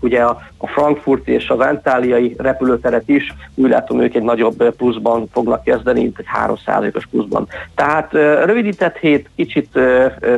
ugye 0.00 0.22
a, 0.22 0.40
a 0.56 0.66
Frankfurt 0.66 1.28
és 1.28 1.48
az 1.48 1.58
Antáliai 1.58 2.34
repülőteret 2.38 3.08
is, 3.08 3.34
úgy 3.54 3.70
látom 3.70 4.00
ők 4.00 4.14
egy 4.14 4.22
nagyobb 4.22 4.74
pluszban 4.76 5.28
fognak 5.32 5.64
kezdeni, 5.64 6.00
mint 6.00 6.18
egy 6.18 6.26
3%-os 6.46 7.06
pluszban. 7.06 7.48
Tehát 7.74 8.12
rövidített 8.44 8.96
hét, 8.96 9.30
kicsit 9.36 9.78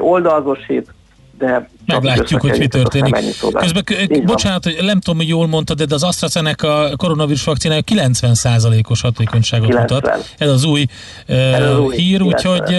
oldalzos 0.00 0.66
hét, 0.66 0.92
de 1.40 1.68
Meglátjuk, 1.86 2.40
hogy 2.40 2.58
mi 2.58 2.66
történik. 2.66 3.16
Közben, 3.52 3.84
bocsánat, 4.24 4.64
hogy 4.64 4.78
nem 4.80 5.00
tudom, 5.00 5.18
hogy 5.18 5.28
jól 5.28 5.46
mondtad, 5.46 5.82
de 5.82 5.94
az 5.94 6.02
AstraZeneca 6.02 6.92
koronavírus 6.96 7.44
vakcinája 7.44 7.80
90%-os 7.86 9.00
hatékonyságot 9.00 9.68
90. 9.68 10.00
mutat. 10.00 10.34
Ez 10.38 10.50
az 10.50 10.64
új, 10.64 10.86
Ez 11.26 11.62
az 11.62 11.78
új 11.78 11.96
hír, 11.96 12.18
90. 12.18 12.26
úgyhogy 12.26 12.76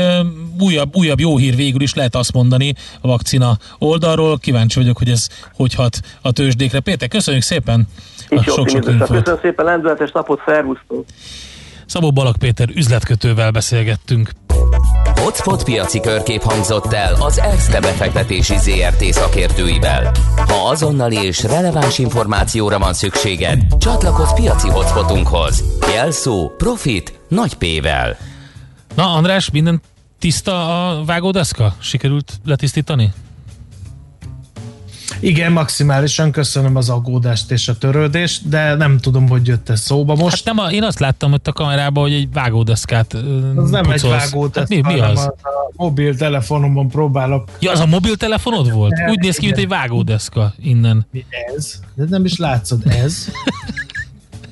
újabb, 0.59 0.95
újabb 0.95 1.19
jó 1.19 1.37
hír 1.37 1.55
végül 1.55 1.81
is 1.81 1.93
lehet 1.93 2.15
azt 2.15 2.33
mondani 2.33 2.73
a 3.01 3.07
vakcina 3.07 3.57
oldalról. 3.77 4.37
Kíváncsi 4.37 4.79
vagyok, 4.79 4.97
hogy 4.97 5.09
ez 5.09 5.27
hogy 5.55 5.73
hat 5.73 5.99
a 6.21 6.31
tőzsdékre. 6.31 6.79
Péter, 6.79 7.07
köszönjük 7.07 7.43
szépen 7.43 7.87
a 8.29 8.41
sok-sok 8.41 8.81
Köszönöm 8.81 9.39
szépen, 9.41 9.65
lendületes 9.65 10.11
napot, 10.11 10.41
szervusztok! 10.45 11.05
Szabó 11.85 12.11
Balak 12.11 12.35
Péter 12.35 12.69
üzletkötővel 12.75 13.51
beszélgettünk. 13.51 14.29
Hotspot 15.31 15.63
piaci 15.63 15.99
körkép 15.99 16.41
hangzott 16.41 16.93
el 16.93 17.13
az 17.13 17.39
ESZTE 17.39 17.79
befektetési 17.79 18.57
ZRT 18.57 19.03
szakértőivel. 19.03 20.11
Ha 20.35 20.69
azonnali 20.69 21.15
és 21.15 21.43
releváns 21.43 21.97
információra 21.97 22.79
van 22.79 22.93
szükséged, 22.93 23.77
csatlakozz 23.77 24.31
piaci 24.33 24.69
hotspotunkhoz. 24.69 25.63
Jelszó 25.93 26.49
Profit 26.57 27.19
nagy 27.27 27.53
P-vel. 27.53 28.17
Na 28.95 29.13
András, 29.13 29.51
minden 29.51 29.81
tiszta 30.19 30.89
a 30.89 31.03
vágódeszka? 31.05 31.75
Sikerült 31.79 32.33
letisztítani? 32.45 33.13
Igen, 35.21 35.51
maximálisan 35.51 36.31
köszönöm 36.31 36.75
az 36.75 36.89
aggódást 36.89 37.51
és 37.51 37.67
a 37.67 37.77
törődést, 37.77 38.49
de 38.49 38.75
nem 38.75 38.97
tudom, 38.97 39.29
hogy 39.29 39.47
jött 39.47 39.69
ez 39.69 39.79
szóba 39.79 40.15
most. 40.15 40.35
Hát 40.35 40.55
nem, 40.55 40.65
a, 40.65 40.71
én 40.71 40.83
azt 40.83 40.99
láttam 40.99 41.33
ott 41.33 41.47
a 41.47 41.53
kamerában, 41.53 42.03
hogy 42.03 42.13
egy 42.13 42.31
vágódeszkát 42.33 43.13
Az 43.55 43.69
nem 43.69 43.83
pucolsz. 43.83 44.03
egy 44.03 44.09
vágódeszka, 44.09 44.59
hát 44.59 44.85
mi, 44.85 44.93
mi 44.93 44.99
az? 44.99 45.19
a 45.19 45.35
mobiltelefonomon 45.75 46.89
próbálok. 46.89 47.49
Ja, 47.59 47.71
az 47.71 47.79
a 47.79 47.85
mobiltelefonod 47.85 48.71
volt? 48.71 48.93
Úgy 49.09 49.19
néz 49.19 49.37
ki, 49.37 49.45
mint 49.45 49.57
egy 49.57 49.67
vágódeszka 49.67 50.53
innen. 50.61 51.05
Mi 51.11 51.25
ez? 51.55 51.79
De 51.95 52.03
nem 52.09 52.25
is 52.25 52.37
látszod, 52.37 52.81
ez? 52.85 53.27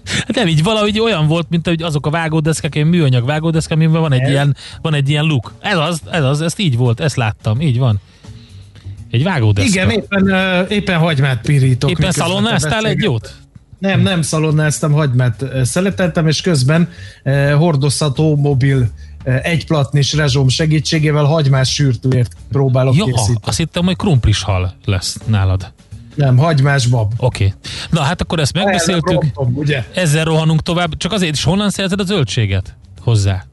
Hát 0.10 0.36
nem, 0.36 0.48
így 0.48 0.64
valahogy 0.64 1.00
olyan 1.00 1.28
volt, 1.28 1.50
mint 1.50 1.68
hogy 1.68 1.82
azok 1.82 2.06
a 2.06 2.10
vágódeszkák, 2.10 2.76
egy 2.76 2.86
műanyag 2.86 3.26
vágódeszka, 3.26 3.74
amiben 3.74 4.02
van 4.02 4.12
egy, 4.14 4.20
ez? 4.22 4.30
ilyen, 4.30 4.56
van 4.82 4.94
egy 4.94 5.10
ilyen 5.10 5.26
luk. 5.26 5.54
Ez 5.60 5.78
az, 5.78 6.02
ez 6.12 6.24
az, 6.24 6.42
ezt 6.42 6.60
így 6.60 6.78
volt, 6.78 7.00
ezt 7.00 7.16
láttam, 7.16 7.62
így 7.62 7.80
van. 7.80 8.00
Egy 9.12 9.24
vágódeszka. 9.24 9.70
Igen, 9.70 9.90
éppen, 9.90 10.66
éppen 10.70 10.98
hagymát 10.98 11.42
pirítok. 11.42 11.90
Éppen 11.90 12.12
szalonnáztál 12.12 12.86
egy 12.86 13.02
jót? 13.02 13.36
Nem, 13.80 14.02
nem 14.02 14.22
szalonnáztam, 14.22 14.92
hagymát 14.92 15.46
szeleteltem, 15.64 16.28
és 16.28 16.42
közben 16.42 16.90
uh, 17.24 17.52
hordozható 17.52 18.36
mobil 18.36 18.78
uh, 18.78 19.40
egyplatnis 19.44 20.14
rezsom 20.14 20.48
segítségével 20.48 21.24
hagymás 21.24 21.74
sűrtőért 21.74 22.36
próbálok 22.52 22.96
ja, 22.96 23.04
készíteni. 23.04 23.38
azt 23.42 23.58
hittem, 23.58 23.86
hogy 23.86 23.96
krumplis 23.96 24.42
hal 24.42 24.76
lesz 24.86 25.18
nálad. 25.26 25.72
Nem, 26.16 26.38
hagymás 26.38 26.88
bab. 26.88 27.14
Oké. 27.18 27.46
Okay. 27.46 27.58
Na 27.90 28.02
hát 28.02 28.22
akkor 28.22 28.40
ezt 28.40 28.54
megbeszéltük. 28.54 29.22
Rontom, 29.22 29.54
ugye? 29.56 29.84
Ezzel 29.94 30.24
rohanunk 30.24 30.62
tovább. 30.62 30.98
Csak 30.98 31.12
azért 31.12 31.34
is 31.34 31.44
honnan 31.44 31.70
szerzed 31.70 32.00
a 32.00 32.04
zöldséget 32.04 32.76
hozzá? 33.02 33.46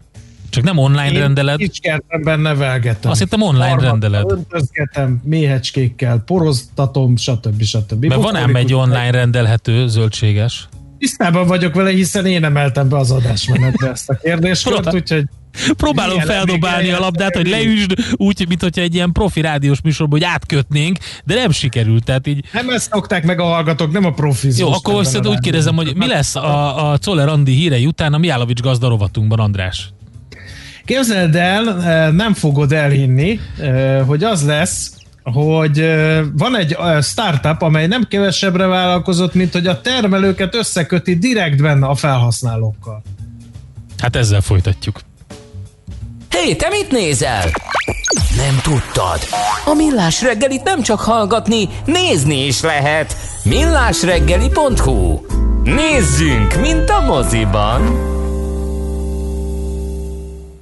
Csak 0.51 0.65
nem 0.65 0.79
online 0.79 1.13
Én 1.13 1.21
rendeled. 1.21 1.59
Kicskertemben 1.59 2.41
nevelgetem. 2.41 3.11
Azt 3.11 3.21
hittem 3.21 3.43
online 3.43 3.69
Harmat, 3.69 3.85
rendeled. 3.85 4.31
Öntözgetem 4.31 5.21
méhecskékkel, 5.25 6.23
poroztatom, 6.27 7.17
stb. 7.17 7.63
stb. 7.63 8.05
Mert 8.05 8.23
van 8.23 8.37
ám 8.37 8.57
egy 8.57 8.75
online 8.75 9.11
rendelhető 9.11 9.89
zöldséges. 9.89 10.69
Tisztában 10.99 11.47
vagyok 11.47 11.75
vele, 11.75 11.91
hiszen 11.91 12.27
én 12.27 12.45
emeltem 12.45 12.89
be 12.89 12.97
az 12.97 13.11
adásmenetbe 13.11 13.91
ezt 13.95 14.09
a 14.09 14.15
kérdéskört, 14.15 14.95
úgyhogy 14.95 15.25
Próbálom 15.77 16.21
feldobálni 16.21 16.91
a 16.91 16.99
labdát, 16.99 17.37
hogy 17.37 17.49
leüsd 17.49 17.95
úgy, 18.12 18.49
mint 18.49 18.62
hogyha 18.62 18.83
egy 18.83 18.95
ilyen 18.95 19.12
profi 19.12 19.41
rádiós 19.41 19.81
műsorban, 19.81 20.19
hogy 20.19 20.29
átkötnénk, 20.29 20.99
de 21.25 21.35
nem 21.35 21.51
sikerült. 21.51 22.05
Tehát 22.05 22.27
így... 22.27 22.45
Nem 22.53 22.69
ezt 22.69 22.91
szokták 22.93 23.25
meg 23.25 23.41
a 23.41 23.45
hallgatók, 23.45 23.93
nem 23.93 24.05
a 24.05 24.11
profizmus. 24.11 24.59
Jó, 24.59 24.73
akkor 24.73 24.95
most 24.95 25.27
úgy 25.27 25.39
kérdezem, 25.39 25.77
hogy 25.77 25.97
mi 25.97 26.06
lesz 26.06 26.37
a, 26.37 26.91
a 26.91 26.99
Czoller 26.99 27.29
Andi 27.29 27.53
hírei 27.53 27.87
után 27.87 28.12
a 28.12 28.19
Miálovics 28.19 28.61
gazda 28.61 28.89
rovatunkban, 28.89 29.39
András? 29.39 29.91
Képzeld 30.87 31.35
el, 31.35 31.63
nem 32.11 32.35
fogod 32.35 32.73
elhinni, 32.73 33.41
hogy 34.07 34.25
az 34.25 34.47
lesz, 34.47 34.93
hogy 35.23 35.95
van 36.33 36.57
egy 36.57 36.77
startup, 37.03 37.63
amely 37.63 37.87
nem 37.87 38.07
kevesebbre 38.09 38.67
vállalkozott, 38.67 39.35
mint 39.35 39.53
hogy 39.53 39.67
a 39.67 39.81
termelőket 39.81 40.55
összeköti 40.55 41.15
direktben 41.15 41.83
a 41.83 41.95
felhasználókkal. 41.95 43.03
Hát 43.99 44.17
ezzel 44.17 44.41
folytatjuk. 44.41 45.01
Hé, 46.31 46.39
hey, 46.39 46.57
te 46.57 46.69
mit 46.69 46.91
nézel? 46.91 47.45
Nem 48.37 48.61
tudtad? 48.63 49.19
A 49.65 49.75
Millás 49.75 50.23
reggelit 50.23 50.63
nem 50.63 50.83
csak 50.83 51.01
hallgatni, 51.01 51.69
nézni 51.85 52.47
is 52.47 52.61
lehet. 52.61 53.17
millásreggeli.hu 53.45 55.21
Nézzünk, 55.63 56.61
mint 56.61 56.91
a 56.91 57.01
moziban! 57.01 58.15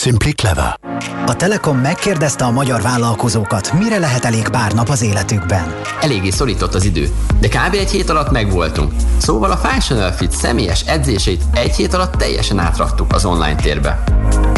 Simply 0.00 0.30
clever. 0.30 0.78
A 1.26 1.36
Telekom 1.36 1.78
megkérdezte 1.78 2.44
a 2.44 2.50
magyar 2.50 2.82
vállalkozókat, 2.82 3.72
mire 3.72 3.98
lehet 3.98 4.24
elég 4.24 4.48
pár 4.48 4.72
nap 4.72 4.88
az 4.88 5.02
életükben. 5.02 5.74
Eléggé 6.00 6.30
szorított 6.30 6.74
az 6.74 6.84
idő, 6.84 7.10
de 7.40 7.48
kb. 7.48 7.74
egy 7.74 7.90
hét 7.90 8.10
alatt 8.10 8.30
megvoltunk. 8.30 8.92
Szóval 9.18 9.50
a 9.50 9.56
Fashion 9.56 10.12
Fit 10.12 10.32
személyes 10.32 10.80
edzéseit 10.86 11.42
egy 11.54 11.74
hét 11.76 11.94
alatt 11.94 12.14
teljesen 12.14 12.58
átraktuk 12.58 13.12
az 13.12 13.24
online 13.24 13.54
térbe. 13.54 14.02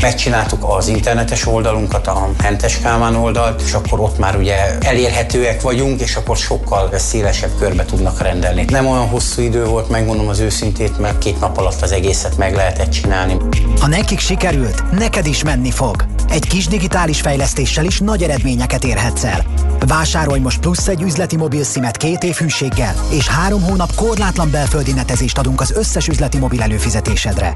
Megcsináltuk 0.02 0.64
az 0.76 0.88
internetes 0.88 1.46
oldalunkat, 1.46 2.06
a 2.06 2.28
Hentes 2.38 2.78
Kálmán 2.78 3.14
oldalt, 3.14 3.62
és 3.62 3.72
akkor 3.72 4.00
ott 4.00 4.18
már 4.18 4.36
ugye 4.36 4.78
elérhetőek 4.80 5.60
vagyunk, 5.62 6.00
és 6.00 6.16
akkor 6.16 6.36
sokkal 6.36 6.90
szélesebb 6.98 7.50
körbe 7.58 7.84
tudnak 7.84 8.22
rendelni. 8.22 8.64
Nem 8.68 8.86
olyan 8.86 9.08
hosszú 9.08 9.42
idő 9.42 9.64
volt, 9.64 9.88
megmondom 9.88 10.28
az 10.28 10.38
őszintét, 10.38 10.98
mert 10.98 11.18
két 11.18 11.40
nap 11.40 11.58
alatt 11.58 11.82
az 11.82 11.92
egészet 11.92 12.36
meg 12.36 12.54
lehetett 12.54 12.90
csinálni. 12.90 13.36
Ha 13.80 13.86
nekik 13.86 14.18
sikerült, 14.18 14.90
neked 14.90 15.26
is 15.28 15.42
menni 15.42 15.70
fog. 15.70 16.04
Egy 16.28 16.46
kis 16.46 16.66
digitális 16.66 17.20
fejlesztéssel 17.20 17.84
is 17.84 17.98
nagy 17.98 18.22
eredményeket 18.22 18.84
érhetsz 18.84 19.24
el. 19.24 19.44
Vásárolj 19.86 20.40
most 20.40 20.60
plusz 20.60 20.88
egy 20.88 21.02
üzleti 21.02 21.36
mobil 21.36 21.64
szimet 21.64 21.96
két 21.96 22.22
év 22.22 22.34
hűséggel, 22.34 22.94
és 23.10 23.28
három 23.28 23.62
hónap 23.62 23.94
korlátlan 23.94 24.50
belföldi 24.50 24.92
netezést 24.92 25.38
adunk 25.38 25.60
az 25.60 25.72
összes 25.72 26.08
üzleti 26.08 26.38
mobil 26.38 26.62
előfizetésedre. 26.62 27.52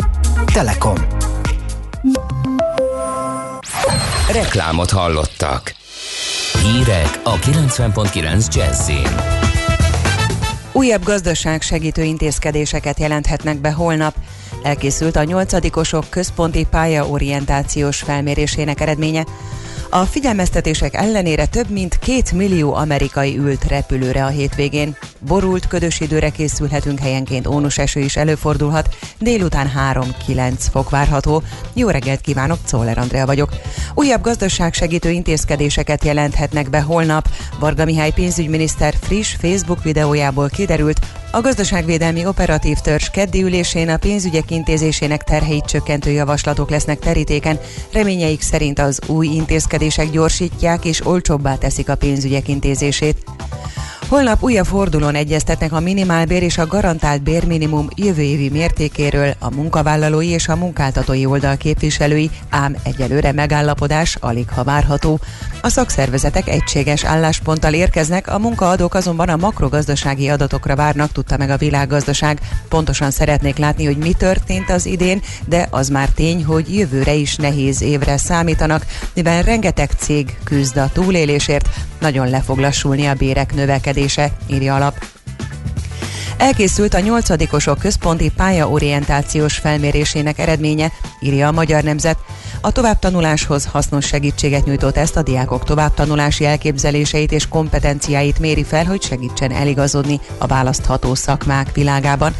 Telekom. 0.52 0.96
Reklámot 4.32 4.90
hallottak. 4.90 5.74
Hírek 6.62 7.20
a 7.24 7.38
90.9 7.38 8.54
Jazzin. 8.54 9.51
Újabb 10.74 11.02
gazdaság 11.02 11.62
segítő 11.62 12.02
intézkedéseket 12.02 12.98
jelenthetnek 12.98 13.58
be 13.58 13.72
holnap. 13.72 14.14
Elkészült 14.62 15.16
a 15.16 15.24
nyolcadikosok 15.24 16.04
központi 16.10 16.66
pályaorientációs 16.70 18.00
felmérésének 18.00 18.80
eredménye. 18.80 19.24
A 19.94 20.04
figyelmeztetések 20.04 20.94
ellenére 20.94 21.46
több 21.46 21.70
mint 21.70 21.98
két 21.98 22.32
millió 22.32 22.74
amerikai 22.74 23.38
ült 23.38 23.64
repülőre 23.64 24.24
a 24.24 24.28
hétvégén. 24.28 24.96
Borult, 25.18 25.66
ködös 25.66 26.00
időre 26.00 26.30
készülhetünk 26.30 26.98
helyenként, 26.98 27.46
ónos 27.46 27.78
eső 27.78 28.00
is 28.00 28.16
előfordulhat, 28.16 28.96
délután 29.18 29.70
3-9 30.26 30.52
fok 30.70 30.90
várható. 30.90 31.42
Jó 31.72 31.88
reggelt 31.88 32.20
kívánok, 32.20 32.58
Czoller 32.64 32.98
Andrea 32.98 33.26
vagyok. 33.26 33.50
Újabb 33.94 34.22
gazdaságsegítő 34.22 35.10
intézkedéseket 35.10 36.04
jelenthetnek 36.04 36.70
be 36.70 36.80
holnap. 36.80 37.28
Varga 37.58 37.84
Mihály 37.84 38.12
pénzügyminiszter 38.12 38.94
friss 39.00 39.34
Facebook 39.40 39.82
videójából 39.82 40.48
kiderült, 40.48 40.98
a 41.34 41.40
gazdaságvédelmi 41.40 42.26
operatív 42.26 42.78
törzs 42.78 43.10
keddi 43.10 43.42
ülésén 43.42 43.88
a 43.88 43.96
pénzügyek 43.96 44.50
intézésének 44.50 45.22
terheit 45.22 45.64
csökkentő 45.64 46.10
javaslatok 46.10 46.70
lesznek 46.70 46.98
terítéken. 46.98 47.58
Reményeik 47.92 48.40
szerint 48.40 48.78
az 48.78 49.00
új 49.06 49.26
intézkedések 49.82 50.14
gyorsítják 50.14 50.84
és 50.84 51.06
olcsóbbá 51.06 51.56
teszik 51.56 51.88
a 51.88 51.94
pénzügyek 51.94 52.48
intézését. 52.48 53.24
Holnap 54.12 54.42
újabb 54.42 54.66
fordulón 54.66 55.14
egyeztetnek 55.14 55.72
a 55.72 55.80
minimálbér 55.80 56.42
és 56.42 56.58
a 56.58 56.66
garantált 56.66 57.22
bérminimum 57.22 57.88
jövő 57.94 58.22
évi 58.22 58.48
mértékéről 58.48 59.34
a 59.38 59.54
munkavállalói 59.54 60.28
és 60.28 60.48
a 60.48 60.56
munkáltatói 60.56 61.26
oldal 61.26 61.56
képviselői, 61.56 62.30
ám 62.50 62.76
egyelőre 62.82 63.32
megállapodás 63.32 64.16
alig 64.20 64.48
ha 64.48 64.64
várható. 64.64 65.20
A 65.62 65.68
szakszervezetek 65.68 66.48
egységes 66.48 67.04
állásponttal 67.04 67.72
érkeznek, 67.72 68.28
a 68.28 68.38
munkaadók 68.38 68.94
azonban 68.94 69.28
a 69.28 69.36
makrogazdasági 69.36 70.28
adatokra 70.28 70.76
várnak, 70.76 71.12
tudta 71.12 71.36
meg 71.36 71.50
a 71.50 71.56
világgazdaság. 71.56 72.40
Pontosan 72.68 73.10
szeretnék 73.10 73.56
látni, 73.56 73.84
hogy 73.84 73.96
mi 73.96 74.12
történt 74.12 74.70
az 74.70 74.86
idén, 74.86 75.22
de 75.46 75.66
az 75.70 75.88
már 75.88 76.08
tény, 76.08 76.44
hogy 76.44 76.76
jövőre 76.76 77.12
is 77.12 77.36
nehéz 77.36 77.82
évre 77.82 78.16
számítanak, 78.16 78.86
mivel 79.14 79.42
rengeteg 79.42 79.90
cég 79.98 80.38
küzd 80.44 80.76
a 80.76 80.90
túlélésért, 80.92 81.68
nagyon 82.00 82.30
le 82.30 82.40
fog 82.40 82.58
lassulni 82.58 83.06
a 83.06 83.14
bérek 83.14 83.54
növekedése, 83.54 84.01
írja 84.46 84.74
alap. 84.74 85.04
Elkészült 86.36 86.94
a 86.94 87.00
nyolcadikosok 87.00 87.78
központi 87.78 88.30
pályaorientációs 88.36 89.56
felmérésének 89.56 90.38
eredménye, 90.38 90.92
írja 91.20 91.48
a 91.48 91.52
Magyar 91.52 91.82
Nemzet. 91.82 92.18
A 92.60 92.72
továbbtanuláshoz 92.72 93.64
hasznos 93.64 94.06
segítséget 94.06 94.64
nyújtott 94.64 94.96
ezt 94.96 95.16
a 95.16 95.22
diákok 95.22 95.64
továbbtanulási 95.64 96.44
elképzeléseit 96.44 97.32
és 97.32 97.48
kompetenciáit 97.48 98.38
méri 98.38 98.64
fel, 98.64 98.84
hogy 98.84 99.02
segítsen 99.02 99.52
eligazodni 99.52 100.20
a 100.38 100.46
választható 100.46 101.14
szakmák 101.14 101.72
világában. 101.74 102.34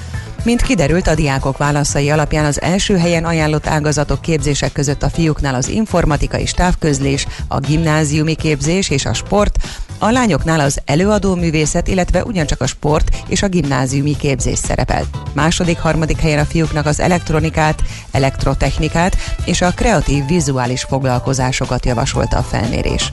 Mint 0.45 0.63
kiderült, 0.63 1.07
a 1.07 1.15
diákok 1.15 1.57
válaszai 1.57 2.11
alapján 2.11 2.45
az 2.45 2.61
első 2.61 2.97
helyen 2.97 3.25
ajánlott 3.25 3.67
ágazatok 3.67 4.23
képzések 4.23 4.73
között 4.73 5.03
a 5.03 5.11
fiúknál 5.11 5.55
az 5.55 5.69
informatika 5.69 6.39
és 6.39 6.51
távközlés, 6.51 7.27
a 7.49 7.59
gimnáziumi 7.59 8.35
képzés 8.35 8.91
és 8.91 9.05
a 9.05 9.13
sport, 9.13 9.59
a 10.03 10.11
lányoknál 10.11 10.61
az 10.61 10.81
előadó 10.85 11.35
művészet, 11.35 11.89
illetve 11.89 12.25
ugyancsak 12.25 12.61
a 12.61 12.67
sport 12.67 13.17
és 13.29 13.43
a 13.43 13.49
gimnáziumi 13.49 14.17
képzés 14.17 14.59
szerepelt. 14.59 15.07
Második, 15.35 15.79
harmadik 15.79 16.21
helyen 16.21 16.39
a 16.39 16.45
fiúknak 16.45 16.87
az 16.87 17.01
elektronikát, 17.01 17.83
elektrotechnikát 18.11 19.17
és 19.45 19.61
a 19.61 19.71
kreatív 19.71 20.27
vizuális 20.27 20.83
foglalkozásokat 20.83 21.87
javasolta 21.87 22.37
a 22.37 22.43
felmérés. 22.43 23.11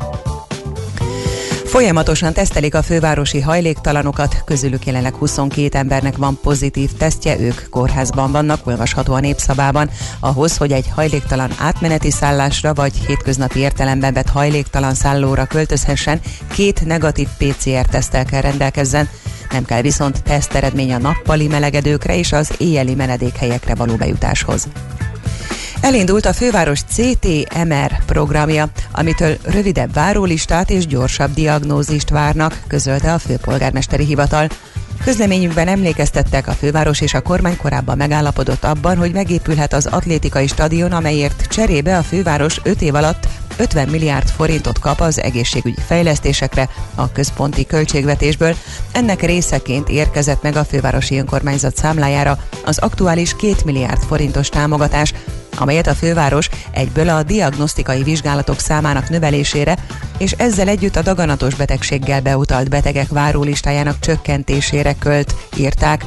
Folyamatosan 1.69 2.33
tesztelik 2.33 2.75
a 2.75 2.81
fővárosi 2.81 3.39
hajléktalanokat, 3.39 4.42
közülük 4.45 4.86
jelenleg 4.86 5.16
22 5.16 5.77
embernek 5.77 6.18
van 6.18 6.39
pozitív 6.42 6.89
tesztje, 6.98 7.39
ők 7.39 7.69
kórházban 7.69 8.31
vannak, 8.31 8.68
olvasható 8.68 9.13
a 9.13 9.19
népszabában. 9.19 9.89
Ahhoz, 10.19 10.57
hogy 10.57 10.71
egy 10.71 10.89
hajléktalan 10.95 11.51
átmeneti 11.57 12.12
szállásra 12.12 12.74
vagy 12.74 12.94
hétköznapi 13.07 13.60
értelemben 13.60 14.13
vett 14.13 14.30
hajléktalan 14.30 14.94
szállóra 14.94 15.45
költözhessen, 15.45 16.19
két 16.51 16.86
negatív 16.86 17.27
PCR-tesztel 17.38 18.25
kell 18.25 18.42
rendelkezzen. 18.42 19.10
Nem 19.51 19.65
kell 19.65 19.81
viszont 19.81 20.24
teszteredmény 20.24 20.94
a 20.94 20.98
nappali 20.98 21.48
melegedőkre 21.48 22.18
és 22.18 22.31
az 22.31 22.51
éjjeli 22.57 22.95
menedékhelyekre 22.95 23.75
való 23.75 23.95
bejutáshoz. 23.95 24.68
Elindult 25.81 26.26
a 26.26 26.34
főváros 26.34 26.81
CTMR 26.81 28.06
programja, 28.06 28.66
amitől 28.92 29.38
rövidebb 29.44 29.94
várólistát 29.94 30.70
és 30.70 30.88
gyorsabb 30.88 31.34
diagnózist 31.34 32.10
várnak, 32.10 32.62
közölte 32.68 33.14
a 33.14 33.20
főpolgármesteri 33.20 34.06
hivatal. 34.06 34.48
Közleményükben 35.04 35.68
emlékeztettek, 35.68 36.48
a 36.48 36.52
főváros 36.52 37.02
és 37.02 37.14
a 37.14 37.22
kormány 37.22 37.58
korábban 37.58 37.98
megállapodott 37.98 38.64
abban, 38.64 38.98
hogy 38.98 39.12
megépülhet 39.12 39.74
az 39.74 39.86
atlétikai 39.86 40.48
stadion, 40.48 40.92
amelyért 40.92 41.48
cserébe 41.48 41.98
a 41.98 42.04
főváros 42.04 42.60
5 42.64 42.82
év 42.82 42.96
alatt 42.96 43.28
50 43.60 43.88
milliárd 43.90 44.30
forintot 44.30 44.80
kap 44.80 45.00
az 45.00 45.22
egészségügyi 45.22 45.82
fejlesztésekre 45.88 46.70
a 46.96 47.12
központi 47.12 47.66
költségvetésből. 47.66 48.56
Ennek 48.92 49.22
részeként 49.22 49.90
érkezett 49.90 50.42
meg 50.42 50.56
a 50.56 50.64
fővárosi 50.64 51.18
önkormányzat 51.18 51.76
számlájára 51.76 52.38
az 52.66 52.78
aktuális 52.78 53.36
2 53.36 53.56
milliárd 53.66 54.04
forintos 54.04 54.50
támogatás, 54.50 55.14
amelyet 55.58 55.88
a 55.88 55.96
főváros 55.96 56.50
egyből 56.72 57.10
a 57.10 57.24
diagnosztikai 57.24 58.04
vizsgálatok 58.04 58.60
számának 58.60 59.10
növelésére 59.10 59.78
és 60.18 60.32
ezzel 60.32 60.68
együtt 60.68 60.96
a 60.96 61.02
daganatos 61.02 61.56
betegséggel 61.56 62.22
beutalt 62.22 62.70
betegek 62.70 63.08
várólistájának 63.10 64.00
csökkentésére 64.00 64.96
költ, 65.00 65.36
írták. 65.58 66.06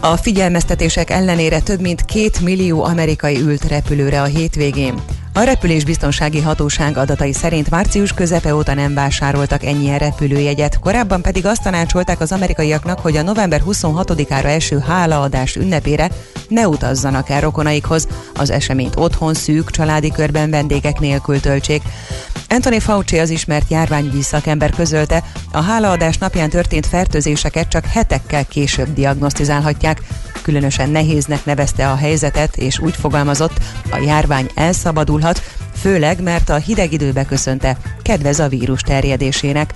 A 0.00 0.16
figyelmeztetések 0.16 1.10
ellenére 1.10 1.60
több 1.60 1.80
mint 1.80 2.04
két 2.04 2.40
millió 2.40 2.84
amerikai 2.84 3.40
ült 3.40 3.64
repülőre 3.64 4.22
a 4.22 4.24
hétvégén. 4.24 4.94
A 5.34 5.40
repülésbiztonsági 5.42 6.40
hatóság 6.40 6.96
adatai 6.96 7.32
szerint 7.32 7.70
március 7.70 8.12
közepe 8.12 8.54
óta 8.54 8.74
nem 8.74 8.94
vásároltak 8.94 9.64
ennyien 9.64 9.98
repülőjegyet, 9.98 10.78
korábban 10.78 11.22
pedig 11.22 11.46
azt 11.46 11.62
tanácsolták 11.62 12.20
az 12.20 12.32
amerikaiaknak, 12.32 12.98
hogy 12.98 13.16
a 13.16 13.22
november 13.22 13.62
26-ára 13.66 14.44
eső 14.44 14.78
hálaadás 14.78 15.56
ünnepére 15.56 16.10
ne 16.48 16.68
utazzanak 16.68 17.28
el 17.28 17.40
rokonaikhoz, 17.40 18.08
az 18.34 18.50
eseményt 18.50 18.96
otthon 18.96 19.34
szűk 19.34 19.70
családi 19.70 20.10
körben 20.10 20.50
vendégek 20.50 21.00
nélkül 21.00 21.40
töltsék. 21.40 21.82
Anthony 22.48 22.80
Fauci 22.80 23.18
az 23.18 23.30
ismert 23.30 23.70
járványügyi 23.70 24.22
szakember 24.22 24.70
közölte, 24.70 25.22
a 25.52 25.60
hálaadás 25.60 26.18
napján 26.18 26.50
történt 26.50 26.86
fertőzéseket 26.86 27.68
csak 27.68 27.84
hetekkel 27.84 28.46
később 28.46 28.92
diagnosztizálhatják. 28.94 30.02
Különösen 30.42 30.90
nehéznek 30.90 31.44
nevezte 31.44 31.90
a 31.90 31.96
helyzetet, 31.96 32.56
és 32.56 32.78
úgy 32.78 32.96
fogalmazott, 32.96 33.58
a 33.90 33.96
járvány 33.96 34.50
elszabadulhat, 34.54 35.42
főleg 35.80 36.22
mert 36.22 36.48
a 36.48 36.56
hideg 36.56 36.92
időbe 36.92 37.24
köszönte, 37.24 37.76
kedvez 38.02 38.38
a 38.38 38.48
vírus 38.48 38.80
terjedésének. 38.80 39.74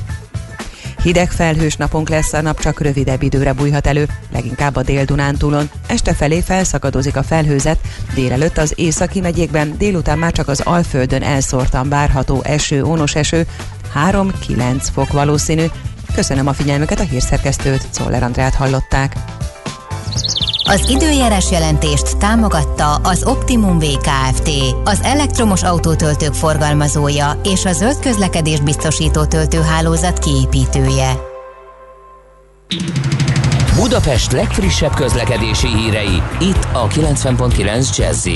Hideg 1.02 1.30
felhős 1.30 1.76
napunk 1.76 2.08
lesz, 2.08 2.32
a 2.32 2.40
nap 2.40 2.60
csak 2.60 2.80
rövidebb 2.80 3.22
időre 3.22 3.52
bújhat 3.52 3.86
elő, 3.86 4.08
leginkább 4.32 4.76
a 4.76 4.82
Dél-Dunántúlon. 4.82 5.70
Este 5.86 6.14
felé 6.14 6.40
felszakadozik 6.40 7.16
a 7.16 7.22
felhőzet, 7.22 7.78
délelőtt 8.14 8.58
az 8.58 8.72
északi 8.76 9.20
megyékben, 9.20 9.74
délután 9.78 10.18
már 10.18 10.32
csak 10.32 10.48
az 10.48 10.60
Alföldön 10.60 11.22
elszórtan 11.22 11.88
várható 11.88 12.42
eső, 12.42 12.82
ónos 12.84 13.14
eső, 13.14 13.46
3-9 14.10 14.86
fok 14.92 15.12
valószínű. 15.12 15.64
Köszönöm 16.14 16.46
a 16.46 16.52
figyelmüket, 16.52 17.00
a 17.00 17.02
hírszerkesztőt, 17.02 17.86
Czoller 17.90 18.22
Andrát 18.22 18.54
hallották. 18.54 19.16
Az 20.68 20.88
időjárás 20.88 21.50
jelentést 21.50 22.16
támogatta 22.18 22.94
az 22.94 23.24
Optimum 23.24 23.78
VKFT, 23.78 24.50
az 24.84 25.00
elektromos 25.02 25.62
autótöltők 25.62 26.34
forgalmazója 26.34 27.40
és 27.44 27.64
a 27.64 27.72
zöld 27.72 27.98
közlekedés 27.98 28.60
biztosító 28.60 29.24
töltőhálózat 29.24 30.18
kiépítője. 30.18 31.16
Budapest 33.74 34.32
legfrissebb 34.32 34.94
közlekedési 34.94 35.68
hírei, 35.68 36.22
itt 36.40 36.68
a 36.72 36.86
90.9 36.86 37.96
jazz 37.96 38.28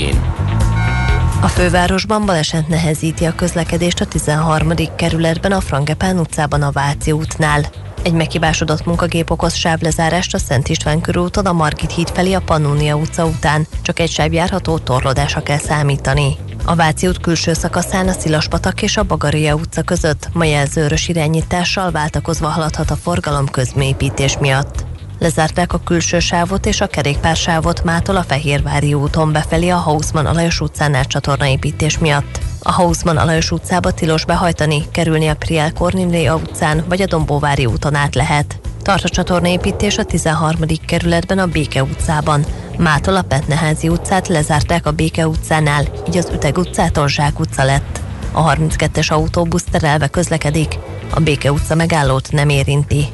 a 1.43 1.47
fővárosban 1.47 2.25
baleset 2.25 2.67
nehezíti 2.67 3.25
a 3.25 3.35
közlekedést 3.35 4.01
a 4.01 4.05
13. 4.05 4.69
kerületben 4.95 5.51
a 5.51 5.59
Frangepán 5.59 6.19
utcában 6.19 6.61
a 6.61 6.71
Váci 6.71 7.11
útnál. 7.11 7.65
Egy 8.03 8.13
meghibásodott 8.13 8.85
munkagép 8.85 9.29
okoz 9.31 9.53
sávlezárást 9.53 10.33
a 10.33 10.37
Szent 10.37 10.67
István 10.67 11.01
körúton 11.01 11.45
a 11.45 11.53
Margit 11.53 11.91
híd 11.91 12.09
felé 12.09 12.33
a 12.33 12.39
Pannonia 12.39 12.95
utca 12.95 13.25
után. 13.25 13.67
Csak 13.81 13.99
egy 13.99 14.09
sáv 14.09 14.33
járható 14.33 14.77
torlódásra 14.77 15.43
kell 15.43 15.57
számítani. 15.57 16.35
A 16.65 16.75
Váci 16.75 17.07
út 17.07 17.19
külső 17.19 17.53
szakaszán 17.53 18.07
a 18.07 18.11
Szilaspatak 18.11 18.81
és 18.81 18.97
a 18.97 19.03
Bagaria 19.03 19.55
utca 19.55 19.81
között 19.81 20.29
ma 20.33 20.45
jelzőrös 20.45 21.07
irányítással 21.07 21.91
váltakozva 21.91 22.47
haladhat 22.47 22.91
a 22.91 22.95
forgalom 22.95 23.47
közmépítés 23.47 24.37
miatt. 24.37 24.85
Lezárták 25.19 25.73
a 25.73 25.81
külső 25.83 26.19
sávot 26.19 26.65
és 26.65 26.81
a 26.81 26.87
kerékpársávot 26.87 27.83
mától 27.83 28.15
a 28.15 28.23
Fehérvári 28.23 28.93
úton 28.93 29.31
befelé 29.31 29.69
a 29.69 29.77
Hausmann 29.77 30.25
Alajos 30.25 30.59
utcánál 30.59 31.05
csatornaépítés 31.05 31.97
miatt. 31.97 32.39
A 32.63 32.71
Hausmann 32.71 33.17
Alajos 33.17 33.51
utcába 33.51 33.91
tilos 33.91 34.25
behajtani, 34.25 34.85
kerülni 34.91 35.27
a 35.27 35.35
Priel 35.35 35.73
Kornélia 35.73 36.35
utcán 36.35 36.83
vagy 36.87 37.01
a 37.01 37.05
Dombóvári 37.05 37.65
úton 37.65 37.95
át 37.95 38.15
lehet. 38.15 38.59
Tart 38.81 39.03
a 39.03 39.09
csatornaépítés 39.09 39.97
a 39.97 40.03
13. 40.03 40.59
kerületben 40.85 41.39
a 41.39 41.45
Béke 41.45 41.83
utcában. 41.83 42.45
Mától 42.77 43.15
a 43.15 43.21
Petneházi 43.21 43.89
utcát 43.89 44.27
lezárták 44.27 44.85
a 44.85 44.91
Béke 44.91 45.27
utcánál, 45.27 45.85
így 46.07 46.17
az 46.17 46.29
Üteg 46.33 46.57
utcától 46.57 47.07
Zsák 47.07 47.39
utca 47.39 47.63
lett. 47.63 48.01
A 48.31 48.53
32-es 48.53 49.11
autóbusz 49.11 49.65
terelve 49.71 50.07
közlekedik, 50.07 50.79
a 51.13 51.19
Béke 51.19 51.51
utca 51.51 51.75
megállót 51.75 52.31
nem 52.31 52.49
érinti. 52.49 53.05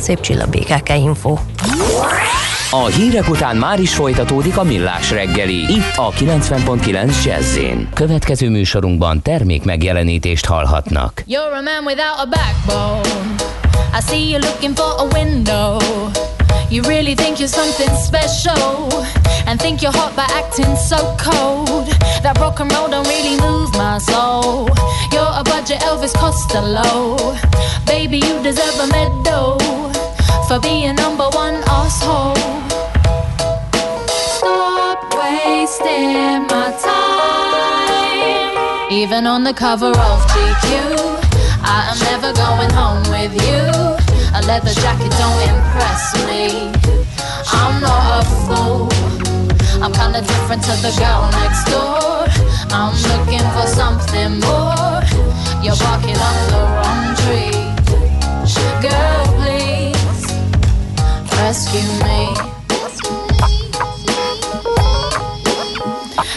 Szép 0.00 0.20
csilla 0.20 0.46
BKK 0.46 0.88
Info. 0.88 1.36
A 2.70 2.86
hírek 2.86 3.28
után 3.28 3.56
már 3.56 3.80
is 3.80 3.94
folytatódik 3.94 4.56
a 4.56 4.62
millás 4.62 5.10
reggeli. 5.10 5.54
Itt 5.54 5.96
a 5.96 6.10
90.9 6.10 7.24
jazz 7.24 7.58
Következő 7.94 8.50
műsorunkban 8.50 9.22
termék 9.22 9.64
megjelenítést 9.64 10.46
hallhatnak. 10.46 11.22
You're 11.28 11.58
a 11.58 11.60
man 11.60 11.84
without 11.84 12.18
a 12.18 12.26
backbone. 12.26 13.34
I 13.98 14.00
see 14.00 14.30
you 14.30 14.38
looking 14.40 14.76
for 14.76 14.94
a 14.98 15.18
window. 15.20 15.78
You 16.70 16.82
really 16.82 17.14
think 17.14 17.38
you're 17.38 17.62
something 17.62 17.96
special 17.96 19.04
and 19.46 19.60
think 19.60 19.80
you're 19.80 19.98
hot 19.98 20.14
by 20.16 20.26
acting 20.40 20.76
so 20.76 20.96
cold. 20.96 21.86
That 22.22 22.38
rock 22.38 22.60
and 22.60 22.72
roll 22.72 22.88
don't 22.88 23.08
really 23.08 23.36
move 23.40 23.70
my 23.76 23.98
soul. 23.98 24.68
You're 25.12 25.34
a 25.40 25.42
budget 25.42 25.80
Elvis 25.80 26.14
Costello. 26.14 27.16
Baby, 27.84 28.16
you 28.16 28.42
deserve 28.42 28.76
a 28.80 28.86
medal 28.86 29.76
for 30.48 30.60
being 30.60 30.94
number 30.94 31.28
one 31.32 31.56
asshole. 31.66 32.36
Stop 34.36 35.02
wasting 35.12 36.46
my 36.46 36.70
time. 36.86 38.52
Even 38.92 39.26
on 39.26 39.42
the 39.42 39.52
cover 39.52 39.90
of 39.90 40.18
GQ, 40.30 40.66
I 41.62 41.90
am 41.90 41.98
never 42.10 42.32
going 42.32 42.70
home 42.70 43.02
with 43.10 43.34
you. 43.42 43.64
A 44.38 44.40
leather 44.46 44.74
jacket 44.82 45.12
don't 45.18 45.42
impress 45.50 46.14
me. 46.28 46.70
I'm 47.50 47.80
not 47.80 48.22
a 48.22 48.24
fool. 48.46 48.88
I'm 49.82 49.92
kinda 49.92 50.20
different 50.20 50.62
to 50.64 50.74
the 50.84 50.92
girl 51.00 51.28
next 51.42 51.64
door. 51.72 52.26
I'm 52.70 52.94
looking 53.10 53.46
for 53.54 53.66
something 53.66 54.38
more. 54.46 55.02
You're 55.62 55.80
barking 55.82 56.18
up 56.28 56.38
the 56.52 56.60
wrong 56.74 57.04
tree. 57.22 57.66
Girl, 58.80 59.25
rescue 61.46 61.88
me. 62.02 62.22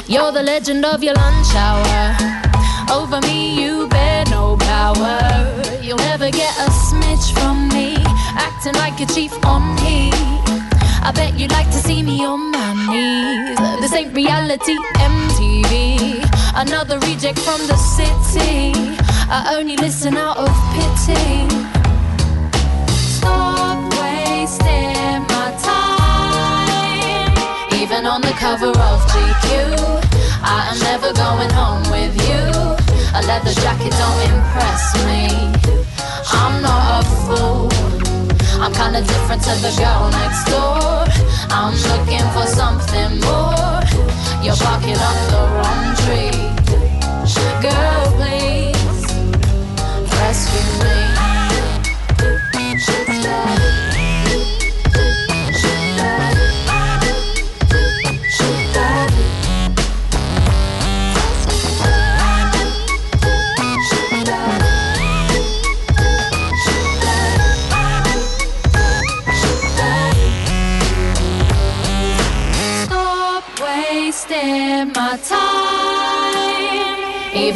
You're 0.07 0.31
the 0.31 0.43
legend 0.43 0.85
of 0.85 1.01
your 1.01 1.15
lunch 1.15 1.51
hour. 1.55 2.15
Over 2.91 3.19
me, 3.21 3.59
you 3.59 3.87
bear 3.87 4.23
no 4.25 4.55
power. 4.57 5.17
You'll 5.81 6.05
never 6.11 6.29
get 6.29 6.53
a 6.65 6.69
smidge 6.85 7.27
from 7.39 7.69
me 7.69 7.95
acting 8.47 8.75
like 8.83 9.01
a 9.01 9.07
chief 9.15 9.33
on 9.45 9.63
me. 9.81 10.11
I 11.07 11.11
bet 11.15 11.39
you'd 11.39 11.53
like 11.59 11.71
to 11.71 11.81
see 11.87 12.03
me 12.03 12.23
on 12.23 12.51
my 12.51 12.69
knees. 12.89 13.57
This 13.81 13.93
ain't 13.95 14.13
reality 14.15 14.77
MTV. 15.13 15.73
Another 16.53 16.99
reject 16.99 17.39
from 17.39 17.61
the 17.65 17.77
city. 17.97 18.73
I 19.37 19.55
only 19.57 19.75
listen 19.75 20.17
out 20.17 20.37
of 20.37 20.53
pity. 20.75 21.78
On 28.19 28.31
the 28.31 28.37
cover 28.37 28.67
of 28.67 28.99
GQ, 29.11 29.49
I 30.43 30.71
am 30.71 30.79
never 30.79 31.13
going 31.13 31.51
home 31.51 31.83
with 31.91 32.13
you. 32.27 32.43
A 33.17 33.21
leather 33.27 33.53
jacket 33.61 33.93
don't 34.01 34.21
impress 34.31 34.83
me. 35.07 35.23
I'm 36.39 36.61
not 36.61 36.83
a 36.99 37.09
fool. 37.23 37.69
I'm 38.61 38.73
kinda 38.73 39.01
different 39.01 39.41
to 39.43 39.53
the 39.65 39.71
girl 39.81 40.03
next 40.19 40.43
door. 40.51 41.05
I'm 41.59 41.75
looking 41.91 42.25
for 42.35 42.45
something 42.59 43.11
more. 43.27 43.79
You're 44.43 44.59
barking 44.65 44.99
up 45.09 45.19
the 45.33 45.43
wrong 45.55 45.87
tree. 46.03 46.39
Girl, 47.67 48.03
please 48.17 49.03
rescue 50.19 50.83
me. 50.83 50.98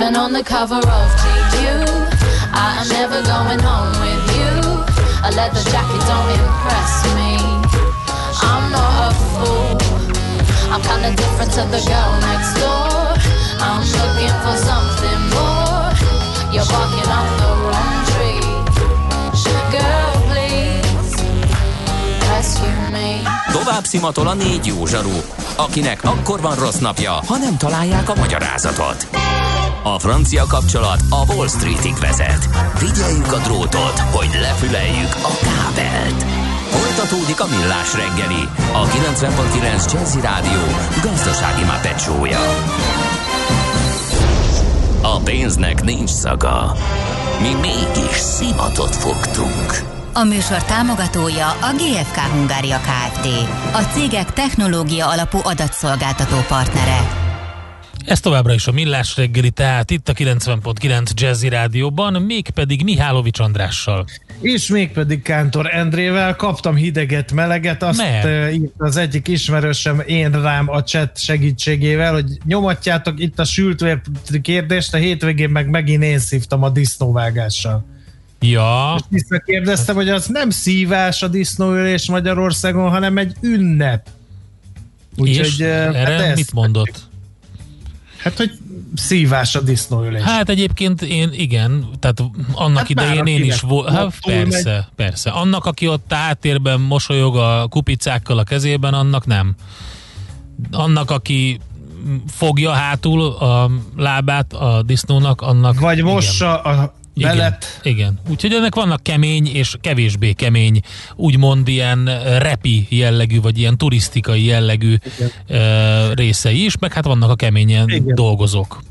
Even 0.03 0.17
on 0.17 0.33
the 0.33 0.43
cover 0.43 0.83
of 0.99 1.07
GQ, 1.21 1.55
I 2.51 2.81
am 2.81 2.87
never 2.89 3.23
going 3.23 3.61
home 3.63 3.93
with 4.03 4.25
you. 4.35 4.51
A 5.23 5.31
leather 5.31 5.63
jacket 5.71 6.03
don't 6.11 6.29
impress 6.39 6.93
me. 7.15 7.31
I'm 8.43 8.65
not 8.75 8.91
a 8.99 9.15
fool. 9.31 9.79
I'm 10.73 10.81
kinda 10.81 11.09
different 11.15 11.51
to 11.53 11.63
the 11.71 11.81
girl 11.87 12.11
next 12.27 12.51
door. 12.59 13.15
I'm 13.63 13.79
looking 13.97 14.35
for 14.43 14.55
something 14.69 15.21
more. 15.35 15.87
You're 16.51 16.67
barking 16.73 17.09
up 17.19 17.27
the 17.39 17.51
wrong 17.63 17.99
tree. 18.11 18.43
Girl, 19.71 20.11
please 20.29 21.15
rescue 22.27 22.91
me. 22.91 23.21
Tovább 23.51 23.85
szimatol 23.85 24.27
a 24.27 24.33
négy 24.33 24.65
jó 24.65 24.85
zsaru, 24.85 25.21
akinek 25.55 26.03
akkor 26.03 26.41
van 26.41 26.55
rossz 26.55 26.79
napja, 26.79 27.11
ha 27.11 27.37
nem 27.37 27.57
találják 27.57 28.09
a 28.09 28.15
magyarázatot. 28.15 29.07
A 29.85 29.99
francia 29.99 30.45
kapcsolat 30.45 31.01
a 31.09 31.33
Wall 31.33 31.47
Streetig 31.47 31.95
vezet. 31.95 32.49
Figyeljük 32.75 33.31
a 33.31 33.37
drótot, 33.37 33.99
hogy 33.99 34.29
lefüleljük 34.41 35.15
a 35.15 35.31
kábelt. 35.41 36.23
Folytatódik 36.69 37.41
a 37.41 37.47
millás 37.47 37.93
reggeli, 37.93 38.47
a 38.73 38.85
90.9 38.85 39.93
Jazzy 39.93 40.21
Rádió 40.21 40.61
gazdasági 41.01 41.63
mapetsója. 41.63 42.39
A 45.01 45.17
pénznek 45.17 45.83
nincs 45.83 46.09
szaga. 46.09 46.75
Mi 47.41 47.53
mégis 47.61 48.17
szimatot 48.17 48.95
fogtunk. 48.95 49.83
A 50.13 50.23
műsor 50.23 50.63
támogatója 50.63 51.47
a 51.47 51.73
GFK 51.77 52.17
Hungária 52.17 52.77
Kft. 52.79 53.27
A 53.73 53.81
cégek 53.93 54.33
technológia 54.33 55.07
alapú 55.07 55.39
adatszolgáltató 55.43 56.37
partnere. 56.47 57.22
Ez 58.05 58.19
továbbra 58.19 58.53
is 58.53 58.67
a 58.67 58.71
Millás 58.71 59.17
reggeli, 59.17 59.49
tehát 59.49 59.91
itt 59.91 60.09
a 60.09 60.13
90.9 60.13 61.13
Jazzy 61.13 61.49
Rádióban, 61.49 62.21
mégpedig 62.21 62.83
Mihálovics 62.83 63.39
Andrással. 63.39 64.05
És 64.41 64.67
mégpedig 64.67 65.21
Kántor 65.21 65.69
Endrével 65.73 66.35
kaptam 66.35 66.75
hideget, 66.75 67.31
meleget, 67.31 67.83
azt 67.83 67.97
Mert? 67.97 68.53
írt 68.53 68.73
az 68.77 68.97
egyik 68.97 69.27
ismerősem 69.27 69.99
én 70.05 70.41
rám 70.41 70.69
a 70.69 70.83
chat 70.83 71.17
segítségével, 71.17 72.13
hogy 72.13 72.37
nyomatjátok 72.45 73.19
itt 73.19 73.39
a 73.39 73.43
sültvér 73.43 74.01
kérdést, 74.41 74.93
a 74.93 74.97
hétvégén 74.97 75.49
meg 75.49 75.69
megint 75.69 76.03
én 76.03 76.19
szívtam 76.19 76.63
a 76.63 76.69
disznóvágással. 76.69 77.85
Ja. 78.39 78.95
És 78.97 79.03
visszakérdeztem, 79.09 79.95
hogy 79.95 80.09
az 80.09 80.27
nem 80.27 80.49
szívás 80.49 81.21
a 81.21 81.27
disznóülés 81.27 82.09
Magyarországon, 82.09 82.89
hanem 82.89 83.17
egy 83.17 83.35
ünnep. 83.41 84.07
Úgyhogy, 85.17 85.59
és 85.59 85.61
hát 85.61 85.95
erre 85.95 86.33
mit 86.35 86.53
mondott? 86.53 87.11
Hát, 88.23 88.37
hogy 88.37 88.51
szívás 88.95 89.55
a 89.55 89.61
disznóülés. 89.61 90.21
Hát 90.21 90.49
egyébként 90.49 91.01
én 91.01 91.29
igen, 91.33 91.87
tehát 91.99 92.23
annak 92.53 92.77
hát 92.77 92.89
idején 92.89 93.25
én 93.25 93.43
is 93.43 93.61
volt, 93.61 93.89
hát 93.89 94.13
persze, 94.25 94.71
megy. 94.71 94.83
persze. 94.95 95.29
Annak, 95.29 95.65
aki 95.65 95.87
ott 95.87 96.13
átérben 96.13 96.79
mosolyog 96.79 97.37
a 97.37 97.67
kupicákkal 97.69 98.37
a 98.37 98.43
kezében, 98.43 98.93
annak 98.93 99.25
nem. 99.25 99.55
Annak, 100.71 101.11
aki 101.11 101.59
fogja 102.27 102.71
hátul 102.71 103.21
a 103.25 103.71
lábát 103.97 104.53
a 104.53 104.83
disznónak, 104.85 105.41
annak 105.41 105.79
Vagy 105.79 106.01
mossa 106.01 106.61
a 106.61 106.93
Igen, 107.13 107.57
igen. 107.83 108.19
Úgyhogy 108.29 108.53
ennek 108.53 108.75
vannak 108.75 109.03
kemény 109.03 109.47
és 109.47 109.75
kevésbé 109.81 110.31
kemény, 110.31 110.79
úgymond 111.15 111.67
ilyen 111.67 112.05
repi 112.37 112.87
jellegű, 112.89 113.41
vagy 113.41 113.57
ilyen 113.57 113.77
turisztikai 113.77 114.45
jellegű 114.45 114.95
igen. 115.47 116.13
részei 116.13 116.63
is, 116.65 116.77
meg 116.77 116.93
hát 116.93 117.05
vannak 117.05 117.29
a 117.29 117.35
keményen 117.35 117.89
igen. 117.89 118.15
dolgozók. 118.15 118.81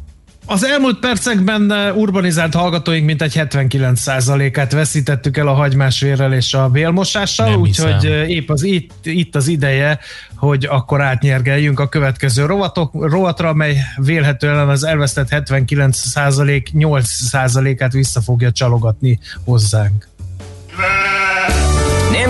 Az 0.53 0.65
elmúlt 0.65 0.99
percekben 0.99 1.73
urbanizált 1.95 2.55
hallgatóink 2.55 3.05
mintegy 3.07 3.33
79%-át 3.35 4.73
veszítettük 4.73 5.37
el 5.37 5.49
a 5.49 5.53
hagymásvérrel 5.53 6.33
és 6.33 6.55
a 6.55 6.69
bélmosással, 6.69 7.57
úgyhogy 7.57 8.05
épp 8.29 8.51
az 8.51 8.63
itt, 8.63 8.93
itt 9.03 9.37
az 9.37 9.49
ideje, 9.49 9.99
hogy 10.37 10.65
akkor 10.65 11.01
átnyergeljünk 11.01 11.81
a 11.81 11.89
következő 11.89 12.47
rovatok, 12.47 13.11
rovatra, 13.11 13.55
mely 13.55 13.77
vélhetően 13.97 14.69
az 14.69 14.85
elvesztett 14.85 15.29
79% 15.31 16.65
8%-át 16.73 17.93
vissza 17.93 18.21
fogja 18.21 18.53
csalogatni 18.53 19.19
hozzánk. 19.45 20.09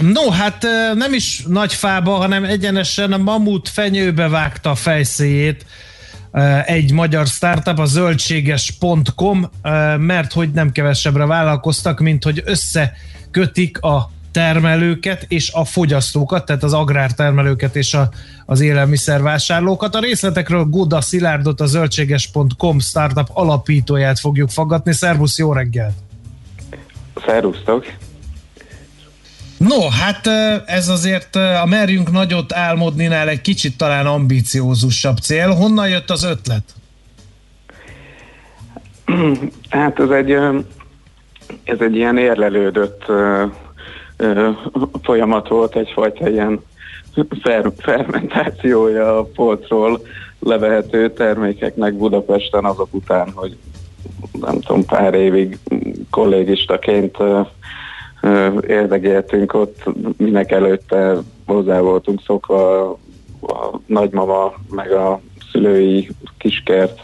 No, 0.00 0.30
hát 0.30 0.66
nem 0.94 1.12
is 1.12 1.44
nagy 1.46 1.74
fába, 1.74 2.14
hanem 2.14 2.44
egyenesen 2.44 3.12
a 3.12 3.16
mamut 3.16 3.68
fenyőbe 3.68 4.28
vágta 4.28 4.70
a 4.70 4.74
fejszéjét 4.74 5.66
egy 6.64 6.92
magyar 6.92 7.26
startup, 7.26 7.78
a 7.78 7.84
zöldséges.com, 7.84 9.50
mert 9.98 10.32
hogy 10.32 10.50
nem 10.50 10.72
kevesebbre 10.72 11.26
vállalkoztak, 11.26 12.00
mint 12.00 12.24
hogy 12.24 12.42
összekötik 12.44 13.80
a 13.80 14.10
termelőket 14.32 15.24
és 15.28 15.52
a 15.52 15.64
fogyasztókat, 15.64 16.44
tehát 16.44 16.62
az 16.62 16.72
agrártermelőket 16.72 17.76
és 17.76 17.94
a, 17.94 18.08
az 18.46 18.60
élelmiszervásárlókat. 18.60 19.94
A 19.94 20.00
részletekről 20.00 20.64
Goda 20.64 21.00
Szilárdot, 21.00 21.60
a 21.60 21.66
zöldséges.com 21.66 22.78
startup 22.78 23.28
alapítóját 23.32 24.18
fogjuk 24.18 24.50
fogadni. 24.50 24.92
Szervusz, 24.92 25.38
jó 25.38 25.52
reggelt! 25.52 25.94
Szervusztok! 27.26 27.86
No, 29.58 29.88
hát 29.88 30.26
ez 30.66 30.88
azért 30.88 31.36
a 31.36 31.66
merjünk 31.66 32.10
nagyot 32.10 32.52
álmodninál 32.52 33.28
egy 33.28 33.40
kicsit 33.40 33.76
talán 33.76 34.06
ambiciózusabb 34.06 35.16
cél. 35.16 35.50
Honnan 35.50 35.88
jött 35.88 36.10
az 36.10 36.24
ötlet? 36.24 36.62
Hát 39.68 40.00
ez 40.00 40.10
egy, 40.10 40.30
ez 41.64 41.80
egy 41.80 41.96
ilyen 41.96 42.18
érlelődött 42.18 43.04
folyamat 45.02 45.48
volt, 45.48 45.76
egyfajta 45.76 46.28
ilyen 46.28 46.60
fer, 47.42 47.72
fermentációja 47.78 49.18
a 49.18 49.24
polcról 49.24 50.00
levehető 50.40 51.12
termékeknek 51.12 51.94
Budapesten 51.94 52.64
azok 52.64 52.94
után, 52.94 53.30
hogy 53.34 53.56
nem 54.40 54.60
tudom, 54.60 54.84
pár 54.84 55.14
évig 55.14 55.58
kollégistaként 56.10 57.16
érdegéltünk 58.66 59.54
ott, 59.54 59.84
minek 60.16 60.50
előtte 60.50 61.16
hozzá 61.46 61.80
voltunk 61.80 62.22
szokva 62.26 62.90
a 63.40 63.80
nagymama 63.86 64.52
meg 64.70 64.92
a 64.92 65.20
szülői 65.52 66.08
kiskert 66.38 67.00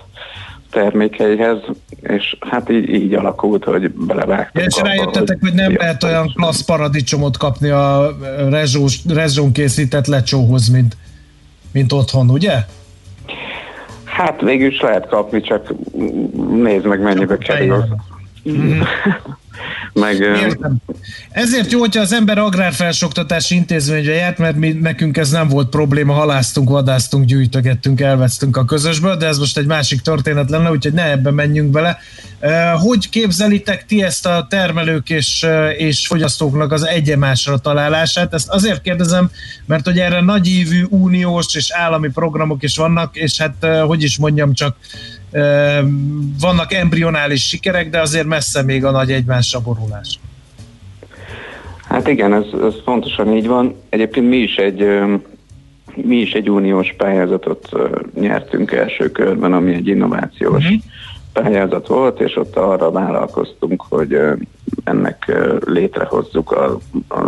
termékeihez, 0.70 1.58
és 2.00 2.36
hát 2.40 2.70
így, 2.70 2.88
így 2.88 3.14
alakult, 3.14 3.64
hogy 3.64 3.90
belevágtunk. 3.90 4.66
És 4.66 4.80
rájöttetek, 4.82 5.38
hogy, 5.40 5.52
nem 5.52 5.74
lehet 5.78 6.02
olyan 6.02 6.32
klassz 6.34 6.64
paradicsomot 6.64 7.36
kapni 7.36 7.68
a 7.68 8.16
rezsón 9.08 9.52
készített 9.52 10.06
lecsóhoz, 10.06 10.68
mint, 10.68 10.96
mint 11.72 11.92
otthon, 11.92 12.30
ugye? 12.30 12.54
Hát 14.04 14.40
végül 14.40 14.68
is 14.68 14.80
lehet 14.80 15.06
kapni, 15.08 15.40
csak 15.40 15.72
nézd 16.62 16.86
meg 16.86 17.00
mennyibe 17.00 17.38
kerül. 17.38 17.84
Mm-hmm. 18.48 18.80
Meg. 19.92 20.22
Ezért 21.30 21.72
jó, 21.72 21.78
hogyha 21.78 22.00
az 22.00 22.12
ember 22.12 22.38
agrárfelsoktatási 22.38 23.54
intézménybe 23.54 24.12
járt, 24.12 24.38
mert 24.38 24.56
mi, 24.56 24.72
nekünk 24.72 25.16
ez 25.16 25.30
nem 25.30 25.48
volt 25.48 25.68
probléma, 25.68 26.12
halásztunk, 26.12 26.68
vadásztunk, 26.68 27.24
gyűjtögettünk, 27.24 28.00
elvesztünk 28.00 28.56
a 28.56 28.64
közösből, 28.64 29.16
de 29.16 29.26
ez 29.26 29.38
most 29.38 29.58
egy 29.58 29.66
másik 29.66 30.00
történet 30.00 30.50
lenne, 30.50 30.70
úgyhogy 30.70 30.92
ne 30.92 31.10
ebbe 31.10 31.30
menjünk 31.30 31.70
bele. 31.70 31.98
Hogy 32.74 33.08
képzelitek 33.08 33.86
ti 33.86 34.02
ezt 34.02 34.26
a 34.26 34.46
termelők 34.50 35.10
és, 35.10 35.46
és 35.76 36.06
fogyasztóknak 36.06 36.72
az 36.72 36.86
egyemásra 36.86 37.58
találását? 37.58 38.34
Ezt 38.34 38.48
azért 38.48 38.82
kérdezem, 38.82 39.30
mert 39.66 39.84
hogy 39.84 39.98
erre 39.98 40.20
nagyívű 40.20 40.84
uniós 40.88 41.54
és 41.54 41.72
állami 41.72 42.08
programok 42.08 42.62
is 42.62 42.76
vannak, 42.76 43.16
és 43.16 43.38
hát 43.38 43.66
hogy 43.86 44.02
is 44.02 44.18
mondjam, 44.18 44.54
csak 44.54 44.76
vannak 46.40 46.72
embrionális 46.72 47.48
sikerek, 47.48 47.90
de 47.90 48.00
azért 48.00 48.26
messze 48.26 48.62
még 48.62 48.84
a 48.84 48.90
nagy 48.90 49.10
egymásra 49.12 49.60
borulás. 49.60 50.18
Hát 51.88 52.08
igen, 52.08 52.34
ez, 52.34 52.44
ez 52.62 52.82
pontosan 52.84 53.36
így 53.36 53.46
van. 53.46 53.74
Egyébként 53.88 54.28
mi 54.28 54.36
is 54.36 54.56
egy 54.56 54.88
mi 55.96 56.16
is 56.16 56.32
egy 56.32 56.50
uniós 56.50 56.94
pályázatot 56.96 57.68
nyertünk 58.14 58.72
első 58.72 59.10
körben, 59.10 59.52
ami 59.52 59.74
egy 59.74 59.86
innovációs 59.86 60.64
uh-huh. 60.64 60.80
pályázat 61.32 61.86
volt, 61.86 62.20
és 62.20 62.36
ott 62.36 62.56
arra 62.56 62.90
vállalkoztunk, 62.90 63.84
hogy 63.88 64.18
ennek 64.84 65.32
létrehozzuk 65.64 66.50
a, 66.50 66.78
a, 67.08 67.18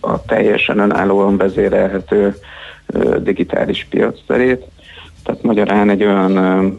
a 0.00 0.24
teljesen 0.24 0.78
önállóan 0.78 1.36
vezérelhető 1.36 2.36
digitális 3.18 3.86
piacterét, 3.90 4.64
tehát 5.26 5.42
magyarán 5.42 5.90
egy 5.90 6.04
olyan 6.04 6.76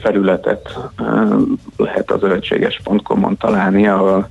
felületet 0.00 0.78
lehet 1.76 2.10
az 2.10 2.20
zöldséges.com-on 2.20 3.36
találni, 3.36 3.88
ahol 3.88 4.28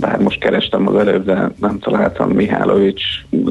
bár 0.00 0.18
most 0.18 0.40
kerestem 0.40 0.86
az 0.86 0.94
előbb, 0.94 1.24
de 1.24 1.50
nem 1.60 1.78
találtam 1.78 2.30
Mihálovics 2.30 3.02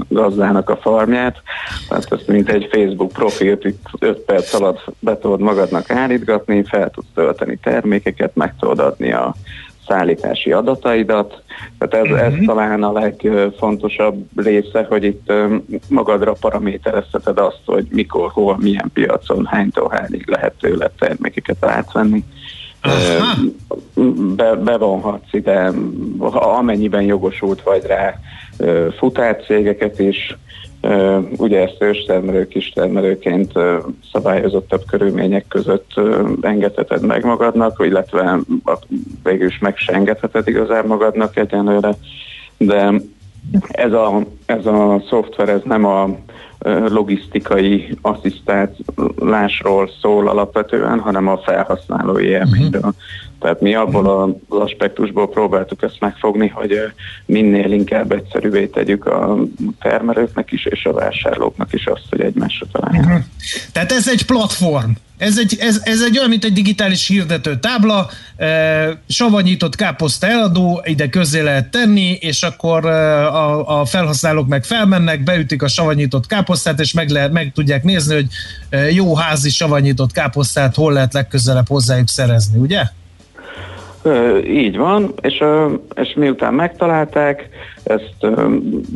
gazdának 0.07 0.69
a 0.69 0.77
farmját, 0.77 1.41
tehát 1.87 2.11
ezt 2.11 2.27
mint 2.27 2.49
egy 2.49 2.67
Facebook 2.71 3.11
profilt 3.11 3.65
itt 3.65 3.87
5 3.99 4.19
perc 4.19 4.53
alatt 4.53 4.85
be 4.99 5.17
tudod 5.17 5.39
magadnak 5.39 5.89
állítgatni, 5.89 6.63
fel 6.63 6.89
tudsz 6.89 7.07
tölteni 7.13 7.59
termékeket, 7.63 8.35
meg 8.35 8.55
tudod 8.59 8.79
adni 8.79 9.11
a 9.11 9.35
szállítási 9.89 10.52
adataidat. 10.52 11.43
Tehát 11.78 12.08
ez, 12.08 12.15
ez 12.17 12.34
mhm. 12.34 12.45
talán 12.45 12.84
a 12.84 12.91
legfontosabb 12.91 14.25
része, 14.36 14.86
hogy 14.89 15.04
itt 15.04 15.34
magadra 15.89 16.34
paraméterezheted 16.39 17.38
azt, 17.38 17.62
hogy 17.65 17.88
mikor, 17.89 18.32
hol, 18.32 18.58
milyen 18.60 18.89
piacon, 18.93 19.45
hánytól 19.45 19.89
hányig 19.89 20.28
lehet 20.28 20.54
tőle 20.60 20.91
termékeket 20.99 21.65
átvenni. 21.65 22.23
Be, 24.36 24.56
bevonhatsz 24.56 25.34
ide, 25.34 25.71
amennyiben 26.34 27.02
jogosult 27.02 27.62
vagy 27.62 27.84
rá, 27.86 28.19
futárcégeket 28.97 29.99
is, 29.99 30.38
Ugye 31.37 31.61
ezt 31.61 31.77
őstermelő, 31.79 32.47
kistermelőként 32.47 33.51
szabályozottabb 34.11 34.81
körülmények 34.87 35.45
között 35.47 35.93
engedheted 36.41 37.05
meg 37.05 37.25
magadnak, 37.25 37.85
illetve 37.85 38.39
végül 39.23 39.47
is 39.47 39.59
meg 39.59 39.77
se 39.77 39.93
engedheted 39.93 40.47
igazán 40.47 40.85
magadnak 40.85 41.37
egyenlőre, 41.37 41.95
de 42.57 42.93
ez 43.67 43.93
a, 43.93 44.23
ez 44.45 44.65
a 44.65 45.03
szoftver 45.09 45.49
ez 45.49 45.61
nem 45.63 45.85
a 45.85 46.09
logisztikai 46.87 47.97
asszisztálásról 48.01 49.89
szól 50.01 50.27
alapvetően, 50.27 50.99
hanem 50.99 51.27
a 51.27 51.37
felhasználói 51.37 52.25
élményről. 52.25 52.81
Uh-huh. 52.81 52.93
Tehát 53.39 53.62
mi 53.62 53.75
abból 53.75 54.38
az 54.49 54.60
aspektusból 54.60 55.30
próbáltuk 55.30 55.82
ezt 55.82 55.99
megfogni, 55.99 56.47
hogy 56.47 56.78
minél 57.25 57.71
inkább 57.71 58.12
egyszerűvé 58.12 58.65
tegyük 58.65 59.06
a 59.06 59.38
termelőknek 59.82 60.52
is 60.52 60.65
és 60.65 60.86
a 60.86 60.93
vásárlóknak 60.93 61.73
is 61.73 61.86
azt, 61.86 62.04
hogy 62.10 62.21
egymásra 62.21 62.65
találják. 62.71 63.06
Uh-huh. 63.06 63.21
Tehát 63.71 63.91
ez 63.91 64.10
egy 64.10 64.25
platform. 64.25 64.91
Ez 65.17 65.38
egy, 65.38 65.58
ez, 65.60 65.82
ez 65.84 66.02
egy 66.02 66.17
olyan, 66.17 66.30
mint 66.30 66.43
egy 66.43 66.54
digitális 66.54 67.08
hirdető 67.08 67.60
tábla, 67.60 68.10
e, 68.38 69.02
savanyított 69.08 69.75
káposzta 69.75 70.28
eladó, 70.28 70.82
ide 70.86 71.10
közé 71.10 71.39
lehet 71.39 71.71
tenni, 71.71 72.17
és 72.19 72.43
akkor 72.43 72.86
e, 72.86 73.28
a, 73.28 73.80
a 73.80 73.86
felhasználók 73.86 74.47
meg 74.47 74.63
felmennek, 74.63 75.23
beütik 75.23 75.62
a 75.62 75.67
savanyított 75.67 76.25
káposztát, 76.25 76.80
és 76.80 76.93
meg, 76.93 77.10
lehet, 77.10 77.32
meg 77.32 77.52
tudják 77.54 77.84
nézni, 77.84 78.13
hogy 78.13 78.28
e, 78.69 78.91
jó 78.91 79.15
házi 79.15 79.49
savanyított 79.49 80.12
káposztát 80.12 80.75
hol 80.75 80.93
lehet 80.93 81.13
legközelebb 81.13 81.67
hozzájuk 81.67 82.10
szerezni, 82.10 82.60
ugye? 82.60 82.84
Így 84.45 84.77
van, 84.77 85.13
és, 85.21 85.43
és 85.95 86.13
miután 86.15 86.53
megtalálták, 86.53 87.49
ezt 87.83 88.27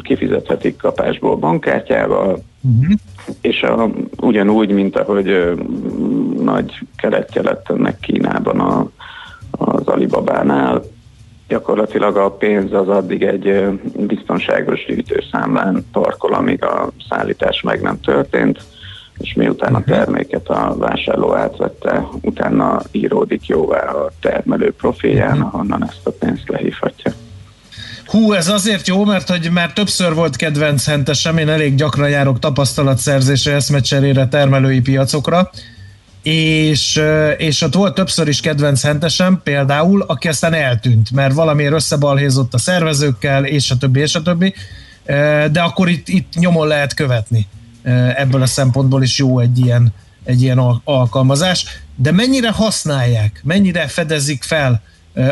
kifizethetik 0.02 0.78
kapásból 0.78 1.36
bankkártyával, 1.36 2.44
uh-huh. 2.62 2.94
és 3.42 3.62
a, 3.62 3.89
ugyanúgy, 4.22 4.70
mint 4.70 4.98
ahogy 4.98 5.54
nagy 6.39 6.80
keletje 6.96 7.42
lett 7.42 7.70
ennek 7.70 8.00
Kínában 8.00 8.60
a, 8.60 8.89
az 9.52 9.88
Alibabánál, 9.88 10.84
gyakorlatilag 11.48 12.18
a 12.18 12.32
pénz 12.32 12.74
az 12.74 12.88
addig 12.88 13.24
egy 13.24 13.63
biztonságos 13.98 14.86
gyűjtőszámlán 14.86 15.86
parkol, 15.92 16.34
amíg 16.34 16.63
a 16.63 16.92
szállítás 17.10 17.62
meg 17.62 17.82
nem 17.82 18.00
történt, 18.00 18.60
és 19.17 19.34
miután 19.34 19.76
a 19.76 19.80
mhm. 19.80 19.89
terméket 19.89 20.47
a 20.47 20.76
vásárló 20.78 21.36
átvette, 21.36 22.08
utána 22.21 22.82
íródik 22.91 23.45
jóvá 23.45 23.80
a 23.80 24.12
termelő 24.21 24.73
profilján, 24.73 25.38
mhm. 25.38 25.45
ahonnan 25.45 25.84
ezt 25.88 26.02
a 26.04 26.12
pénzt 26.12 26.49
lehívhatja. 26.49 27.13
Hú, 28.06 28.34
ez 28.34 28.47
azért 28.47 28.88
jó, 28.88 29.06
mert 29.06 29.30
hogy 29.30 29.49
már 29.52 29.73
többször 29.73 30.13
volt 30.13 30.36
kedvenc 30.36 30.86
hentesem, 30.86 31.38
én 31.38 31.49
elég 31.49 31.76
gyakran 31.76 32.10
járok 32.10 32.39
tapasztalatszerzésre, 32.39 33.54
eszmecserére, 33.54 34.28
termelői 34.28 34.82
piacokra, 34.82 35.49
és, 36.23 37.02
és 37.38 37.62
ott 37.62 37.73
volt 37.73 37.93
többször 37.93 38.28
is 38.28 38.39
kedvenc 38.39 38.82
hentesem, 38.82 39.41
például, 39.43 40.02
aki 40.02 40.28
aztán 40.28 40.54
eltűnt, 40.54 41.12
mert 41.12 41.34
valamiért 41.34 41.73
összebalhézott 41.73 42.54
a 42.54 42.58
szervezőkkel, 42.58 43.45
és 43.45 43.71
a 43.71 43.78
többi, 43.78 43.99
és 43.99 44.15
a 44.15 44.21
többi, 44.21 44.54
de 45.52 45.62
akkor 45.62 45.89
itt, 45.89 46.08
itt 46.08 46.34
nyomon 46.36 46.67
lehet 46.67 46.93
követni. 46.93 47.47
Ebből 48.15 48.41
a 48.41 48.46
szempontból 48.46 49.04
is 49.04 49.17
jó 49.17 49.39
egy 49.39 49.60
ilyen, 49.60 49.93
egy 50.24 50.41
ilyen 50.41 50.58
alkalmazás. 50.84 51.65
De 51.96 52.12
mennyire 52.12 52.52
használják, 52.52 53.41
mennyire 53.43 53.88
fedezik 53.88 54.43
fel 54.43 54.82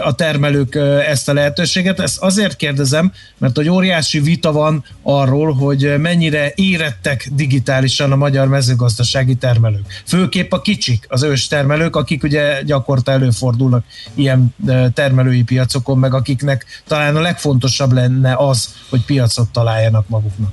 a 0.04 0.16
termelők 0.16 0.76
ezt 1.08 1.30
a 1.30 1.34
lehetőséget. 1.34 2.00
Ezt 2.00 2.18
azért 2.18 2.56
kérdezem, 2.56 3.12
mert 3.38 3.56
hogy 3.56 3.70
óriási 3.70 4.20
vita 4.20 4.52
van 4.52 4.84
arról, 5.02 5.54
hogy 5.54 6.00
mennyire 6.00 6.52
érettek 6.56 7.30
digitálisan 7.34 8.12
a 8.12 8.16
magyar 8.16 8.48
mezőgazdasági 8.48 9.36
termelők. 9.36 10.02
Főképp 10.06 10.52
a 10.52 10.62
kicsik, 10.62 11.06
az 11.10 11.24
ős 11.24 11.48
termelők, 11.48 11.96
akik 11.96 12.24
ugye 12.24 12.62
gyakorta 12.62 13.12
előfordulnak 13.12 13.86
ilyen 14.14 14.56
termelői 14.94 15.44
piacokon, 15.44 15.98
meg 15.98 16.14
akiknek 16.14 16.66
talán 16.88 17.16
a 17.16 17.22
legfontosabb 17.22 17.92
lenne 17.92 18.36
az, 18.38 18.76
hogy 18.90 19.06
piacot 19.06 19.50
találjanak 19.50 20.10
maguknak. 20.10 20.52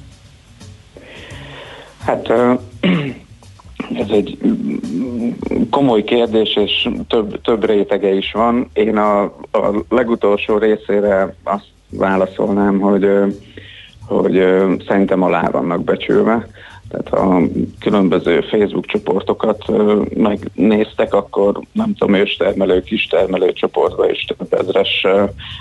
Hát 2.05 2.29
ez 3.95 4.09
egy 4.11 4.39
komoly 5.71 6.05
kérdés, 6.05 6.57
és 6.57 6.89
több, 7.09 7.41
több 7.41 7.65
rétege 7.65 8.15
is 8.15 8.33
van. 8.33 8.71
Én 8.73 8.97
a, 8.97 9.23
a 9.53 9.85
legutolsó 9.89 10.59
részére 10.59 11.35
azt 11.43 11.67
válaszolnám, 11.91 12.81
hogy, 12.81 13.09
hogy 14.07 14.45
szerintem 14.87 15.23
alá 15.23 15.49
vannak 15.51 15.85
becsülve. 15.85 16.49
Tehát 16.89 17.09
ha 17.09 17.41
különböző 17.81 18.41
Facebook 18.41 18.87
csoportokat 18.87 19.65
megnéztek, 20.15 21.15
akkor 21.15 21.61
nem 21.73 21.95
tudom, 21.95 22.15
őstermelő, 22.15 22.83
kistermelő 22.83 23.53
csoportban 23.53 24.09
és 24.09 24.25
több 24.25 24.53
ezres 24.53 25.07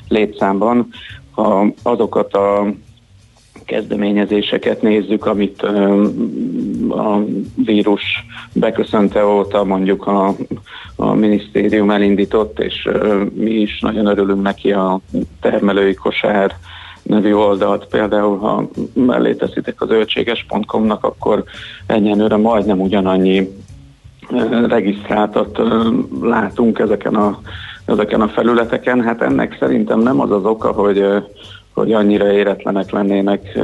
létszámban, 0.08 0.88
ha 1.32 1.68
azokat 1.84 2.34
a 2.34 2.74
kezdeményezéseket 3.68 4.82
nézzük, 4.82 5.26
amit 5.26 5.62
a 6.90 7.24
vírus 7.66 8.26
beköszönte 8.54 9.26
óta 9.26 9.64
mondjuk 9.64 10.08
a, 10.08 10.36
a 10.96 11.14
minisztérium 11.14 11.92
elindított, 11.92 12.60
és 12.60 12.90
mi 13.34 13.52
is 13.52 13.80
nagyon 13.80 14.06
örülünk 14.06 14.42
neki 14.42 14.72
a 14.72 15.00
termelői 15.42 15.94
kosár 15.94 16.56
nevű 17.04 17.34
oldalt. 17.34 17.86
Például, 17.86 18.38
ha 18.38 18.70
mellé 18.94 19.34
teszitek 19.34 19.82
az 19.82 19.90
öltséges.com-nak, 19.90 21.04
akkor 21.04 21.44
egyenlőre 21.86 22.38
majdnem 22.38 22.82
ugyanannyi 22.82 23.50
regisztráltat 24.68 25.60
látunk 26.22 26.80
ezeken 26.80 27.16
a, 27.16 27.40
ezeken 27.86 28.22
a 28.22 28.28
felületeken. 28.28 29.02
Hát 29.02 29.22
ennek 29.22 29.58
szerintem 29.60 30.00
nem 30.00 30.20
az 30.20 30.32
az 30.32 30.46
oka, 30.46 30.72
hogy 30.72 31.06
hogy 31.78 31.94
annyira 31.94 32.32
éretlenek 32.32 32.92
lennének 32.92 33.60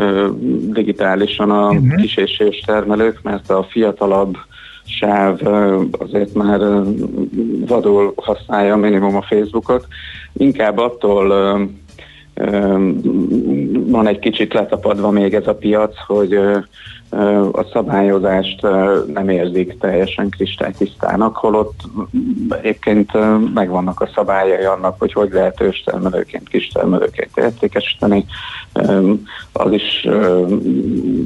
digitálisan 0.67 1.51
a 1.51 1.69
uh-huh. 1.69 1.95
kis 1.95 2.17
és 2.17 2.61
termelők, 2.65 3.19
mert 3.21 3.49
a 3.49 3.67
fiatalabb 3.69 4.37
sáv 4.85 5.39
azért 5.99 6.33
már 6.33 6.59
vadul 7.67 8.13
használja 8.15 8.75
minimum 8.75 9.15
a 9.15 9.21
Facebookot. 9.21 9.87
Inkább 10.33 10.77
attól 10.77 11.27
van 13.87 14.07
egy 14.07 14.19
kicsit 14.19 14.53
letapadva 14.53 15.09
még 15.09 15.33
ez 15.33 15.47
a 15.47 15.55
piac, 15.55 15.95
hogy 16.07 16.39
a 17.51 17.65
szabályozást 17.73 18.61
nem 19.13 19.29
érzik 19.29 19.79
teljesen 19.79 20.29
kristálytisztának, 20.29 21.35
holott 21.35 21.81
egyébként 22.49 23.11
megvannak 23.53 24.01
a 24.01 24.09
szabályai 24.15 24.63
annak, 24.63 24.95
hogy 24.99 25.13
hogy 25.13 25.31
lehet 25.31 25.61
őstermelőként, 25.61 26.49
kistermelőként 26.49 27.29
értékesíteni. 27.35 28.25
Az 29.53 29.71
is 29.71 30.07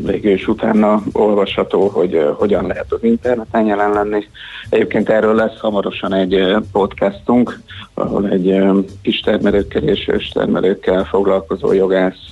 végül 0.05 0.31
is 0.31 0.47
utána 0.47 1.01
olvasható, 1.11 1.87
hogy 1.87 2.33
hogyan 2.37 2.67
lehet 2.67 2.91
az 2.93 3.03
interneten 3.03 3.65
jelen 3.65 3.91
lenni. 3.91 4.27
Egyébként 4.69 5.09
erről 5.09 5.35
lesz 5.35 5.59
hamarosan 5.59 6.13
egy 6.13 6.55
podcastunk, 6.71 7.59
ahol 7.93 8.27
egy 8.27 8.63
kistermelőkkel 9.01 9.83
és 9.83 10.07
őstermelőkkel 10.07 11.03
foglalkozó 11.03 11.73
jogász 11.73 12.29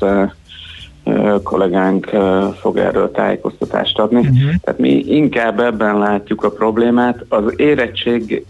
kollégánk 1.44 2.10
fog 2.60 2.78
erről 2.78 3.12
tájékoztatást 3.12 4.00
adni. 4.00 4.20
Uh-huh. 4.20 4.54
Tehát 4.62 4.80
mi 4.80 5.04
inkább 5.08 5.60
ebben 5.60 5.98
látjuk 5.98 6.44
a 6.44 6.52
problémát. 6.52 7.26
Az 7.30 7.54
érettség 7.56 8.46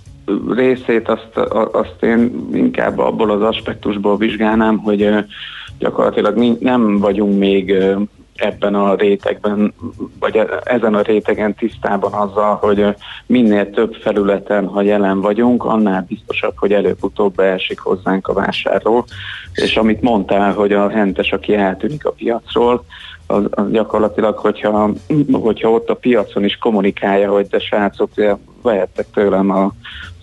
részét 0.56 1.10
azt, 1.10 1.38
azt 1.72 2.04
én 2.04 2.48
inkább 2.54 3.00
abból 3.00 3.32
az 3.32 3.42
aspektusból 3.42 4.18
vizsgálnám, 4.18 4.78
hogy 4.78 5.10
gyakorlatilag 5.80 6.38
mi 6.38 6.58
nem 6.60 6.98
vagyunk 6.98 7.40
még 7.40 7.74
ebben 8.36 8.76
a 8.76 8.96
rétegben, 8.96 9.74
vagy 10.20 10.42
ezen 10.64 10.96
a 10.96 11.02
rétegen 11.02 11.54
tisztában 11.54 12.14
azzal, 12.14 12.56
hogy 12.56 12.96
minél 13.26 13.70
több 13.70 13.94
felületen, 13.94 14.68
ha 14.68 14.82
jelen 14.82 15.22
vagyunk, 15.22 15.64
annál 15.64 16.06
biztosabb, 16.08 16.54
hogy 16.58 16.74
előbb-utóbb 16.74 17.36
beesik 17.36 17.80
hozzánk 17.80 18.28
a 18.28 18.34
vásárról. 18.34 19.06
És 19.54 19.78
amit 19.78 20.02
mondtál, 20.02 20.54
hogy 20.54 20.74
a 20.74 20.90
hentes, 20.90 21.32
aki 21.32 21.56
eltűnik 21.56 22.06
a 22.06 22.12
piacról, 22.12 22.86
az, 23.28 23.44
az 23.50 23.72
gyakorlatilag, 23.72 24.38
hogyha, 24.38 24.90
hogyha 25.32 25.72
ott 25.72 25.90
a 25.90 25.96
piacon 25.96 26.44
is 26.44 26.58
kommunikálja, 26.58 27.32
hogy 27.32 27.48
de 27.48 27.60
srácok, 27.60 28.10
vehettek 28.66 29.06
tőlem 29.14 29.50
a 29.50 29.72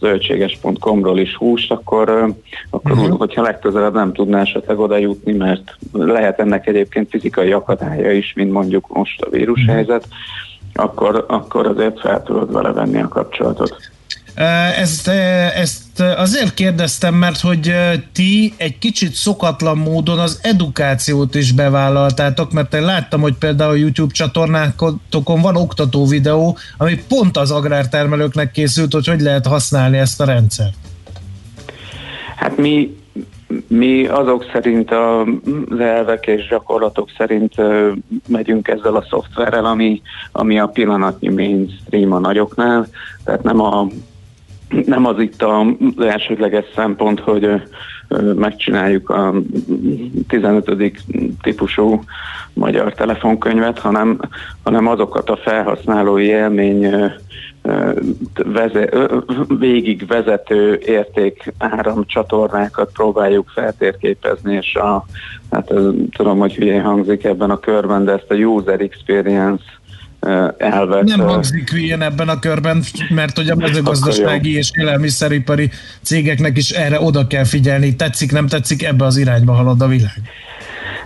zöldséges.com-ról 0.00 1.18
is 1.18 1.36
húst, 1.36 1.70
akkor, 1.70 2.34
akkor 2.70 2.92
uh-huh. 2.92 3.18
hogyha 3.18 3.42
legközelebb 3.42 3.94
nem 3.94 4.12
tudná 4.12 4.40
esetleg 4.40 4.78
oda 4.78 4.96
jutni, 4.96 5.32
mert 5.32 5.76
lehet 5.92 6.40
ennek 6.40 6.66
egyébként 6.66 7.10
fizikai 7.10 7.52
akadálya 7.52 8.12
is, 8.12 8.32
mint 8.36 8.52
mondjuk 8.52 8.88
most 8.88 9.20
a 9.20 9.30
vírushelyzet, 9.30 10.06
uh-huh. 10.06 10.84
akkor, 10.84 11.24
akkor 11.28 11.66
azért 11.66 12.00
fel 12.00 12.22
tudod 12.22 12.52
vele 12.52 12.72
venni 12.72 13.00
a 13.00 13.08
kapcsolatot. 13.08 13.90
Ezt, 14.34 15.08
ezt 15.08 16.00
azért 16.00 16.54
kérdeztem, 16.54 17.14
mert 17.14 17.40
hogy 17.40 17.74
ti 18.12 18.52
egy 18.56 18.78
kicsit 18.78 19.12
szokatlan 19.12 19.78
módon 19.78 20.18
az 20.18 20.40
edukációt 20.42 21.34
is 21.34 21.52
bevállaltátok, 21.52 22.52
mert 22.52 22.74
én 22.74 22.84
láttam, 22.84 23.20
hogy 23.20 23.34
például 23.34 23.70
a 23.70 23.76
YouTube 23.76 24.12
csatornákon 24.12 25.40
van 25.42 25.56
oktató 25.56 26.06
videó, 26.06 26.56
ami 26.78 26.98
pont 27.08 27.36
az 27.36 27.50
agrártermelőknek 27.50 28.50
készült, 28.50 28.92
hogy 28.92 29.06
hogy 29.06 29.20
lehet 29.20 29.46
használni 29.46 29.98
ezt 29.98 30.20
a 30.20 30.24
rendszert. 30.24 30.74
Hát 32.36 32.56
mi 32.56 33.00
mi 33.66 34.06
azok 34.06 34.44
szerint 34.52 34.90
az 34.90 35.78
elvek 35.80 36.26
és 36.26 36.48
gyakorlatok 36.48 37.08
szerint 37.16 37.54
megyünk 38.28 38.68
ezzel 38.68 38.94
a 38.94 39.06
szoftverrel, 39.10 39.64
ami, 39.64 40.02
ami 40.32 40.58
a 40.58 40.66
pillanatnyi 40.66 41.28
mainstream 41.28 42.12
a 42.12 42.18
nagyoknál, 42.18 42.86
tehát 43.24 43.42
nem 43.42 43.60
a 43.60 43.86
nem 44.86 45.06
az 45.06 45.20
itt 45.20 45.42
az 45.42 45.66
elsődleges 45.98 46.64
szempont, 46.74 47.20
hogy 47.20 47.62
megcsináljuk 48.34 49.10
a 49.10 49.34
15. 50.28 50.92
típusú 51.42 52.02
magyar 52.52 52.94
telefonkönyvet, 52.94 53.78
hanem, 53.78 54.20
hanem 54.62 54.86
azokat 54.86 55.30
a 55.30 55.36
felhasználói 55.36 56.24
élmény 56.24 56.94
végig 59.58 60.06
vezető 60.06 60.78
érték 60.86 61.52
áramcsatornákat 61.58 62.92
próbáljuk 62.92 63.48
feltérképezni, 63.48 64.54
és 64.54 64.74
a, 64.74 65.04
hát 65.50 65.70
ez, 65.70 65.84
tudom, 66.16 66.38
hogy 66.38 66.54
hülyén 66.54 66.82
hangzik 66.82 67.24
ebben 67.24 67.50
a 67.50 67.60
körben, 67.60 68.04
de 68.04 68.12
ezt 68.12 68.30
a 68.30 68.34
user 68.34 68.80
experience 68.80 69.64
elvet. 70.56 71.04
Nem 71.04 71.20
hangzik 71.20 71.70
hülyén 71.70 72.02
ebben 72.02 72.28
a 72.28 72.38
körben, 72.38 72.82
mert 73.08 73.36
hogy 73.36 73.48
a 73.48 73.54
mezőgazdasági 73.54 74.56
és 74.56 74.70
élelmiszeripari 74.74 75.70
cégeknek 76.02 76.56
is 76.56 76.70
erre 76.70 77.00
oda 77.00 77.26
kell 77.26 77.44
figyelni. 77.44 77.96
Tetszik, 77.96 78.32
nem 78.32 78.46
tetszik, 78.46 78.82
ebbe 78.82 79.04
az 79.04 79.16
irányba 79.16 79.52
halad 79.52 79.82
a 79.82 79.86
világ. 79.86 80.22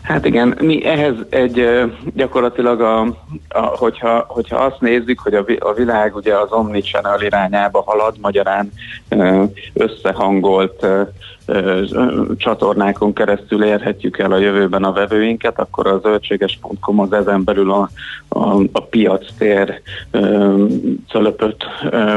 Hát 0.03 0.25
igen, 0.27 0.59
mi 0.61 0.85
ehhez 0.85 1.15
egy 1.31 1.69
gyakorlatilag, 2.15 2.81
a, 2.81 3.01
a, 3.49 3.61
hogyha, 3.61 4.25
hogyha 4.29 4.57
azt 4.57 4.81
nézzük, 4.81 5.21
hogy 5.21 5.35
a, 5.35 5.45
a 5.59 5.73
világ 5.73 6.17
ugye 6.17 6.35
az 6.35 6.53
omnichannel 6.53 7.23
irányába 7.23 7.83
halad, 7.87 8.15
magyarán 8.21 8.73
összehangolt 9.73 10.87
csatornákon 12.37 13.13
keresztül 13.13 13.65
érhetjük 13.65 14.19
el 14.19 14.33
a 14.33 14.39
jövőben 14.39 14.85
a 14.85 14.93
vevőinket, 14.93 15.59
akkor 15.59 15.87
az 15.87 16.01
zöldséges.com 16.03 17.01
az 17.01 17.13
ezen 17.13 17.45
belül 17.45 17.71
a, 17.71 17.91
a, 18.29 18.63
a 18.73 18.81
piac 18.81 19.27
tér 19.39 19.81
cölöpöt 21.09 21.65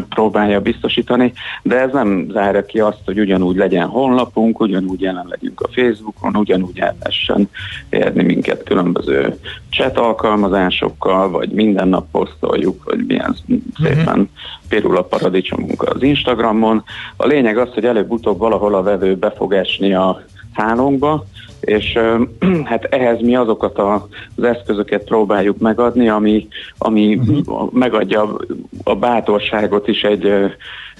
próbálja 0.10 0.62
biztosítani, 0.62 1.34
de 1.64 1.80
ez 1.80 1.92
nem 1.92 2.28
zárja 2.32 2.66
ki 2.66 2.80
azt, 2.80 3.02
hogy 3.06 3.20
ugyanúgy 3.20 3.56
legyen 3.56 3.88
honlapunk, 3.88 4.60
ugyanúgy 4.60 5.02
jelen 5.02 5.26
legyünk 5.30 5.62
a 5.62 5.70
Facebookon, 5.72 6.36
ugyanúgy 6.36 6.80
ellessen 6.80 7.50
érni 7.90 8.24
minket 8.24 8.64
különböző 8.64 9.38
chat 9.70 9.98
alkalmazásokkal, 9.98 11.30
vagy 11.30 11.50
minden 11.50 11.88
nap 11.88 12.12
posztoljuk, 12.12 12.82
hogy 12.84 13.06
milyen 13.08 13.36
szépen 13.84 14.08
uh-huh. 14.08 14.28
pirul 14.70 14.98
a 14.98 15.04
paradicsomunk 15.04 15.84
az 15.84 16.04
Instagramon. 16.04 16.84
A 17.16 17.26
lényeg 17.26 17.58
az, 17.58 17.74
hogy 17.74 17.86
előbb-utóbb 17.86 18.38
valahol 18.38 18.76
a 18.76 18.84
vevő 18.84 19.18
be 19.20 19.32
fog 19.32 19.54
esni 19.54 19.94
a 19.94 20.22
hálónkba, 20.54 21.26
és 21.60 22.00
hát 22.70 22.84
ehhez 22.84 23.22
mi 23.22 23.36
azokat 23.36 23.78
a, 23.78 24.08
az 24.36 24.44
eszközöket 24.44 25.04
próbáljuk 25.04 25.58
megadni, 25.58 26.10
ami, 26.10 26.48
ami 26.78 27.16
uh-huh. 27.16 27.72
megadja 27.72 28.38
a 28.84 28.96
bátorságot 28.96 29.88
is 29.88 30.04
egy, 30.04 30.34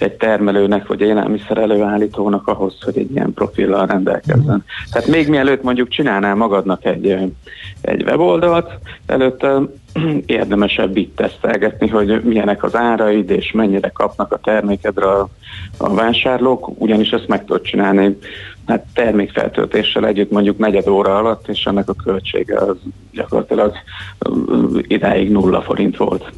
egy 0.02 0.14
termelőnek, 0.14 0.88
vagy 0.88 1.02
élelmiszer 1.02 1.58
előállítónak 1.58 2.48
ahhoz, 2.48 2.82
hogy 2.82 2.98
egy 2.98 3.12
ilyen 3.12 3.34
profillal 3.34 3.86
rendelkezzen. 3.86 4.66
Tehát 4.92 5.08
még 5.08 5.30
mielőtt 5.30 5.64
mondjuk 5.64 5.88
csinálnál 5.88 6.36
magadnak 6.36 6.86
egy, 6.86 7.34
egy 7.82 8.04
weboldalt, 8.04 8.72
előtte 9.06 9.62
érdemesebb 10.26 10.98
itt 10.98 11.16
tesztelgetni, 11.16 11.88
hogy 11.88 12.24
milyenek 12.24 12.64
az 12.64 12.76
áraid, 12.76 13.30
és 13.30 13.52
mennyire 13.52 13.90
kapnak 13.90 14.34
a 14.34 14.40
termékedre 14.44 15.06
a, 15.06 15.30
a 15.78 15.94
vásárlók, 15.94 16.82
ugyanis 16.82 17.10
ezt 17.10 17.28
meg 17.28 17.46
tudod 17.46 17.62
csinálni 17.62 18.18
hát 18.70 18.86
termékfeltöltéssel 18.94 20.08
együtt 20.08 20.32
mondjuk 20.32 20.58
negyed 20.58 20.88
óra 20.88 21.18
alatt, 21.18 21.48
és 21.48 21.66
ennek 21.66 21.90
a 21.90 21.94
költsége 21.94 22.58
az 22.58 22.78
gyakorlatilag 23.12 23.74
idáig 24.88 25.32
nulla 25.32 25.62
forint 25.62 25.98
volt. 25.98 26.32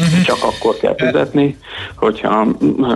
Uh-huh. 0.00 0.22
Csak 0.22 0.38
akkor 0.42 0.76
kell 0.76 0.94
fizetni, 0.96 1.56
hogyha 1.94 2.44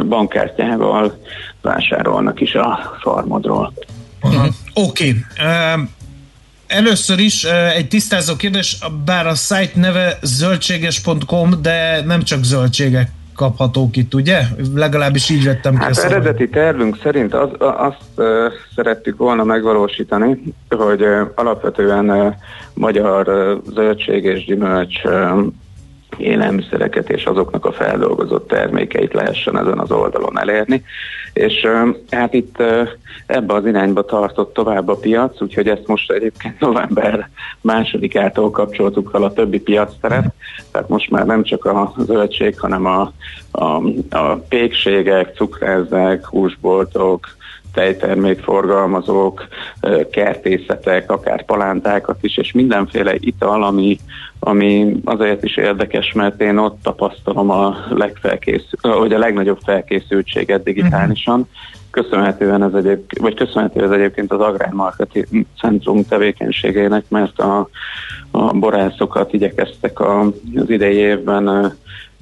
bankkártyával 0.08 1.18
vásárolnak 1.62 2.40
is 2.40 2.54
a 2.54 2.98
farmodról. 3.02 3.72
Uh-huh. 4.22 4.46
Oké. 4.74 5.08
Okay. 5.08 5.10
Uh, 5.38 5.88
először 6.66 7.18
is 7.18 7.44
egy 7.74 7.88
tisztázó 7.88 8.36
kérdés, 8.36 8.78
bár 9.04 9.26
a 9.26 9.34
site 9.34 9.80
neve 9.80 10.18
zöldséges.com, 10.22 11.62
de 11.62 12.02
nem 12.04 12.22
csak 12.22 12.42
zöldségek 12.42 13.08
kaphatók 13.34 13.96
itt, 13.96 14.14
ugye? 14.14 14.40
Legalábbis 14.74 15.30
így 15.30 15.44
vettem 15.44 15.78
ki. 15.78 15.84
Hát 15.84 15.98
eredeti 15.98 16.48
tervünk 16.48 16.98
szerint 17.02 17.34
az, 17.34 17.48
azt 17.58 18.28
szerettük 18.74 19.16
volna 19.16 19.44
megvalósítani, 19.44 20.42
hogy 20.68 21.04
alapvetően 21.34 22.36
magyar 22.74 23.26
zöldség 23.74 24.24
és 24.24 24.44
gyümölcs 24.44 25.02
élelmiszereket 26.18 27.10
és 27.10 27.24
azoknak 27.24 27.64
a 27.64 27.72
feldolgozott 27.72 28.48
termékeit 28.48 29.12
lehessen 29.12 29.58
ezen 29.58 29.78
az 29.78 29.90
oldalon 29.90 30.38
elérni. 30.38 30.84
És 31.32 31.68
hát 32.10 32.34
itt 32.34 32.62
ebbe 33.26 33.54
az 33.54 33.66
irányba 33.66 34.04
tartott 34.04 34.52
tovább 34.52 34.88
a 34.88 34.96
piac, 34.96 35.40
úgyhogy 35.40 35.68
ezt 35.68 35.86
most 35.86 36.10
egyébként 36.10 36.60
november 36.60 37.28
másodikától 37.60 38.50
kapcsoltuk 38.50 39.10
fel 39.10 39.22
a 39.22 39.32
többi 39.32 39.60
piacteret, 39.60 40.34
tehát 40.70 40.88
most 40.88 41.10
már 41.10 41.26
nem 41.26 41.42
csak 41.42 41.64
a 41.64 41.94
zöldség, 41.98 42.60
hanem 42.60 42.86
a, 42.86 43.12
a, 43.50 43.82
a 44.10 44.34
pékségek, 44.48 45.34
cukrázzák, 45.36 46.26
húsboltok, 46.26 47.36
tejtermékforgalmazók, 47.74 49.46
kertészetek, 50.10 51.10
akár 51.10 51.44
palántákat 51.44 52.18
is, 52.20 52.36
és 52.36 52.52
mindenféle 52.52 53.14
ital, 53.18 53.64
ami, 53.64 53.98
ami 54.38 54.96
azért 55.04 55.44
is 55.44 55.56
érdekes, 55.56 56.12
mert 56.12 56.40
én 56.40 56.58
ott 56.58 56.78
tapasztalom 56.82 57.50
a, 57.50 57.76
legfelkészül, 57.88 58.98
vagy 58.98 59.12
a 59.12 59.18
legnagyobb 59.18 59.58
felkészültséget 59.64 60.62
digitálisan. 60.62 61.48
Köszönhetően 61.90 62.62
ez 62.62 62.74
egyébként, 62.74 63.20
vagy 63.20 63.34
köszönhető 63.34 63.84
ez 63.84 63.90
egyébként 63.90 64.32
az 64.32 64.40
Agrármarket 64.40 65.26
Centrum 65.60 66.04
tevékenységének, 66.04 67.04
mert 67.08 67.38
a, 67.38 67.68
a 68.30 68.52
borászokat 68.52 69.32
igyekeztek 69.32 70.00
a, 70.00 70.20
az 70.54 70.70
idei 70.70 70.96
évben 70.96 71.74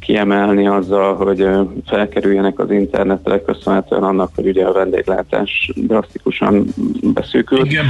kiemelni 0.03 0.67
azzal, 0.67 1.15
hogy 1.15 1.47
felkerüljenek 1.87 2.59
az 2.59 2.71
internetre, 2.71 3.43
köszönhetően 3.43 4.03
annak, 4.03 4.31
hogy 4.35 4.47
ugye 4.47 4.65
a 4.65 4.73
vendéglátás 4.73 5.73
drasztikusan 5.75 6.67
beszűkült. 7.03 7.67
Igen. 7.67 7.85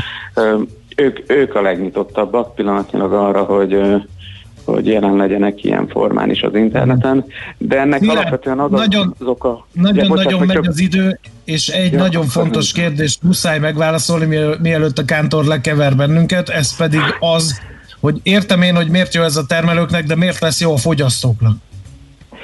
Ők, 0.97 1.19
ők 1.27 1.55
a 1.55 1.63
legnyitottabbak 1.63 2.55
pillanatnyilag 2.55 3.13
arra, 3.13 3.43
hogy 3.43 3.81
hogy 4.65 4.87
jelen 4.87 5.17
legyenek 5.17 5.65
ilyen 5.65 5.89
formán 5.89 6.31
is 6.31 6.43
az 6.43 6.55
interneten, 6.55 7.25
de 7.59 7.81
ennek 7.81 8.01
Milyen, 8.01 8.17
alapvetően 8.17 8.59
az, 8.59 8.71
nagyon, 8.71 9.15
az 9.19 9.27
oka... 9.27 9.67
Nagyon-nagyon 9.73 10.33
ja, 10.33 10.39
megy 10.39 10.57
csak... 10.57 10.67
az 10.67 10.81
idő, 10.81 11.19
és 11.45 11.69
egy 11.69 11.93
ja, 11.93 11.99
nagyon 11.99 12.27
fontos 12.27 12.73
kérdést 12.73 13.23
muszáj 13.23 13.59
megválaszolni, 13.59 14.39
mielőtt 14.61 14.99
a 14.99 15.05
kántor 15.05 15.45
lekever 15.45 15.97
bennünket, 15.97 16.49
ez 16.49 16.77
pedig 16.77 17.01
az, 17.21 17.61
hogy 18.01 18.21
értem 18.23 18.63
én, 18.63 18.75
hogy 18.75 18.89
miért 18.89 19.15
jó 19.15 19.23
ez 19.23 19.37
a 19.37 19.47
termelőknek, 19.47 20.05
de 20.05 20.17
miért 20.17 20.41
lesz 20.41 20.61
jó 20.61 20.73
a 20.73 20.77
fogyasztóknak? 20.77 21.57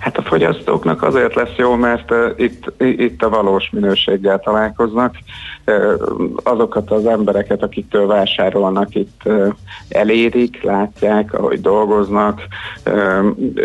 Hát 0.00 0.16
a 0.16 0.22
fogyasztóknak 0.22 1.02
azért 1.02 1.34
lesz 1.34 1.56
jó, 1.56 1.74
mert 1.74 2.10
uh, 2.10 2.30
itt, 2.36 2.72
itt 2.78 3.22
a 3.22 3.28
valós 3.28 3.70
minőséggel 3.72 4.38
találkoznak. 4.38 5.14
Uh, 5.66 5.94
azokat 6.42 6.90
az 6.90 7.06
embereket, 7.06 7.62
akiktől 7.62 8.06
vásárolnak, 8.06 8.94
itt 8.94 9.20
uh, 9.24 9.48
elérik, 9.88 10.62
látják, 10.62 11.34
ahogy 11.34 11.60
dolgoznak, 11.60 12.40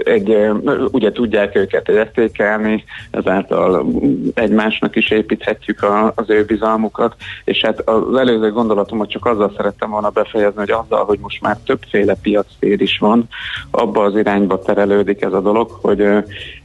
egy, 0.03 0.49
ugye 0.91 1.11
tudják 1.11 1.55
őket 1.55 1.89
értékelni, 1.89 2.83
ezáltal 3.11 3.85
egymásnak 4.33 4.95
is 4.95 5.09
építhetjük 5.09 5.83
a, 5.83 6.11
az 6.15 6.29
ő 6.29 6.45
bizalmukat, 6.45 7.15
és 7.43 7.61
hát 7.61 7.79
az 7.79 8.17
előző 8.17 8.51
gondolatomat 8.51 9.09
csak 9.09 9.25
azzal 9.25 9.53
szerettem 9.57 9.89
volna 9.89 10.09
befejezni, 10.09 10.59
hogy 10.59 10.71
azzal, 10.71 11.05
hogy 11.05 11.19
most 11.19 11.41
már 11.41 11.57
többféle 11.65 12.15
piactér 12.21 12.81
is 12.81 12.97
van, 12.97 13.27
abba 13.71 14.03
az 14.03 14.15
irányba 14.15 14.59
terelődik 14.59 15.21
ez 15.21 15.33
a 15.33 15.41
dolog, 15.41 15.71
hogy 15.81 16.20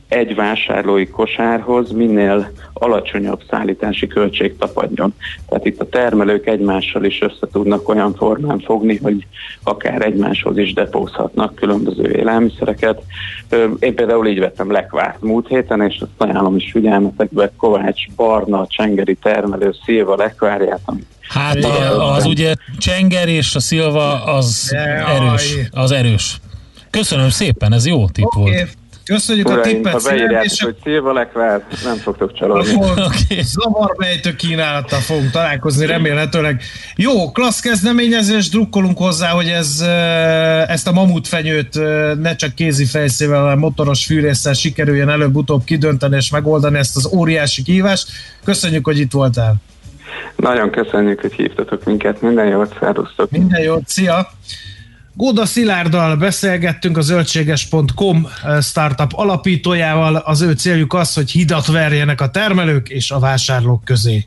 egy 0.09 0.35
vásárlói 0.35 1.09
kosárhoz 1.09 1.90
minél 1.90 2.51
alacsonyabb 2.73 3.42
szállítási 3.51 4.07
költség 4.07 4.57
tapadjon. 4.57 5.14
Tehát 5.49 5.66
itt 5.66 5.81
a 5.81 5.88
termelők 5.88 6.47
egymással 6.47 7.05
is 7.05 7.23
össze 7.23 7.47
tudnak 7.53 7.88
olyan 7.88 8.14
formán 8.14 8.59
fogni, 8.59 8.97
hogy 9.03 9.27
akár 9.62 10.03
egymáshoz 10.03 10.59
is 10.59 10.73
depózhatnak 10.73 11.55
különböző 11.55 12.11
élelmiszereket. 12.11 13.03
Én 13.79 13.95
például 13.95 14.27
így 14.27 14.38
vettem 14.38 14.71
lekvárt 14.71 15.23
múlt 15.23 15.49
héten, 15.49 15.83
és 15.83 16.01
azt 16.01 16.31
ajánlom 16.31 16.57
is 16.57 16.71
figyelmetekbe 16.71 17.53
Kovács 17.57 18.01
Barna, 18.16 18.66
Csengeri 18.66 19.14
termelő 19.14 19.75
Szilva 19.85 20.16
lekvárját, 20.16 20.81
amit 20.85 21.07
Hát 21.29 21.64
az 21.99 22.27
ugye 22.27 22.55
Csenger 22.79 23.29
és 23.29 23.55
a 23.55 23.61
Szilva 23.61 24.25
az 24.25 24.77
erős, 25.07 25.57
az 25.71 25.90
erős. 25.90 26.40
Köszönöm 26.90 27.29
szépen, 27.29 27.73
ez 27.73 27.87
jó 27.87 28.09
tipp 28.09 28.25
okay. 28.25 28.42
volt. 28.42 28.77
Köszönjük 29.07 29.49
Uraim, 29.49 29.61
a 29.61 29.62
tippet, 29.62 29.92
ha 29.92 30.11
beírjátok, 30.11 30.75
hogy 30.83 31.79
nem 31.85 31.97
fogtok 31.97 32.33
csalódni. 32.33 32.75
okay. 32.90 33.42
Zavarbejtő 33.55 34.35
kínálattal 34.35 34.99
fogunk 34.99 35.31
találkozni 35.31 35.87
remélhetőleg. 35.87 36.62
Jó, 36.97 37.31
klassz 37.33 37.61
kezdeményezés, 37.61 38.49
drukkolunk 38.49 38.99
hozzá, 38.99 39.29
hogy 39.29 39.49
ez, 39.49 39.81
ezt 40.69 40.87
a 40.87 40.92
mamutfenyőt 40.92 41.75
ne 42.21 42.37
csak 42.37 42.55
kézi 42.55 42.85
fejszével, 42.85 43.40
hanem 43.40 43.59
motoros 43.59 44.05
fűrészsel 44.05 44.53
sikerüljen 44.53 45.09
előbb-utóbb 45.09 45.64
kidönteni 45.64 46.16
és 46.16 46.31
megoldani 46.31 46.79
ezt 46.79 46.97
az 46.97 47.11
óriási 47.12 47.62
kihívást. 47.62 48.09
Köszönjük, 48.45 48.85
hogy 48.85 48.99
itt 48.99 49.12
voltál. 49.12 49.55
Nagyon 50.37 50.71
köszönjük, 50.71 51.21
hogy 51.21 51.33
hívtatok 51.33 51.85
minket. 51.85 52.21
Minden 52.21 52.47
jót, 52.47 52.77
szervusztok. 52.81 53.31
Minden 53.31 53.62
jót, 53.62 53.88
szia! 53.88 54.29
Góda 55.16 55.46
Szilárddal 55.46 56.16
beszélgettünk 56.16 56.96
a 56.96 57.00
zöldséges.com 57.00 58.29
eh, 58.44 58.61
startup 58.62 59.12
alapítójával. 59.14 60.16
Az 60.16 60.40
ő 60.40 60.52
céljuk 60.52 60.94
az, 60.94 61.14
hogy 61.14 61.31
hidat 61.31 61.66
verjenek 61.66 62.20
a 62.20 62.31
termelők 62.31 62.88
és 62.88 63.11
a 63.11 63.18
vásárlók 63.18 63.85
közé. 63.85 64.26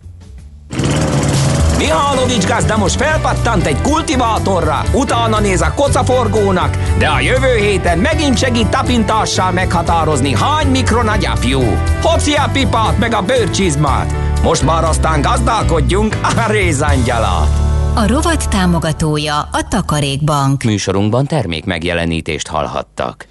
Mihálovics 1.78 2.45
gazda 2.45 2.78
most 2.78 2.95
felpattant 2.95 3.65
egy 3.65 3.82
kultivátorra, 3.82 4.84
utána 4.93 5.39
néz 5.39 5.62
a 5.62 5.73
kocaforgónak, 5.73 6.78
de 6.97 7.08
a 7.08 7.19
jövő 7.19 7.56
héten 7.56 7.97
megint 7.99 8.38
segít 8.38 8.67
tapintással 8.67 9.52
meghatározni, 9.52 10.36
hány 10.36 10.67
mikron 10.67 11.08
a 11.08 11.17
gyapjú. 11.17 11.62
Hoci 12.02 12.34
a 12.34 12.49
pipát 12.54 12.99
meg 12.99 13.13
a 13.13 13.21
bőrcsizmát. 13.21 14.13
Most 14.43 14.63
már 14.63 14.84
aztán 14.84 15.21
gazdálkodjunk 15.21 16.17
a 16.21 16.52
rézangyalat. 16.52 17.68
A 17.93 18.08
rovat 18.08 18.49
támogatója 18.49 19.39
a 19.39 19.67
Takarékbank. 19.69 20.63
Műsorunkban 20.63 21.25
termék 21.25 21.65
megjelenítést 21.65 22.47
hallhattak. 22.47 23.28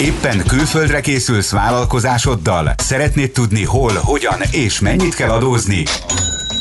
Éppen 0.00 0.44
külföldre 0.46 1.00
készülsz 1.00 1.50
vállalkozásoddal? 1.50 2.74
Szeretnéd 2.76 3.30
tudni 3.30 3.64
hol, 3.64 3.92
hogyan 4.02 4.40
és 4.50 4.80
mennyit 4.80 5.14
kell 5.14 5.30
adózni? 5.30 5.82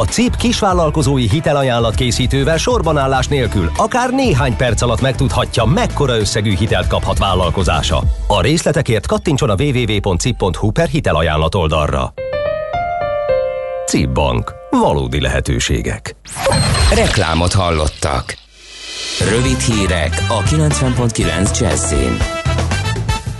A 0.00 0.04
CIP 0.04 0.36
kisvállalkozói 0.36 1.28
hitelajánlat 1.28 1.94
készítővel 1.94 2.56
sorbanállás 2.56 3.28
nélkül 3.28 3.70
akár 3.76 4.10
néhány 4.10 4.56
perc 4.56 4.82
alatt 4.82 5.00
megtudhatja, 5.00 5.64
mekkora 5.64 6.18
összegű 6.18 6.56
hitelt 6.56 6.86
kaphat 6.86 7.18
vállalkozása. 7.18 8.02
A 8.26 8.40
részletekért 8.40 9.06
kattintson 9.06 9.50
a 9.50 9.54
www.cip.hu 9.58 10.70
per 10.70 10.88
hitelajánlat 10.88 11.54
oldalra. 11.54 12.12
CIP 13.86 14.10
Bank. 14.10 14.54
Valódi 14.70 15.20
lehetőségek. 15.20 16.16
Reklámot 16.94 17.52
hallottak. 17.52 18.36
Rövid 19.30 19.58
hírek 19.58 20.26
a 20.28 20.42
90.9 20.42 21.60
Jazzin. 21.60 22.43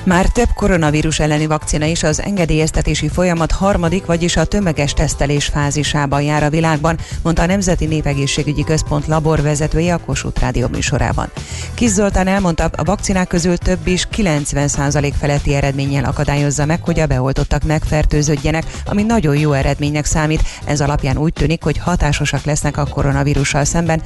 Már 0.04 0.28
több 0.28 0.48
koronavírus 0.54 1.18
elleni 1.18 1.46
vakcina 1.46 1.84
is 1.84 2.02
az 2.02 2.22
engedélyeztetési 2.22 3.08
folyamat 3.08 3.52
harmadik, 3.52 4.04
vagyis 4.04 4.36
a 4.36 4.44
tömeges 4.44 4.92
tesztelés 4.92 5.46
fázisában 5.46 6.22
jár 6.22 6.42
a 6.42 6.50
világban, 6.50 6.98
mondta 7.22 7.42
a 7.42 7.46
Nemzeti 7.46 7.86
Népegészségügyi 7.86 8.64
Központ 8.64 9.06
laborvezetője 9.06 9.94
a 9.94 9.98
Kossuth 9.98 10.40
Rádió 10.40 10.66
műsorában. 10.68 11.30
Kis 11.74 11.90
Zoltán 11.90 12.26
elmondta, 12.26 12.70
a 12.76 12.84
vakcinák 12.84 13.28
közül 13.28 13.56
több 13.56 13.86
is 13.86 14.08
90% 14.16 15.12
feletti 15.20 15.54
eredménnyel 15.54 16.04
akadályozza 16.04 16.64
meg, 16.64 16.82
hogy 16.82 17.00
a 17.00 17.06
beoltottak 17.06 17.62
megfertőződjenek, 17.62 18.64
ami 18.86 19.02
nagyon 19.02 19.36
jó 19.36 19.52
eredménynek 19.52 20.04
számít. 20.04 20.42
Ez 20.64 20.80
alapján 20.80 21.16
úgy 21.16 21.32
tűnik, 21.32 21.62
hogy 21.62 21.78
hatásosak 21.78 22.44
lesznek 22.44 22.76
a 22.76 22.86
koronavírussal 22.86 23.64
szemben. 23.64 24.02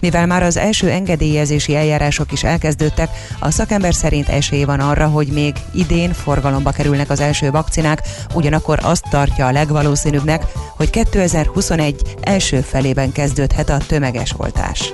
Mivel 0.00 0.26
már 0.26 0.42
az 0.42 0.56
első 0.56 0.90
engedélyezési 0.90 1.74
eljárások 1.74 2.32
is 2.32 2.44
elkezdődtek, 2.44 3.10
a 3.38 3.50
szakember 3.50 3.94
szerint 3.94 4.28
esély 4.28 4.64
van 4.64 4.80
arra, 4.80 5.06
hogy 5.06 5.36
még 5.40 5.54
idén 5.72 6.12
forgalomba 6.12 6.70
kerülnek 6.70 7.10
az 7.10 7.20
első 7.20 7.50
vakcinák, 7.50 8.02
ugyanakkor 8.34 8.78
azt 8.82 9.04
tartja 9.10 9.46
a 9.46 9.52
legvalószínűbbnek, 9.52 10.44
hogy 10.76 10.90
2021 10.90 12.16
első 12.20 12.60
felében 12.60 13.12
kezdődhet 13.12 13.68
a 13.68 13.78
tömeges 13.86 14.34
oltás. 14.36 14.92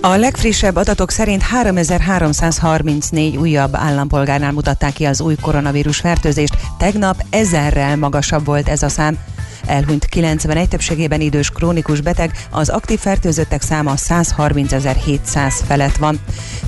A 0.00 0.16
legfrissebb 0.16 0.76
adatok 0.76 1.10
szerint 1.10 1.42
3334 1.42 3.36
újabb 3.36 3.74
állampolgárnál 3.74 4.52
mutatták 4.52 4.92
ki 4.92 5.04
az 5.04 5.20
új 5.20 5.34
koronavírus 5.40 5.98
fertőzést, 5.98 6.56
tegnap 6.78 7.24
ezerrel 7.30 7.96
magasabb 7.96 8.44
volt 8.44 8.68
ez 8.68 8.82
a 8.82 8.88
szám, 8.88 9.18
elhunyt 9.66 10.06
91 10.06 10.68
többségében 10.68 11.20
idős 11.20 11.50
krónikus 11.50 12.00
beteg, 12.00 12.32
az 12.50 12.68
aktív 12.68 12.98
fertőzöttek 12.98 13.62
száma 13.62 13.94
130.700 13.96 15.54
felett 15.66 15.96
van. 15.96 16.20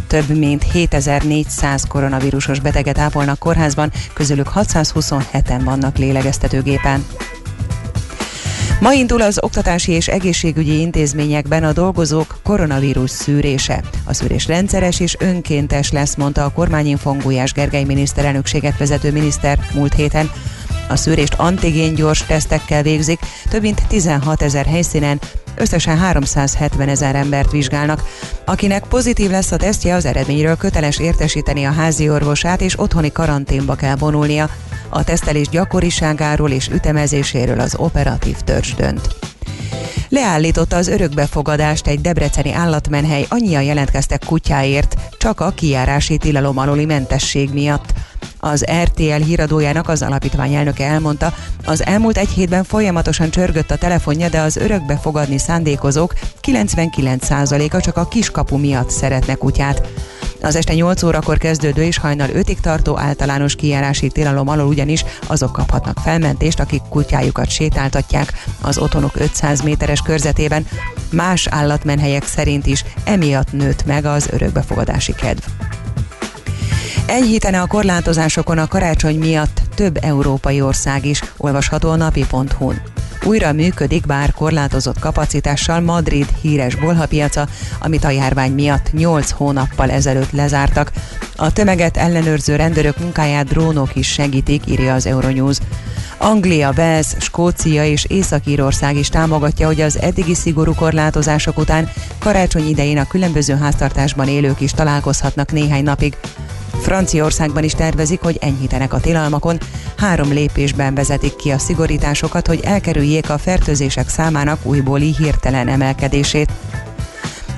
Több 0.07 0.29
mint 0.29 0.73
7400 0.73 1.85
koronavírusos 1.89 2.61
beteget 2.61 2.99
ápolnak 2.99 3.39
kórházban, 3.39 3.93
közülük 4.15 4.51
627-en 4.55 5.61
vannak 5.65 5.97
lélegeztetőgépen. 5.97 7.05
Ma 8.81 8.93
indul 8.93 9.23
az 9.23 9.43
oktatási 9.43 9.93
és 9.93 10.09
egészségügyi 10.09 10.81
intézményekben 10.81 11.65
a 11.65 11.73
dolgozók 11.73 12.39
koronavírus 12.43 13.11
szűrése. 13.11 13.83
A 14.05 14.15
szűrés 14.15 14.47
rendszeres 14.47 15.01
és 15.01 15.17
önkéntes 15.19 15.93
lesz, 15.93 16.17
mondta 16.17 16.45
a 16.45 16.53
kormányinfon 16.53 17.19
Gulyás 17.19 17.53
Gergely 17.53 17.85
miniszterelnökséget 17.85 18.79
vezető 18.79 19.13
miniszter 19.13 19.59
múlt 19.75 19.95
héten. 19.95 20.31
A 20.89 20.97
szűrést 20.97 21.35
antigén 21.35 21.95
gyors 21.95 22.27
tesztekkel 22.27 22.83
végzik, 22.83 23.21
több 23.51 23.63
mint 23.63 23.83
16 23.89 24.43
ezer 24.43 24.67
helyszínen, 24.67 25.21
összesen 25.55 25.99
370 25.99 26.89
ezer 26.89 27.15
embert 27.15 27.51
vizsgálnak. 27.51 28.03
Akinek 28.45 28.85
pozitív 28.85 29.31
lesz 29.31 29.53
a 29.53 29.57
tesztje, 29.57 29.95
az 29.95 30.05
eredményről 30.05 30.57
köteles 30.57 30.99
értesíteni 30.99 31.65
a 31.65 31.73
házi 31.73 32.11
orvosát, 32.11 32.61
és 32.61 32.79
otthoni 32.79 33.13
karanténba 33.13 33.75
kell 33.75 33.97
vonulnia. 33.97 34.51
A 34.89 35.05
tesztelés 35.05 35.49
gyakoriságáról 35.49 36.51
és 36.51 36.69
ütemezéséről 36.69 37.61
az 37.61 37.75
operatív 37.77 38.37
törzs 38.37 38.75
dönt. 38.75 39.09
Leállította 40.09 40.77
az 40.77 40.89
örökbefogadást 40.89 41.87
egy 41.87 42.01
debreceni 42.01 42.53
állatmenhely, 42.53 43.27
annyian 43.29 43.63
jelentkeztek 43.63 44.25
kutyáért, 44.27 44.95
csak 45.19 45.41
a 45.41 45.51
kijárási 45.51 46.17
tilalom 46.17 46.59
aluli 46.59 46.85
mentesség 46.85 47.51
miatt. 47.53 47.93
Az 48.41 48.65
RTL 48.83 49.23
híradójának 49.23 49.89
az 49.89 50.03
alapítvány 50.03 50.55
elnöke 50.55 50.87
elmondta, 50.87 51.35
az 51.65 51.87
elmúlt 51.87 52.17
egy 52.17 52.29
hétben 52.29 52.65
folyamatosan 52.65 53.31
csörgött 53.31 53.71
a 53.71 53.77
telefonja, 53.77 54.29
de 54.29 54.41
az 54.41 54.57
örökbe 54.57 54.97
fogadni 54.97 55.39
szándékozók 55.39 56.15
99%-a 56.43 57.81
csak 57.81 57.97
a 57.97 58.09
kiskapu 58.09 58.57
miatt 58.57 58.91
szeretne 58.91 59.35
kutyát. 59.35 59.89
Az 60.43 60.57
este 60.57 60.75
8 60.75 61.03
órakor 61.03 61.39
kezdődő 61.39 61.83
és 61.83 61.99
hajnal 61.99 62.29
5-ig 62.33 62.61
tartó 62.61 62.99
általános 62.99 63.55
kijárási 63.55 64.09
tilalom 64.09 64.49
alól 64.49 64.67
ugyanis 64.67 65.05
azok 65.27 65.53
kaphatnak 65.53 65.99
felmentést, 65.99 66.61
akik 66.61 66.83
kutyájukat 66.89 67.51
sétáltatják 67.51 68.33
az 68.61 68.79
otthonok 68.79 69.17
500 69.17 69.63
méteres 69.63 70.01
körzetében. 70.01 70.67
Más 71.11 71.47
állatmenhelyek 71.47 72.27
szerint 72.27 72.67
is 72.67 72.85
emiatt 73.05 73.53
nőtt 73.53 73.87
meg 73.87 74.05
az 74.05 74.29
örökbefogadási 74.33 75.13
kedv. 75.13 75.43
Enyhítene 77.09 77.61
a 77.61 77.67
korlátozásokon 77.67 78.59
a 78.59 78.67
karácsony 78.67 79.19
miatt 79.19 79.61
több 79.75 79.99
európai 80.01 80.61
ország 80.61 81.05
is, 81.05 81.21
olvasható 81.37 81.91
a 81.91 81.97
napi.hu-n. 81.97 82.83
Újra 83.25 83.53
működik, 83.53 84.07
bár 84.07 84.33
korlátozott 84.33 84.99
kapacitással 84.99 85.81
Madrid 85.81 86.27
híres 86.41 86.75
bolhapiaca, 86.75 87.47
amit 87.81 88.05
a 88.05 88.11
járvány 88.11 88.53
miatt 88.53 88.93
8 88.93 89.31
hónappal 89.31 89.91
ezelőtt 89.91 90.31
lezártak. 90.31 90.93
A 91.37 91.53
tömeget 91.53 91.97
ellenőrző 91.97 92.57
rendőrök 92.57 92.99
munkáját 92.99 93.47
drónok 93.47 93.97
is 93.97 94.13
segítik, 94.13 94.63
írja 94.67 94.95
az 94.95 95.07
Euronews. 95.07 95.59
Anglia, 96.19 96.73
Wales, 96.77 97.07
Skócia 97.19 97.85
és 97.85 98.05
Észak-Írország 98.09 98.97
is 98.97 99.09
támogatja, 99.09 99.67
hogy 99.67 99.81
az 99.81 100.01
eddigi 100.01 100.35
szigorú 100.35 100.75
korlátozások 100.75 101.59
után 101.59 101.91
karácsony 102.19 102.69
idején 102.69 102.99
a 102.99 103.07
különböző 103.07 103.55
háztartásban 103.55 104.29
élők 104.29 104.61
is 104.61 104.71
találkozhatnak 104.71 105.53
néhány 105.53 105.83
napig. 105.83 106.17
Franciaországban 106.81 107.65
is 107.65 107.73
tervezik, 107.73 108.21
hogy 108.21 108.39
enyhítenek 108.41 108.93
a 108.93 109.01
tilalmakon, 109.01 109.59
három 109.97 110.33
lépésben 110.33 110.95
vezetik 110.95 111.37
ki 111.37 111.51
a 111.51 111.59
szigorításokat, 111.59 112.47
hogy 112.47 112.61
elkerüljék 112.65 113.31
a 113.31 113.39
fertőzések 113.39 114.09
számának 114.09 114.59
újbóli 114.63 115.15
hirtelen 115.19 115.69
emelkedését. 115.69 116.53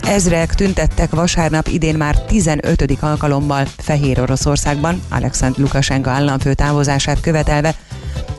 Ezrek 0.02 0.54
tüntettek 0.54 1.10
vasárnap 1.10 1.68
idén 1.68 1.96
már 1.96 2.22
15. 2.22 2.96
alkalommal 3.00 3.66
Fehér 3.76 4.20
Oroszországban, 4.20 5.02
Alexandr 5.10 5.60
Lukasenka 5.60 6.10
államfő 6.10 6.54
távozását 6.54 7.20
követelve, 7.20 7.74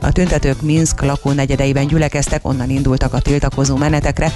a 0.01 0.11
tüntetők 0.11 0.61
Minsk 0.61 1.01
lakónegyedeiben 1.01 1.87
gyülekeztek, 1.87 2.47
onnan 2.47 2.69
indultak 2.69 3.13
a 3.13 3.19
tiltakozó 3.19 3.75
menetekre. 3.75 4.31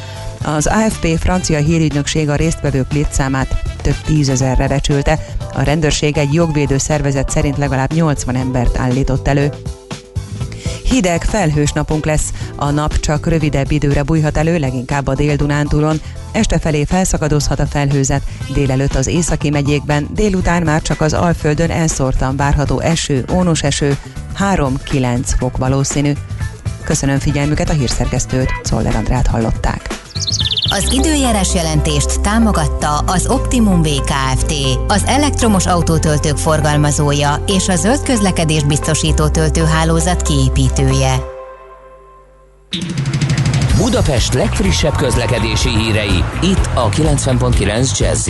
Az 0.46 0.68
AFP 0.68 1.20
francia 1.20 1.58
hírügynökség 1.58 2.30
a 2.30 2.36
résztvevők 2.36 2.94
létszámát 2.94 3.62
több 3.82 3.98
tízezerre 4.06 4.68
becsülte. 4.68 5.20
A 5.54 5.62
rendőrség 5.62 6.18
egy 6.18 6.34
jogvédő 6.34 6.78
szervezet 6.78 7.30
szerint 7.30 7.58
legalább 7.58 7.94
80 7.94 8.36
embert 8.36 8.78
állított 8.78 9.28
elő. 9.28 9.52
Hideg, 10.90 11.24
felhős 11.24 11.72
napunk 11.72 12.06
lesz. 12.06 12.34
A 12.56 12.70
nap 12.70 13.00
csak 13.00 13.28
rövidebb 13.28 13.72
időre 13.72 14.04
bújhat 14.04 14.38
elő, 14.38 14.58
leginkább 14.58 15.08
a 15.08 15.16
Dél-Dunántúlon. 15.16 16.02
Este 16.32 16.60
felé 16.60 16.84
felszakadozhat 16.84 17.60
a 17.60 17.66
felhőzet, 17.66 18.22
délelőtt 18.54 18.96
az 18.96 19.08
északi 19.08 19.50
megyékben, 19.50 20.08
délután 20.14 20.64
már 20.64 20.82
csak 20.82 21.02
az 21.02 21.14
Alföldön 21.14 21.72
elszórtan 21.72 22.36
várható 22.36 22.80
eső, 22.80 23.26
ónos 23.34 23.64
eső, 23.64 23.98
3-9 24.40 25.20
fok 25.38 25.58
valószínű. 25.58 26.12
Köszönöm 26.84 27.20
figyelmüket, 27.20 27.70
a 27.70 27.74
hírszerkesztőt, 27.74 28.50
Szoller 28.64 28.96
Andrát 28.96 29.28
hallották. 29.28 30.04
Az 30.70 30.92
időjárás 30.92 31.54
jelentést 31.54 32.22
támogatta 32.22 32.98
az 32.98 33.28
Optimum 33.28 33.82
VKFT, 33.82 34.54
az 34.88 35.04
elektromos 35.06 35.66
autótöltők 35.66 36.38
forgalmazója 36.38 37.44
és 37.48 37.68
a 37.68 37.76
zöld 37.76 38.04
közlekedés 38.04 38.64
biztosító 38.64 39.28
töltőhálózat 39.28 40.22
kiépítője. 40.22 41.16
Budapest 43.78 44.34
legfrissebb 44.34 44.96
közlekedési 44.96 45.70
hírei, 45.70 46.24
itt 46.42 46.70
a 46.74 46.90
90.9 46.90 48.00
jazz 48.00 48.30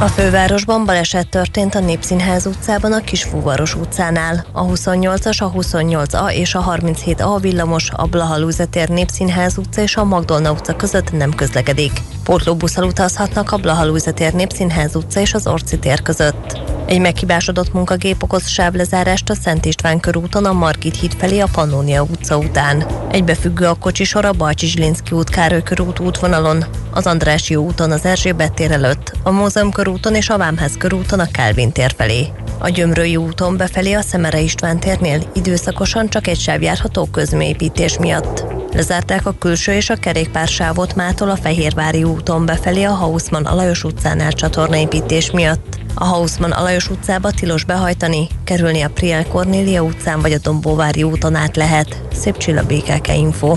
a 0.00 0.06
fővárosban 0.06 0.84
baleset 0.84 1.28
történt 1.28 1.74
a 1.74 1.80
Népszínház 1.80 2.46
utcában 2.46 2.92
a 2.92 3.00
Kisfúvaros 3.00 3.74
utcánál. 3.74 4.46
A 4.52 4.66
28-as, 4.66 5.42
a 5.42 5.52
28A 5.52 6.32
és 6.32 6.54
a 6.54 6.64
37A 6.64 7.38
villamos 7.40 7.90
a 7.96 8.06
Blahalúzetér 8.06 8.88
Népszínház 8.88 9.58
utca 9.58 9.82
és 9.82 9.96
a 9.96 10.04
Magdolna 10.04 10.52
utca 10.52 10.76
között 10.76 11.12
nem 11.12 11.34
közlekedik. 11.34 11.92
Pótlóbusszal 12.24 12.84
utazhatnak 12.84 13.52
a 13.52 13.56
Blahalúzetér 13.56 14.32
Népszínház 14.32 14.96
utca 14.96 15.20
és 15.20 15.34
az 15.34 15.46
Orci 15.46 15.78
tér 15.78 16.02
között. 16.02 16.79
Egy 16.90 17.00
meghibásodott 17.00 17.72
munkagép 17.72 18.22
okoz 18.22 18.48
sávlezárást 18.48 19.30
a 19.30 19.34
Szent 19.34 19.64
István 19.64 20.00
körúton 20.00 20.44
a 20.44 20.52
Margit 20.52 20.96
híd 20.96 21.14
felé 21.14 21.38
a 21.38 21.48
Pannonia 21.52 22.02
utca 22.02 22.38
után. 22.38 22.86
Egybefüggő 23.10 23.66
a 23.66 23.74
kocsisor 23.74 24.24
a 24.24 24.32
Bajcsi 24.32 24.66
Zsilinszki 24.66 25.14
út 25.14 25.30
Károly 25.30 25.62
körút 25.62 25.98
útvonalon, 25.98 26.64
az 26.90 27.06
Andrássy 27.06 27.56
úton 27.56 27.90
az 27.90 28.04
Erzsébet 28.04 28.54
tér 28.54 28.70
előtt, 28.70 29.12
a 29.22 29.30
Mózeum 29.30 29.70
körúton 29.70 30.14
és 30.14 30.28
a 30.28 30.38
Vámház 30.38 30.76
körúton 30.76 31.20
a 31.20 31.30
Kálvin 31.30 31.72
tér 31.72 31.94
felé. 31.96 32.26
A 32.62 32.68
Gyömrői 32.68 33.16
úton 33.16 33.56
befelé 33.56 33.92
a 33.92 34.00
Szemere 34.00 34.40
István 34.40 34.80
térnél 34.80 35.30
időszakosan 35.34 36.08
csak 36.08 36.26
egy 36.26 36.40
sáv 36.40 36.62
járható 36.62 37.08
közmépítés 37.12 37.98
miatt. 37.98 38.44
Lezárták 38.72 39.26
a 39.26 39.34
külső 39.38 39.72
és 39.72 39.90
a 39.90 39.96
kerékpársávot 39.96 40.94
mától 40.94 41.30
a 41.30 41.36
Fehérvári 41.36 42.02
úton 42.04 42.46
befelé 42.46 42.82
a 42.82 42.92
Hausmann 42.92 43.44
Alajos 43.44 43.84
utcánál 43.84 44.32
csatornaépítés 44.32 45.30
miatt. 45.30 45.78
A 45.94 46.04
Hausmann 46.04 46.50
Alajos 46.50 46.90
utcába 46.90 47.30
tilos 47.30 47.64
behajtani, 47.64 48.26
kerülni 48.44 48.82
a 48.82 48.90
Priel 48.90 49.26
Cornélia 49.26 49.82
utcán 49.82 50.20
vagy 50.20 50.32
a 50.32 50.38
Dombóvári 50.38 51.02
úton 51.02 51.34
át 51.34 51.56
lehet. 51.56 52.02
Szép 52.12 52.36
csilla 52.36 52.62
BKK 52.62 53.08
Info. 53.16 53.56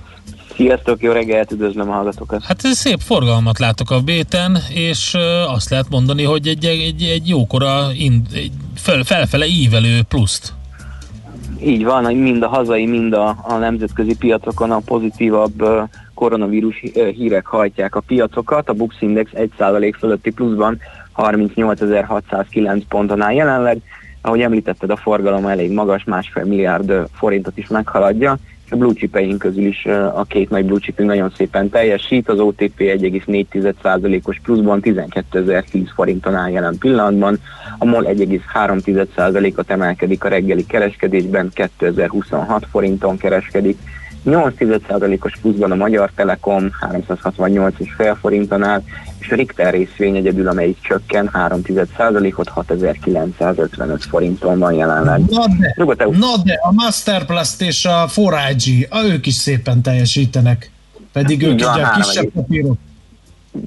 Sziasztok, 0.61 1.01
jó 1.01 1.11
reggelt, 1.11 1.51
üdvözlöm 1.51 1.89
a 1.89 1.93
hallgatókat. 1.93 2.43
Hát 2.43 2.59
szép 2.59 2.99
forgalmat 2.99 3.59
látok 3.59 3.91
a 3.91 4.01
béten, 4.01 4.57
és 4.73 5.17
azt 5.47 5.69
lehet 5.69 5.89
mondani, 5.89 6.23
hogy 6.23 6.47
egy, 6.47 6.65
egy, 6.65 7.03
egy 7.03 7.27
jókora 7.27 7.87
ind, 7.93 8.25
egy 8.33 8.51
fel, 8.75 9.03
felfele 9.03 9.45
ívelő 9.45 10.01
pluszt. 10.07 10.53
Így 11.63 11.83
van, 11.83 12.15
mind 12.15 12.43
a 12.43 12.47
hazai, 12.47 12.85
mind 12.85 13.13
a, 13.13 13.37
a 13.41 13.57
nemzetközi 13.57 14.17
piacokon 14.17 14.71
a 14.71 14.79
pozitívabb 14.79 15.63
koronavírus 16.13 16.83
hírek 16.93 17.45
hajtják 17.45 17.95
a 17.95 17.99
piacokat. 17.99 18.69
A 18.69 18.73
Bux 18.73 18.95
Index 18.99 19.31
1% 19.33 19.93
fölötti 19.99 20.31
pluszban 20.31 20.79
38.609 21.17 22.81
ponton 22.89 23.21
áll 23.21 23.33
jelenleg. 23.33 23.81
Ahogy 24.21 24.41
említetted, 24.41 24.89
a 24.89 24.95
forgalom 24.95 25.45
elég 25.45 25.71
magas, 25.71 26.03
másfél 26.03 26.43
milliárd 26.43 26.93
forintot 27.13 27.57
is 27.57 27.67
meghaladja 27.67 28.37
blue 28.75 28.93
chipeink 28.93 29.37
közül 29.37 29.65
is 29.65 29.85
a 30.15 30.23
két 30.27 30.49
nagy 30.49 30.65
blue 30.65 30.79
chipünk 30.79 31.09
nagyon 31.09 31.33
szépen 31.37 31.69
teljesít, 31.69 32.29
az 32.29 32.39
OTP 32.39 32.77
1,4%-os 32.77 34.39
pluszban 34.43 34.79
12.010 34.83 35.87
forinton 35.95 36.35
áll 36.35 36.49
jelen 36.49 36.77
pillanatban, 36.77 37.39
a 37.77 37.85
MOL 37.85 38.05
1,3%-ot 38.05 39.69
emelkedik 39.69 40.23
a 40.23 40.29
reggeli 40.29 40.65
kereskedésben, 40.65 41.49
2026 41.53 42.65
forinton 42.71 43.17
kereskedik, 43.17 43.77
8%-os 44.25 45.37
pluszban 45.41 45.71
a 45.71 45.75
Magyar 45.75 46.11
Telekom 46.15 46.69
368,5 46.91 48.15
forinton 48.19 48.63
áll, 48.63 48.81
és 49.21 49.31
a 49.31 49.35
Richter 49.35 49.73
részvény 49.73 50.15
egyedül, 50.15 50.47
amelyik 50.47 50.77
csökken 50.81 51.29
3%-ot 51.33 52.49
6955 52.49 54.03
forinton 54.03 54.59
van 54.59 54.73
jelenleg. 54.73 55.21
Na 55.29 55.45
de, 55.57 56.05
na 56.05 56.37
de 56.43 56.59
a 56.61 56.71
Masterplast 56.71 57.61
és 57.61 57.85
a 57.85 58.07
4IG, 58.15 58.89
a 58.89 59.03
ők 59.03 59.25
is 59.25 59.33
szépen 59.33 59.81
teljesítenek, 59.81 60.71
pedig 61.11 61.43
ők 61.43 61.53
ugye 61.53 61.65
a 61.65 61.91
kisebb 61.95 62.29
papírok. 62.33 62.77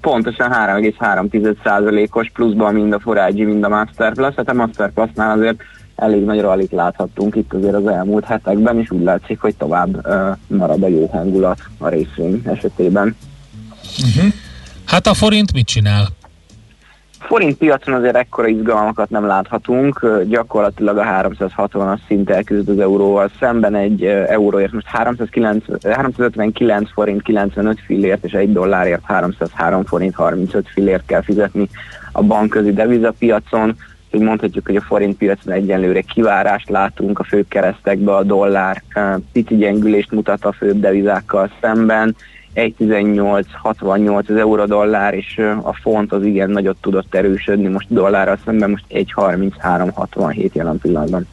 Pontosan 0.01 0.51
3,3%-os 0.53 2.31
pluszban 2.31 2.75
mind 2.75 2.93
a 2.93 2.99
4IG, 2.99 3.35
mind 3.35 3.65
a 3.65 3.69
Masterplast, 3.69 4.37
tehát 4.37 4.51
a 4.51 4.55
Masterplastnál 4.55 5.39
azért 5.39 5.63
elég 5.97 6.25
nagy 6.25 6.41
rallit 6.41 6.73
láthattunk 6.73 7.37
itt 7.37 7.53
azért 7.53 7.75
az 7.75 7.87
elmúlt 7.87 8.25
hetekben, 8.25 8.79
és 8.79 8.91
úgy 8.91 9.03
látszik, 9.03 9.41
hogy 9.41 9.55
tovább 9.55 10.07
uh, 10.07 10.37
marad 10.47 10.83
a 10.83 10.89
jó 10.89 11.07
hangulat 11.07 11.61
a 11.79 11.89
részvény 11.89 12.43
esetében. 12.45 13.17
Uh-huh. 13.99 14.33
Hát 14.87 15.07
a 15.07 15.15
forint 15.15 15.53
mit 15.53 15.67
csinál? 15.67 16.07
Forint 17.27 17.57
piacon 17.57 17.95
azért 17.95 18.17
ekkora 18.17 18.47
izgalmakat 18.47 19.11
nem 19.11 19.27
láthatunk, 19.27 20.07
gyakorlatilag 20.29 20.97
a 20.97 21.05
360-as 21.05 21.99
szint 22.07 22.31
elküzd 22.31 22.69
az 22.69 22.79
euróval 22.79 23.31
szemben. 23.41 23.75
Egy 23.75 24.05
euróért 24.05 24.73
most 24.73 24.87
309, 24.87 25.65
359 25.83 26.93
forint 26.93 27.23
95 27.23 27.81
fillért 27.87 28.25
és 28.25 28.33
egy 28.33 28.53
dollárért 28.53 29.01
303 29.05 29.85
forint 29.85 30.15
35 30.15 30.69
fillért 30.69 31.07
kell 31.07 31.23
fizetni 31.23 31.69
a 32.13 32.23
bankközi 32.23 32.73
devizapiacon. 32.73 33.77
Hogy 34.11 34.21
mondhatjuk, 34.21 34.67
hogy 34.67 34.77
a 34.77 34.81
forint 34.81 35.17
piacon 35.17 35.53
egyenlőre 35.53 36.01
kivárást 36.01 36.69
látunk 36.69 37.19
a 37.19 37.25
főbb 37.25 37.49
keresztekbe, 37.49 38.15
a 38.15 38.23
dollár 38.23 38.83
pici 39.33 39.57
gyengülést 39.57 40.11
mutat 40.11 40.45
a 40.45 40.53
főbb 40.53 40.81
devizákkal 40.81 41.51
szemben, 41.61 42.17
1.18-68 42.55 44.31
az 44.31 44.37
euró-dollár, 44.37 45.15
és 45.15 45.41
a 45.63 45.75
font 45.83 46.13
az 46.13 46.25
igen 46.25 46.51
nagyot 46.51 46.77
tudott 46.81 47.15
erősödni 47.15 47.69
most 47.69 47.87
dollárral 47.91 48.39
szemben, 48.45 48.71
most 48.71 48.85
1.33-67 48.91 50.53
jelen 50.53 50.79
pillanatban. 50.79 51.27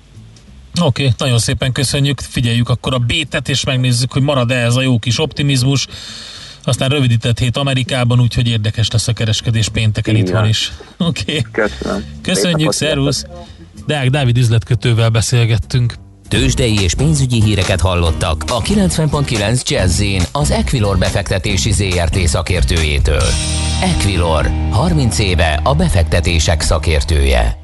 Oké, 0.82 1.04
okay, 1.04 1.16
nagyon 1.18 1.40
szépen 1.40 1.72
köszönjük, 1.72 2.20
figyeljük 2.20 2.70
akkor 2.70 2.94
a 2.94 2.98
bétet, 2.98 3.50
és 3.50 3.66
megnézzük, 3.66 4.12
hogy 4.12 4.22
marad-e 4.22 4.56
ez 4.56 4.76
a 4.76 4.82
jó 4.82 5.00
kis 5.00 5.20
optimizmus. 5.20 5.88
Aztán 6.64 6.90
rövidített 6.90 7.40
hét 7.40 7.58
Amerikában, 7.58 8.20
úgyhogy 8.20 8.48
érdekes 8.48 8.92
lesz 8.92 9.08
a 9.08 9.14
kereskedés 9.14 9.70
pénteken 9.70 10.16
Igen. 10.16 10.28
itthon 10.28 10.48
is. 10.48 10.72
Oké. 10.98 11.38
Okay. 11.38 11.52
Köszönöm. 11.52 12.04
Köszönjük, 12.22 12.72
szervusz. 12.72 13.26
Deák 13.86 14.10
Dávid 14.10 14.38
üzletkötővel 14.38 15.10
beszélgettünk. 15.10 15.94
Tőzsdei 16.32 16.80
és 16.82 16.94
pénzügyi 16.94 17.42
híreket 17.42 17.82
hallottak 17.82 18.44
a 18.48 18.62
90.9 18.62 19.68
jazz 19.68 20.02
az 20.32 20.52
Equilor 20.52 20.98
befektetési 20.98 21.72
ZRT 21.72 22.18
szakértőjétől. 22.28 23.24
Equilor, 23.82 24.52
30 24.70 25.20
éve 25.20 25.60
a 25.64 25.76
befektetések 25.76 26.62
szakértője. 26.62 27.58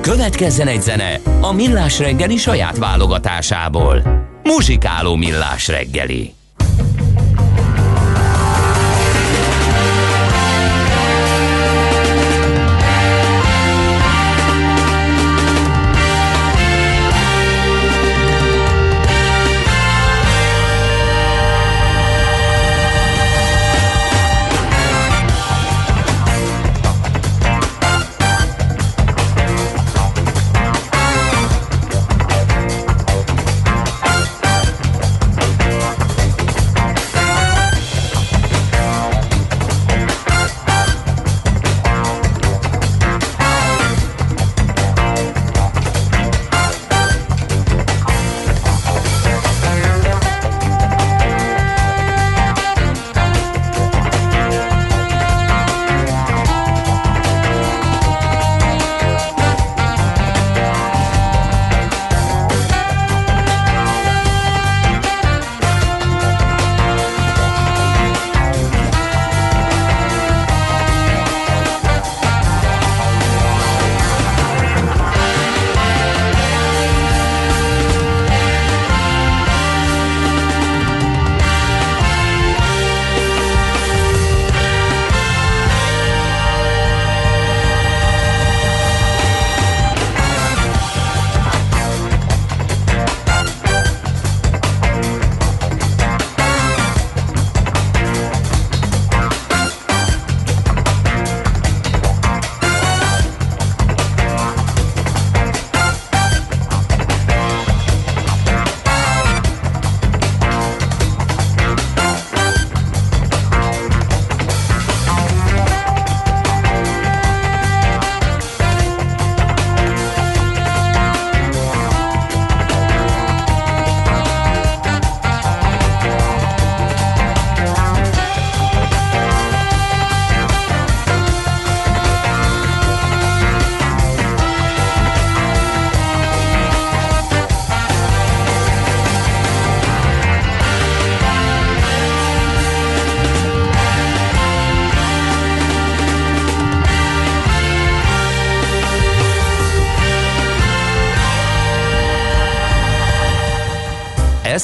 Következzen 0.00 0.68
egy 0.68 0.82
zene 0.82 1.20
a 1.40 1.52
Millás 1.52 1.98
reggeli 1.98 2.36
saját 2.36 2.78
válogatásából. 2.78 4.02
Muzsikáló 4.42 5.14
Millás 5.14 5.68
reggeli. 5.68 6.35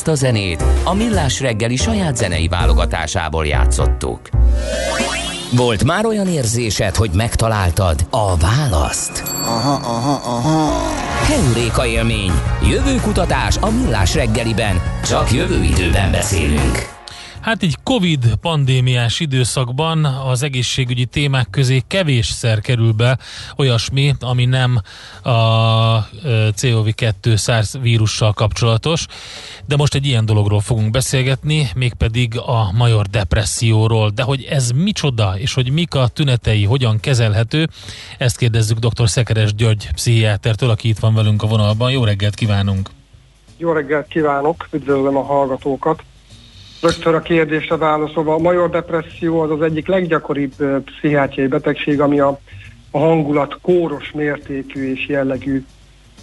Ezt 0.02 0.10
a 0.10 0.26
zenét 0.26 0.64
a 0.84 0.94
Millás 0.94 1.40
reggeli 1.40 1.76
saját 1.76 2.16
zenei 2.16 2.48
válogatásából 2.48 3.46
játszottuk. 3.46 4.20
Volt 5.56 5.84
már 5.84 6.06
olyan 6.06 6.26
érzésed, 6.26 6.94
hogy 6.94 7.10
megtaláltad 7.14 8.06
a 8.10 8.36
választ? 8.36 9.22
Aha, 9.44 9.72
aha, 9.72 10.20
aha. 10.24 10.72
Heuréka 11.26 11.86
élmény. 11.86 12.32
Jövő 12.70 12.96
kutatás 13.00 13.56
a 13.60 13.70
Millás 13.70 14.14
reggeliben. 14.14 14.82
Csak 15.04 15.32
jövő 15.32 15.62
időben 15.62 16.10
beszélünk. 16.10 17.01
Hát 17.42 17.62
így 17.62 17.76
Covid 17.82 18.34
pandémiás 18.40 19.20
időszakban 19.20 20.04
az 20.04 20.42
egészségügyi 20.42 21.04
témák 21.04 21.50
közé 21.50 21.82
kevésszer 21.86 22.60
kerül 22.60 22.92
be 22.92 23.18
olyasmi, 23.56 24.14
ami 24.20 24.44
nem 24.44 24.80
a 25.22 25.30
COV2 26.50 27.38
SARS 27.38 27.72
vírussal 27.80 28.32
kapcsolatos, 28.32 29.06
de 29.66 29.76
most 29.76 29.94
egy 29.94 30.06
ilyen 30.06 30.24
dologról 30.24 30.60
fogunk 30.60 30.90
beszélgetni, 30.90 31.70
mégpedig 31.74 32.38
a 32.38 32.72
major 32.72 33.06
depresszióról. 33.06 34.10
De 34.10 34.22
hogy 34.22 34.44
ez 34.50 34.70
micsoda, 34.70 35.38
és 35.38 35.54
hogy 35.54 35.72
mik 35.72 35.94
a 35.94 36.08
tünetei, 36.08 36.64
hogyan 36.64 37.00
kezelhető, 37.00 37.68
ezt 38.18 38.36
kérdezzük 38.36 38.78
dr. 38.78 39.08
Szekeres 39.08 39.54
György 39.54 39.88
pszichiátertől, 39.92 40.70
aki 40.70 40.88
itt 40.88 40.98
van 40.98 41.14
velünk 41.14 41.42
a 41.42 41.46
vonalban. 41.46 41.90
Jó 41.90 42.04
reggelt 42.04 42.34
kívánunk! 42.34 42.90
Jó 43.56 43.72
reggelt 43.72 44.08
kívánok, 44.08 44.68
üdvözlöm 44.70 45.16
a 45.16 45.22
hallgatókat! 45.22 46.02
Rögtön 46.82 47.14
a 47.14 47.20
kérdésre 47.20 47.76
válaszolva, 47.76 48.34
a 48.34 48.38
major 48.38 48.70
depresszió 48.70 49.40
az 49.40 49.50
az 49.50 49.62
egyik 49.62 49.86
leggyakoribb 49.86 50.52
pszichiátriai 50.84 51.46
betegség, 51.46 52.00
ami 52.00 52.20
a, 52.20 52.40
a 52.90 52.98
hangulat 52.98 53.58
kóros 53.60 54.10
mértékű 54.10 54.92
és 54.92 55.08
jellegű 55.08 55.64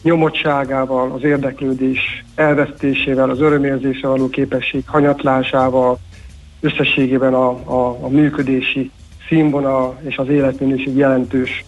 nyomottságával, 0.01 1.12
az 1.12 1.24
érdeklődés 1.24 2.24
elvesztésével, 2.36 3.30
az 3.30 3.39
örömérzésre 3.39 4.07
való 4.07 4.30
képesség 4.30 4.84
hanyatlásával, 4.86 5.99
összességében 6.60 7.34
a, 7.34 7.49
a, 7.49 7.97
a 8.01 8.07
működési 8.07 8.91
színvonal 9.28 9.99
és 10.07 10.18
az 10.18 10.30
életminőség 10.30 10.95
jelentős 10.95 11.64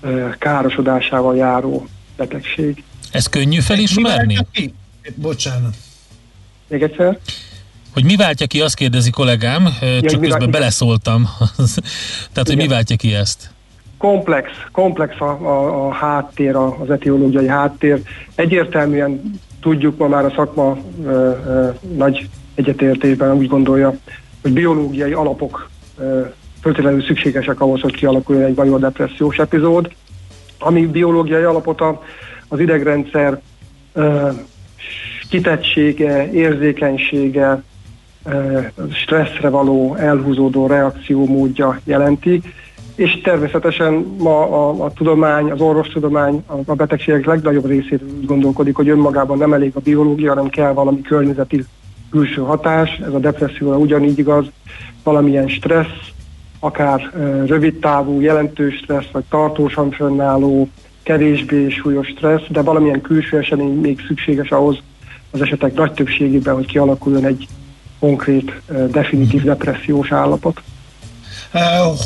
e, 0.00 0.36
károsodásával 0.38 1.36
járó 1.36 1.86
betegség. 2.16 2.84
Ez 3.12 3.26
könnyű 3.26 3.58
felismerni? 3.58 4.38
Bocsánat. 5.14 5.76
Még 6.66 6.82
egyszer? 6.82 7.18
Hogy 7.92 8.04
mi 8.04 8.16
váltja 8.16 8.46
ki, 8.46 8.60
azt 8.60 8.74
kérdezi 8.74 9.10
kollégám, 9.10 9.68
ja, 9.80 10.00
csak 10.00 10.20
közben 10.20 10.50
beleszóltam. 10.50 11.28
Tehát, 12.32 12.48
hogy 12.48 12.56
mi 12.56 12.66
váltja 12.66 12.96
ki 12.96 13.14
ezt? 13.14 13.50
Komplex, 13.98 14.50
komplex 14.72 15.20
a, 15.20 15.24
a, 15.24 15.86
a 15.86 15.92
háttér, 15.92 16.56
az 16.56 16.90
etiológiai 16.90 17.48
háttér. 17.48 18.02
Egyértelműen 18.34 19.40
tudjuk 19.60 19.98
ma 19.98 20.08
már 20.08 20.24
a 20.24 20.32
szakma 20.36 20.78
ö, 21.04 21.08
ö, 21.46 21.68
nagy 21.94 22.28
egyetértésben 22.54 23.32
úgy 23.32 23.48
gondolja, 23.48 23.94
hogy 24.42 24.52
biológiai 24.52 25.12
alapok 25.12 25.70
föltétlenül 26.60 27.02
szükségesek 27.02 27.60
ahhoz, 27.60 27.80
hogy 27.80 27.94
kialakuljon 27.94 28.44
egy 28.44 28.54
major 28.54 28.80
depressziós 28.80 29.36
epizód. 29.36 29.92
Ami 30.58 30.86
biológiai 30.86 31.42
alapot 31.42 31.80
az 32.48 32.60
idegrendszer 32.60 33.40
ö, 33.92 34.28
kitettsége, 35.28 36.30
érzékenysége, 36.32 37.62
stresszre 38.92 39.48
való 39.48 39.94
elhúzódó 39.94 40.66
reakció 40.66 41.26
módja 41.26 41.80
jelenti, 41.84 42.42
és 42.94 43.20
természetesen 43.20 43.92
ma 44.18 44.40
a, 44.40 44.84
a 44.84 44.92
tudomány, 44.92 45.50
az 45.50 45.60
orvostudomány 45.60 46.44
a, 46.46 46.54
a 46.66 46.74
betegségek 46.74 47.26
legnagyobb 47.26 47.66
részéről 47.66 48.08
úgy 48.18 48.26
gondolkodik, 48.26 48.76
hogy 48.76 48.88
önmagában 48.88 49.38
nem 49.38 49.52
elég 49.52 49.72
a 49.74 49.80
biológia, 49.80 50.28
hanem 50.28 50.48
kell 50.48 50.72
valami 50.72 51.00
környezeti 51.00 51.64
külső 52.10 52.40
hatás, 52.40 53.00
ez 53.06 53.14
a 53.14 53.18
depresszióra 53.18 53.76
ugyanígy 53.76 54.18
igaz, 54.18 54.46
valamilyen 55.02 55.48
stressz, 55.48 56.08
akár 56.58 57.00
e, 57.00 57.44
rövid 57.46 57.78
távú, 57.78 58.20
jelentős 58.20 58.76
stressz, 58.76 59.10
vagy 59.12 59.24
tartósan 59.28 59.90
fönnálló, 59.90 60.68
kevésbé 61.02 61.68
súlyos 61.68 62.06
stressz, 62.06 62.46
de 62.48 62.62
valamilyen 62.62 63.00
külső 63.00 63.38
esemény 63.38 63.80
még 63.80 64.00
szükséges 64.06 64.50
ahhoz 64.50 64.78
az 65.30 65.42
esetek 65.42 65.74
nagy 65.74 65.92
többségében, 65.92 66.54
hogy 66.54 66.66
kialakuljon 66.66 67.24
egy 67.24 67.48
konkrét, 68.00 68.52
definitív 68.90 69.42
depressziós 69.42 70.12
állapot. 70.12 70.62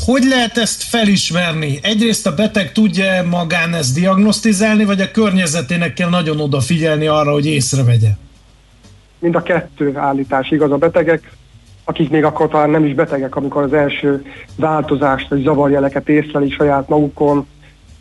Hogy 0.07 0.23
lehet 0.23 0.57
ezt 0.57 0.83
felismerni? 0.83 1.79
Egyrészt 1.83 2.27
a 2.27 2.35
beteg 2.35 2.73
tudja 2.73 3.23
magán 3.31 3.75
ezt 3.75 3.95
diagnosztizálni, 3.95 4.85
vagy 4.85 5.01
a 5.01 5.11
környezetének 5.11 5.93
kell 5.93 6.09
nagyon 6.09 6.41
odafigyelni 6.41 7.07
arra, 7.07 7.33
hogy 7.33 7.47
észrevegye? 7.47 8.09
Mind 9.19 9.35
a 9.35 9.43
kettő 9.43 9.97
állítás 9.97 10.51
igaz 10.51 10.71
a 10.71 10.77
betegek, 10.77 11.33
akik 11.85 12.11
még 12.11 12.25
akkor 12.25 12.49
talán 12.49 12.71
nem 12.71 12.85
is 12.85 12.95
betegek, 12.95 13.37
amikor 13.37 13.63
az 13.63 13.73
első 13.73 14.25
változást 14.57 15.29
vagy 15.29 15.43
zavarjeleket 15.43 16.09
észlelik 16.09 16.55
saját 16.55 16.89
magukon, 16.89 17.47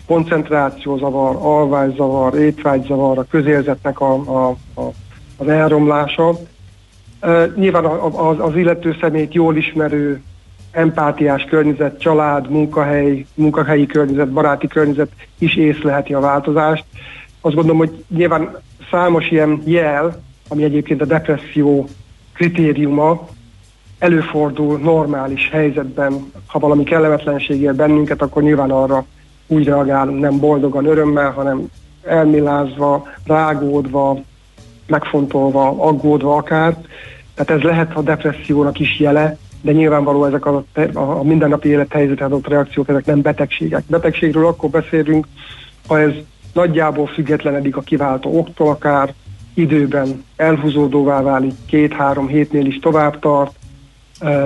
koncentrációzavar, 0.06 1.36
alvászavar, 1.36 2.36
étvágyzavar, 2.36 3.18
a 3.18 3.26
közérzetnek 3.30 4.00
a, 4.00 4.14
a, 4.14 4.50
a, 4.82 4.92
az 5.38 5.48
elromlása, 5.48 6.40
nyilván 7.56 7.86
az, 7.86 8.40
az 8.40 8.56
illető 8.56 8.96
szemét 9.02 9.34
jól 9.34 9.56
ismerő 9.56 10.22
empátiás 10.72 11.44
környezet, 11.44 12.00
család, 12.00 12.50
munkahely, 12.50 13.26
munkahelyi 13.34 13.86
környezet, 13.86 14.32
baráti 14.32 14.68
környezet 14.68 15.12
is 15.40 15.56
észleheti 15.56 16.14
a 16.14 16.20
változást. 16.20 16.86
Azt 17.42 17.56
gondolom, 17.56 17.78
hogy 17.78 18.04
nyilván 18.08 18.62
számos 18.92 19.32
ilyen 19.32 19.62
jel, 19.66 20.22
ami 20.48 20.64
egyébként 20.64 21.02
a 21.02 21.06
depresszió 21.06 21.88
kritériuma, 22.34 23.28
előfordul 24.00 24.78
normális 24.78 25.50
helyzetben, 25.50 26.32
ha 26.46 26.60
valami 26.60 26.84
kellemetlenség 26.84 27.62
ér 27.62 27.76
bennünket, 27.76 28.22
akkor 28.22 28.44
nyilván 28.44 28.72
arra 28.72 29.06
úgy 29.48 29.66
reagálunk, 29.66 30.20
nem 30.20 30.40
boldogan, 30.40 30.86
örömmel, 30.86 31.32
hanem 31.32 31.70
elmilázva, 32.04 33.08
rágódva, 33.26 34.20
megfontolva, 34.88 35.68
aggódva 35.68 36.36
akár. 36.36 36.78
Tehát 37.36 37.52
ez 37.52 37.70
lehet 37.70 37.96
a 37.96 38.02
depressziónak 38.02 38.80
is 38.80 39.00
jele, 39.00 39.38
de 39.62 39.72
nyilvánvaló 39.72 40.26
ezek 40.26 40.46
a, 40.46 40.64
a 40.94 41.24
mindennapi 41.24 41.70
élethelyzetre 41.70 42.26
adott 42.26 42.48
reakciók, 42.48 42.90
ezek 42.90 43.06
nem 43.06 43.22
betegségek. 43.22 43.84
Betegségről 43.88 44.48
akkor 44.48 44.70
beszélünk, 44.70 45.28
ha 45.88 46.00
ez 46.00 46.12
nagyjából 46.54 47.08
függetlenedik 47.08 47.78
a 47.78 47.82
kiváltó 47.82 48.38
októl 48.38 48.70
akár, 48.70 49.14
időben 49.54 50.24
elhúzódóvá 50.36 51.22
válik, 51.22 51.54
két-három 51.66 52.28
hétnél 52.28 52.66
is 52.66 52.80
tovább 52.80 53.20
tart, 53.20 53.56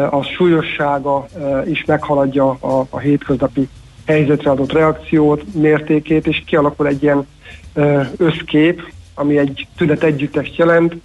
a 0.09 0.23
súlyossága 0.23 1.25
is 1.65 1.85
meghaladja 1.85 2.49
a, 2.49 2.85
a 2.89 2.99
hétköznapi 2.99 3.67
helyzetre 4.05 4.49
adott 4.49 4.71
reakciót, 4.71 5.43
mértékét, 5.53 6.27
és 6.27 6.43
kialakul 6.45 6.87
egy 6.87 7.03
ilyen 7.03 7.27
összkép, 8.17 8.93
ami 9.13 9.37
egy 9.37 9.67
tünet 9.77 10.03
együttest 10.03 10.55
jelent, 10.55 10.95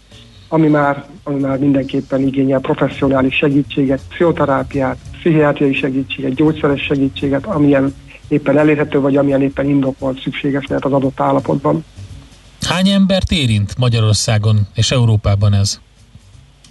ami 0.53 0.69
már, 0.69 1.05
ami 1.23 1.41
már 1.41 1.59
mindenképpen 1.59 2.21
igényel 2.21 2.61
professzionális 2.61 3.37
segítséget, 3.37 4.01
pszichoterápiát, 4.09 4.97
pszichiátriai 5.13 5.75
segítséget, 5.75 6.35
gyógyszeres 6.35 6.83
segítséget, 6.83 7.47
amilyen 7.47 7.95
éppen 8.29 8.59
elérhető, 8.59 9.01
vagy 9.01 9.17
amilyen 9.17 9.43
éppen 9.43 9.69
indokolt 9.69 10.21
szükséges 10.21 10.67
lehet 10.67 10.85
az 10.85 10.93
adott 10.93 11.21
állapotban. 11.21 11.85
Hány 12.61 12.89
embert 12.89 13.31
érint 13.31 13.79
Magyarországon 13.79 14.57
és 14.75 14.91
Európában 14.91 15.53
ez? 15.53 15.81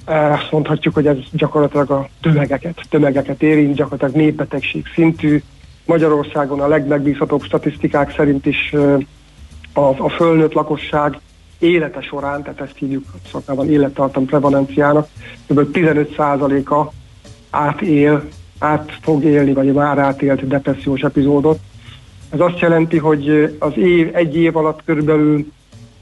Azt 0.05 0.51
mondhatjuk, 0.51 0.93
hogy 0.93 1.07
ez 1.07 1.17
gyakorlatilag 1.31 1.91
a 1.91 2.09
tömegeket, 2.21 2.81
tömegeket 2.89 3.41
érint, 3.41 3.75
gyakorlatilag 3.75 4.15
népbetegség 4.15 4.85
szintű. 4.93 5.43
Magyarországon 5.85 6.59
a 6.59 6.67
legmegbízhatóbb 6.67 7.43
statisztikák 7.43 8.13
szerint 8.15 8.45
is 8.45 8.73
a, 9.73 9.79
a 9.79 10.09
fölnőtt 10.09 10.53
lakosság 10.53 11.19
élete 11.61 12.01
során, 12.01 12.43
tehát 12.43 12.61
ezt 12.61 12.77
hívjuk 12.77 13.03
szakmában 13.31 13.69
élettartam 13.69 14.25
prevalenciának, 14.25 15.07
kb. 15.47 15.67
15%-a 15.73 16.91
átél, 17.49 18.23
át 18.59 18.97
fog 19.01 19.23
élni, 19.23 19.53
vagy 19.53 19.73
már 19.73 19.97
átélt 19.97 20.47
depressziós 20.47 21.01
epizódot. 21.01 21.59
Ez 22.29 22.39
azt 22.39 22.59
jelenti, 22.59 22.97
hogy 22.97 23.55
az 23.59 23.77
év, 23.77 24.09
egy 24.15 24.35
év 24.35 24.57
alatt 24.57 24.83
körülbelül 24.85 25.51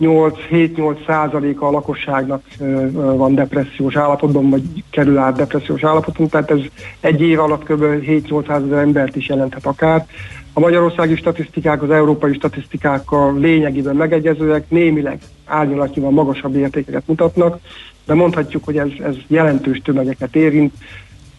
8-7-8 0.01 1.05
százaléka 1.05 1.67
a 1.67 1.71
lakosságnak 1.71 2.43
van 2.91 3.35
depressziós 3.35 3.95
állapotban, 3.95 4.49
vagy 4.49 4.63
kerül 4.89 5.17
át 5.17 5.35
depressziós 5.35 5.83
állapoton, 5.83 6.27
tehát 6.27 6.51
ez 6.51 6.59
egy 6.99 7.21
év 7.21 7.39
alatt 7.39 7.63
kb. 7.63 7.83
7-8 7.83 8.49
ezer 8.49 8.77
embert 8.77 9.15
is 9.15 9.27
jelenthet 9.27 9.65
akár. 9.65 10.07
A 10.53 10.59
magyarországi 10.59 11.15
statisztikák 11.15 11.83
az 11.83 11.89
európai 11.89 12.33
statisztikákkal 12.33 13.39
lényegében 13.39 13.95
megegyezőek, 13.95 14.69
némileg 14.69 15.19
árnyalatnyival 15.45 16.11
magasabb 16.11 16.55
értékeket 16.55 17.03
mutatnak, 17.05 17.59
de 18.05 18.13
mondhatjuk, 18.13 18.63
hogy 18.63 18.77
ez, 18.77 18.87
ez 19.03 19.15
jelentős 19.27 19.81
tömegeket 19.83 20.35
érint. 20.35 20.73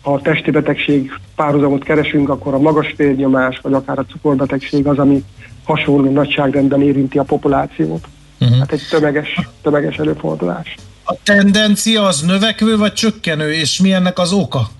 Ha 0.02 0.12
a 0.12 0.20
testi 0.20 0.50
betegség 0.50 1.12
párhuzamot 1.34 1.84
keresünk, 1.84 2.28
akkor 2.28 2.54
a 2.54 2.58
magas 2.58 2.94
vérnyomás, 2.96 3.58
vagy 3.58 3.72
akár 3.72 3.98
a 3.98 4.04
cukorbetegség 4.04 4.86
az, 4.86 4.98
ami 4.98 5.24
hasonló 5.64 6.10
nagyságrendben 6.10 6.82
érinti 6.82 7.18
a 7.18 7.22
populációt. 7.22 8.06
Uh-huh. 8.40 8.58
Hát 8.58 8.72
egy 8.72 8.86
tömeges, 8.90 9.40
tömeges 9.62 9.96
előfordulás. 9.96 10.74
A 11.04 11.14
tendencia 11.22 12.02
az 12.02 12.20
növekvő 12.20 12.76
vagy 12.76 12.92
csökkenő, 12.92 13.52
és 13.52 13.80
mi 13.80 13.92
ennek 13.92 14.18
az 14.18 14.32
oka? 14.32 14.70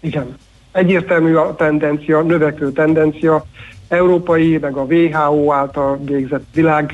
Igen. 0.00 0.36
Egyértelmű 0.76 1.34
a 1.34 1.54
tendencia, 1.54 2.22
növekvő 2.22 2.72
tendencia. 2.72 3.44
Európai, 3.88 4.58
meg 4.58 4.76
a 4.76 4.82
WHO 4.82 5.52
által 5.52 5.98
végzett 6.04 6.44
világ, 6.54 6.92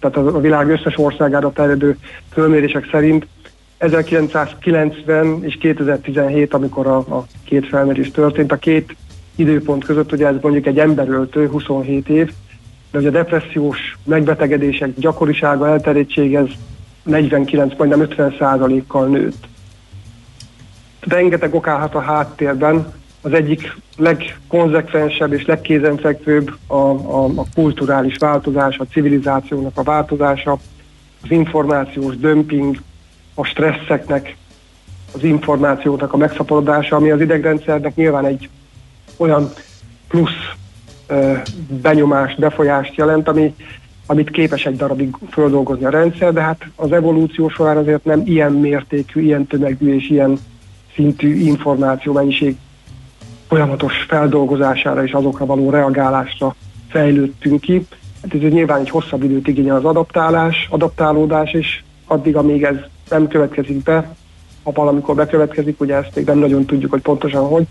tehát 0.00 0.16
a 0.16 0.40
világ 0.40 0.68
összes 0.68 0.98
országára 0.98 1.52
terjedő 1.52 1.96
fölmérések 2.32 2.88
szerint 2.90 3.26
1990 3.78 5.44
és 5.44 5.56
2017, 5.56 6.54
amikor 6.54 6.86
a, 6.86 6.96
a 6.96 7.26
két 7.44 7.66
felmérés 7.66 8.10
történt, 8.10 8.52
a 8.52 8.56
két 8.56 8.96
időpont 9.34 9.84
között, 9.84 10.12
ugye 10.12 10.26
ez 10.26 10.36
mondjuk 10.40 10.66
egy 10.66 10.78
emberöltő, 10.78 11.48
27 11.48 12.08
év, 12.08 12.30
de 12.90 12.98
ugye 12.98 13.08
a 13.08 13.12
depressziós 13.12 13.98
megbetegedések 14.04 14.90
gyakorisága, 14.96 15.68
elterjedtség 15.68 16.34
ez 16.34 16.46
49, 17.02 17.76
majdnem 17.78 18.00
50 18.00 18.34
százalékkal 18.38 19.06
nőtt. 19.06 19.48
Rengeteg 21.00 21.54
ok 21.54 21.66
állhat 21.66 21.94
a 21.94 22.00
háttérben. 22.00 22.92
Az 23.22 23.32
egyik 23.32 23.76
legkonzekvensebb 23.96 25.32
és 25.32 25.46
legkézenfekvőbb 25.46 26.56
a, 26.66 26.74
a, 26.74 27.24
a 27.24 27.44
kulturális 27.54 28.16
változás, 28.16 28.78
a 28.78 28.84
civilizációnak 28.84 29.78
a 29.78 29.82
változása, 29.82 30.58
az 31.22 31.30
információs 31.30 32.16
dömping, 32.16 32.76
a 33.34 33.44
stresszeknek, 33.44 34.36
az 35.14 35.22
információknak 35.22 36.12
a 36.12 36.16
megszaporodása, 36.16 36.96
ami 36.96 37.10
az 37.10 37.20
idegrendszernek 37.20 37.94
nyilván 37.94 38.24
egy 38.24 38.48
olyan 39.16 39.52
plusz 40.08 40.54
benyomást, 41.82 42.38
befolyást 42.38 42.94
jelent, 42.94 43.28
ami, 43.28 43.54
amit 44.06 44.30
képes 44.30 44.66
egy 44.66 44.76
darabig 44.76 45.14
földolgozni 45.30 45.84
a 45.84 45.90
rendszer, 45.90 46.32
de 46.32 46.40
hát 46.40 46.66
az 46.76 46.92
evolúció 46.92 47.48
során 47.48 47.76
azért 47.76 48.04
nem 48.04 48.22
ilyen 48.24 48.52
mértékű, 48.52 49.20
ilyen 49.20 49.46
tömegű 49.46 49.94
és 49.94 50.10
ilyen 50.10 50.38
szintű 50.94 51.34
információ 51.34 52.12
mennyiség 52.12 52.56
folyamatos 53.48 53.92
feldolgozására 54.08 55.04
és 55.04 55.12
azokra 55.12 55.46
való 55.46 55.70
reagálásra 55.70 56.54
fejlődtünk 56.88 57.60
ki. 57.60 57.86
Hát 58.22 58.34
ez 58.34 58.50
nyilván 58.50 58.80
egy 58.80 58.90
hosszabb 58.90 59.22
időt 59.22 59.48
igényel 59.48 59.76
az 59.76 59.84
adaptálás, 59.84 60.66
adaptálódás, 60.70 61.52
és 61.52 61.82
addig, 62.06 62.36
amíg 62.36 62.62
ez 62.62 62.76
nem 63.08 63.28
következik 63.28 63.82
be, 63.82 64.14
ha 64.62 64.70
valamikor 64.72 65.14
bekövetkezik, 65.14 65.80
ugye 65.80 65.94
ezt 65.94 66.14
még 66.14 66.24
nem 66.24 66.38
nagyon 66.38 66.64
tudjuk, 66.64 66.90
hogy 66.90 67.00
pontosan 67.00 67.46
hogy, 67.46 67.66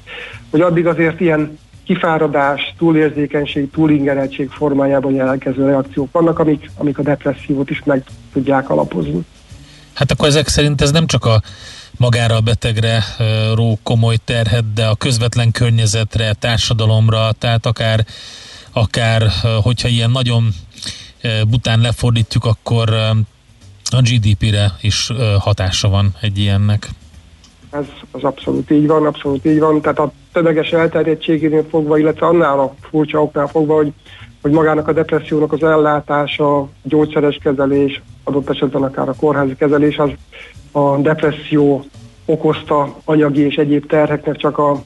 hogy 0.50 0.62
addig 0.62 0.88
azért 0.88 1.20
ilyen 1.20 1.58
kifáradás, 1.86 2.74
túlérzékenység, 2.78 3.72
túlingereltség 3.72 4.50
formájában 4.50 5.14
jelentkező 5.14 5.66
reakciók 5.66 6.12
vannak, 6.12 6.40
amik, 6.40 6.72
amik 6.78 6.98
a 6.98 7.02
depresszívot 7.02 7.70
is 7.70 7.82
meg 7.86 8.04
tudják 8.34 8.70
alapozni. 8.70 9.26
Hát 9.94 10.12
akkor 10.12 10.28
ezek 10.28 10.48
szerint 10.48 10.82
ez 10.82 10.92
nem 10.92 11.08
csak 11.08 11.26
a 11.26 11.42
magára 12.00 12.36
a 12.36 12.42
betegre 12.42 13.04
ró 13.56 13.80
komoly 13.84 14.18
terhet, 14.26 14.74
de 14.74 14.86
a 14.86 14.96
közvetlen 14.96 15.52
környezetre, 15.52 16.34
társadalomra, 16.34 17.32
tehát 17.32 17.66
akár, 17.66 18.06
akár 18.72 19.24
hogyha 19.62 19.88
ilyen 19.88 20.12
nagyon 20.12 20.48
bután 21.50 21.80
lefordítjuk, 21.80 22.46
akkor 22.46 22.94
a 23.92 24.02
GDP-re 24.02 24.72
is 24.82 25.12
hatása 25.40 25.90
van 25.90 26.16
egy 26.22 26.38
ilyennek. 26.38 26.90
Ez 27.70 27.86
az 28.12 28.24
abszolút 28.24 28.72
így 28.72 28.88
van, 28.88 29.06
abszolút 29.06 29.46
így 29.46 29.60
van. 29.60 29.82
Tehát 29.82 30.00
a 30.00 30.12
tömeges 30.32 30.70
elterjedtségénél 30.70 31.66
fogva, 31.70 31.98
illetve 31.98 32.26
annál 32.26 32.60
a 32.60 32.76
furcsa 32.90 33.22
oknál 33.22 33.48
fogva, 33.48 33.76
hogy, 33.76 33.94
hogy 34.42 34.52
magának 34.52 34.88
a 34.88 34.94
depressziónak 34.94 35.52
az 35.52 35.64
ellátása, 35.64 36.70
gyógyszeres 36.84 37.38
kezelés, 37.44 38.02
adott 38.24 38.50
esetben 38.50 38.84
akár 38.84 39.10
a 39.10 39.14
kórházi 39.14 39.56
kezelés, 39.56 39.98
az 39.98 40.12
a 40.72 40.98
depresszió 40.98 41.86
okozta 42.26 42.96
anyagi 43.06 43.42
és 43.42 43.56
egyéb 43.56 43.86
terheknek 43.86 44.36
csak 44.36 44.58
a 44.58 44.82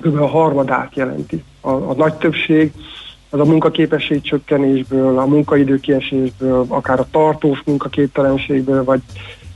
kb. 0.00 0.20
a 0.20 0.26
harmadát 0.26 0.96
jelenti. 0.96 1.44
A, 1.60 1.70
a 1.70 1.94
nagy 1.96 2.14
többség 2.14 2.72
az 3.30 3.40
a 3.40 3.44
munkaképesség 3.44 4.20
csökkenésből, 4.20 5.18
a 5.18 5.26
munkaidő 5.26 5.80
kiesésből, 5.80 6.66
akár 6.68 7.00
a 7.00 7.06
tartós 7.10 7.62
munkaképtelenségből, 7.64 8.84
vagy 8.84 9.00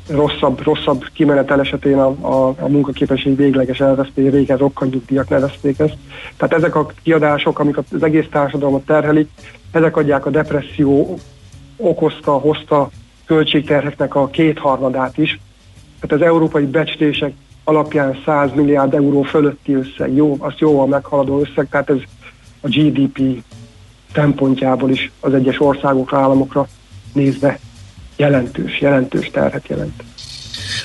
rosszabb, 0.08 0.62
rosszabb 0.62 1.04
kimenetel 1.12 1.60
esetén 1.60 1.98
a, 1.98 2.06
a, 2.06 2.54
a 2.58 2.68
munkaképesség 2.68 3.36
végleges 3.36 3.80
elvesztéséhez 3.80 4.60
okkanyugdíjak 4.60 5.28
nevezték 5.28 5.78
ezt. 5.78 5.96
Tehát 6.36 6.54
ezek 6.54 6.74
a 6.74 6.90
kiadások, 7.02 7.58
amik 7.58 7.76
az 7.76 8.02
egész 8.02 8.26
társadalmat 8.30 8.86
terhelik, 8.86 9.28
ezek 9.70 9.96
adják 9.96 10.26
a 10.26 10.30
depresszió 10.30 11.18
okozta, 11.76 12.32
hozta 12.32 12.90
költségterheknek 13.24 14.14
a 14.14 14.28
kétharmadát 14.28 15.18
is. 15.18 15.40
Tehát 16.00 16.22
az 16.22 16.28
európai 16.28 16.64
becslések 16.64 17.32
alapján 17.64 18.18
100 18.24 18.50
milliárd 18.54 18.94
euró 18.94 19.22
fölötti 19.22 19.74
összeg, 19.74 20.14
jó, 20.14 20.36
azt 20.38 20.58
jóval 20.58 20.86
meghaladó 20.86 21.40
összeg, 21.40 21.68
tehát 21.70 21.90
ez 21.90 21.98
a 22.60 22.68
GDP 22.68 23.42
szempontjából 24.14 24.90
is 24.90 25.10
az 25.20 25.34
egyes 25.34 25.60
országokra, 25.60 26.18
államokra 26.18 26.68
nézve 27.12 27.58
jelentős, 28.16 28.80
jelentős 28.80 29.30
terhet 29.30 29.68
jelent. 29.68 30.02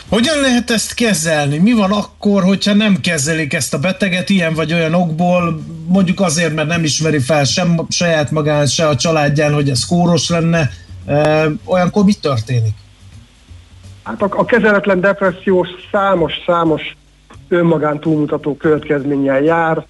Hogyan 0.10 0.40
lehet 0.40 0.72
ezt 0.72 0.94
kezelni? 0.94 1.58
Mi 1.58 1.74
van 1.74 1.92
akkor, 1.92 2.44
hogyha 2.44 2.74
nem 2.74 3.00
kezelik 3.02 3.54
ezt 3.54 3.74
a 3.74 3.80
beteget 3.80 4.30
ilyen 4.30 4.54
vagy 4.54 4.74
olyan 4.74 4.94
okból, 4.94 5.62
mondjuk 5.88 6.20
azért, 6.20 6.54
mert 6.54 6.68
nem 6.68 6.84
ismeri 6.84 7.20
fel 7.20 7.44
sem 7.44 7.86
saját 7.90 8.32
magán, 8.32 8.66
se 8.66 8.88
a 8.88 8.96
családján, 8.96 9.54
hogy 9.54 9.70
ez 9.70 9.86
kóros 9.86 10.30
lenne, 10.30 10.70
olyankor 11.66 12.04
mi 12.04 12.14
történik? 12.14 12.74
Hát 14.04 14.22
a, 14.22 14.30
a 14.32 14.46
kezeletlen 14.46 15.00
depressziós 15.00 15.68
számos-számos 15.92 16.96
önmagán 17.48 18.00
túlmutató 18.00 18.56
következménnyel 18.56 19.42
jár, 19.42 19.86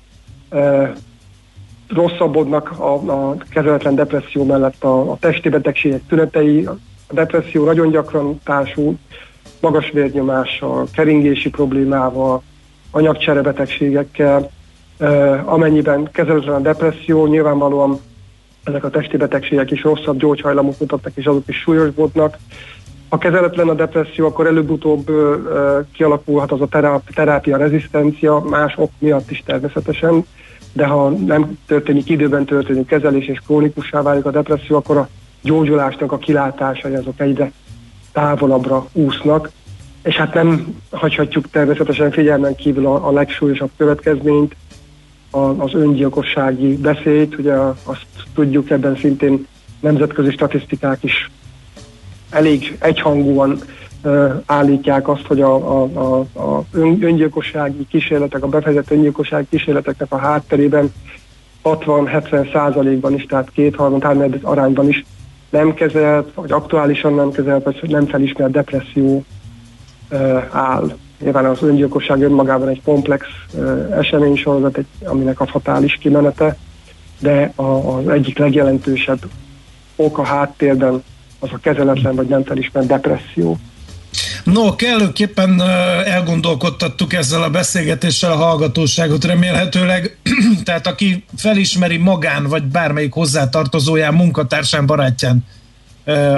e, 0.50 0.94
rosszabbodnak 1.88 2.80
a, 2.80 2.94
a 3.12 3.36
kezeletlen 3.50 3.96
depresszió 3.96 4.44
mellett 4.46 4.84
a, 4.84 5.12
a 5.12 5.18
testi 5.20 5.50
betegségek 5.50 6.02
tünetei, 6.08 6.66
a 6.66 6.78
depresszió 7.12 7.66
nagyon 7.66 7.90
gyakran 7.90 8.40
társul 8.44 8.98
magas 9.62 9.90
vérnyomással, 9.92 10.88
keringési 10.94 11.50
problémával, 11.50 12.44
anyagcserebetegségekkel, 12.92 14.52
amennyiben 15.46 16.10
kezeletlen 16.12 16.56
a 16.56 16.60
depresszió, 16.60 17.28
nyilvánvalóan 17.28 18.00
ezek 18.64 18.84
a 18.84 18.90
testi 18.90 19.18
betegségek 19.18 19.72
is 19.72 19.84
rosszabb 19.84 20.18
gyógyhajlamot 20.18 20.80
mutatnak, 20.80 21.14
és 21.16 21.26
azok 21.26 21.48
is 21.48 21.58
súlyosbodnak. 21.58 22.38
Ha 23.10 23.18
kezeletlen 23.18 23.70
a 23.70 23.74
depresszió, 23.74 24.26
akkor 24.26 24.48
előbb-utóbb 24.48 25.12
kialakulhat 25.94 26.52
az 26.52 26.62
a 26.62 26.68
terápia, 26.68 27.14
terápia 27.16 27.58
rezisztencia, 27.58 28.40
más 28.40 28.74
ok 28.78 28.92
miatt 29.00 29.32
is 29.32 29.44
természetesen, 29.46 30.26
de 30.74 30.86
ha 30.86 31.10
nem 31.10 31.58
történik 31.66 32.10
időben 32.10 32.46
történő 32.46 32.86
kezelés 32.86 33.28
és 33.28 33.40
krónikussá 33.46 34.02
válik 34.02 34.26
a 34.26 34.32
depresszió, 34.32 34.76
akkor 34.76 34.98
a 34.98 35.10
gyógyulásnak 35.42 36.12
a 36.12 36.18
kilátásai 36.18 36.94
azok 36.96 37.20
egyre 37.20 37.52
távolabbra 38.12 38.86
úsznak, 38.92 39.52
és 40.04 40.16
hát 40.16 40.34
nem 40.34 40.76
hagyhatjuk 40.92 41.50
természetesen 41.50 42.12
figyelmen 42.12 42.56
kívül 42.56 42.86
a, 42.86 43.08
a 43.08 43.12
legsúlyosabb 43.12 43.70
következményt, 43.78 44.56
az 45.32 45.74
öngyilkossági 45.74 46.78
beszéd, 46.78 47.36
ugye 47.38 47.54
azt 47.84 48.06
tudjuk 48.34 48.70
ebben 48.70 48.96
szintén 48.96 49.48
nemzetközi 49.80 50.32
statisztikák 50.32 51.04
is 51.04 51.32
elég 52.30 52.78
egyhangúan 52.80 53.60
állítják 54.46 55.08
azt, 55.08 55.26
hogy 55.26 55.42
a, 55.42 55.56
a, 55.56 55.84
a, 55.84 56.20
a 56.40 56.66
ön, 56.72 57.04
öngyilkossági 57.04 57.88
kísérletek, 57.90 58.44
a 58.44 58.48
befejezett 58.48 58.92
öngyilkossági 58.92 59.46
kísérleteknek 59.50 60.12
a 60.12 60.18
hátterében 60.18 60.94
60-70 61.64 62.52
százalékban 62.54 63.14
is, 63.14 63.26
tehát 63.26 63.50
két-harmad 63.52 64.40
arányban 64.42 64.88
is 64.88 65.06
nem 65.50 65.74
kezelt, 65.74 66.34
vagy 66.34 66.52
aktuálisan 66.52 67.14
nem 67.14 67.32
kezelt, 67.32 67.64
vagy 67.64 67.90
nem 67.90 68.06
felismert 68.06 68.52
depresszió 68.52 69.24
áll. 70.52 70.98
Nyilván 71.22 71.46
az 71.46 71.62
öngyilkosság 71.62 72.22
önmagában 72.22 72.70
egy 72.70 72.82
komplex 72.84 73.26
eseménysorozat, 74.00 74.78
egy, 74.78 74.86
aminek 75.04 75.40
a 75.40 75.46
fatális 75.46 75.98
kimenete, 76.02 76.58
de 77.20 77.54
az 77.56 78.08
egyik 78.08 78.38
legjelentősebb 78.38 79.20
ok 79.96 80.18
a 80.18 80.24
háttérben 80.24 81.04
az 81.40 81.50
a 81.52 81.58
kezeletlen 81.58 82.16
vagy 82.16 82.28
nem 82.28 82.44
felismert 82.44 82.88
depresszió. 82.88 83.58
No, 84.44 84.76
kellőképpen 84.76 85.62
elgondolkodtattuk 86.06 87.14
ezzel 87.14 87.44
a 87.44 87.50
beszélgetéssel 87.50 88.32
a 88.32 88.36
hallgatóságot 88.36 89.24
remélhetőleg, 89.24 90.18
tehát 90.66 90.88
aki 90.88 91.26
felismeri 91.38 91.98
magán, 91.98 92.48
vagy 92.48 92.64
bármelyik 92.64 93.14
hozzátartozóján, 93.14 94.14
munkatársán, 94.14 94.86
barátján 94.86 95.46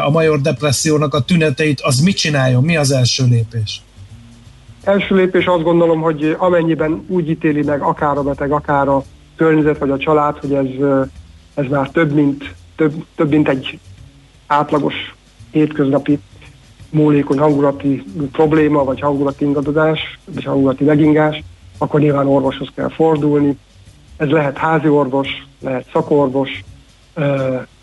a 0.06 0.10
major 0.10 0.42
depressziónak 0.42 1.14
a 1.14 1.22
tüneteit, 1.22 1.82
az 1.82 2.00
mit 2.00 2.18
csináljon? 2.18 2.64
Mi 2.64 2.78
az 2.78 2.92
első 2.92 3.26
lépés? 3.26 3.82
Első 4.84 5.16
lépés 5.16 5.46
azt 5.46 5.64
gondolom, 5.64 6.02
hogy 6.02 6.36
amennyiben 6.38 7.06
úgy 7.08 7.30
ítéli 7.30 7.64
meg 7.64 7.82
akár 7.82 8.18
a 8.18 8.24
beteg, 8.24 8.52
akár 8.52 8.88
a 8.88 9.04
környezet 9.36 9.78
vagy 9.78 9.90
a 9.90 9.98
család, 9.98 10.38
hogy 10.38 10.54
ez, 10.54 10.88
ez 11.54 11.66
már 11.70 11.90
több 11.90 12.14
mint, 12.14 12.56
több, 12.76 12.94
több 13.16 13.30
mint 13.30 13.50
egy 13.50 13.80
átlagos 14.48 14.94
hétköznapi 15.52 16.20
múlékony 16.90 17.38
hangulati 17.38 18.04
probléma, 18.32 18.84
vagy 18.84 19.00
hangulati 19.00 19.46
ingadozás, 19.46 20.20
vagy 20.34 20.44
hangulati 20.44 20.84
megingás, 20.84 21.44
akkor 21.78 22.00
nyilván 22.00 22.28
orvoshoz 22.28 22.70
kell 22.76 22.90
fordulni. 22.90 23.58
Ez 24.18 24.30
lehet 24.30 24.58
házi 24.58 24.88
orvos, 24.88 25.28
lehet 25.60 25.90
szakorvos, 25.94 26.64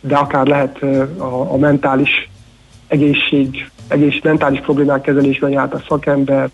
de 0.00 0.16
akár 0.16 0.46
lehet 0.46 0.82
a, 1.18 1.52
a 1.52 1.56
mentális 1.56 2.30
egészség, 2.86 3.70
egész 3.88 4.20
mentális 4.22 4.60
problémák 4.60 5.00
kezelésben 5.00 5.50
járt 5.50 5.74
a 5.74 5.82
szakember, 5.88 6.50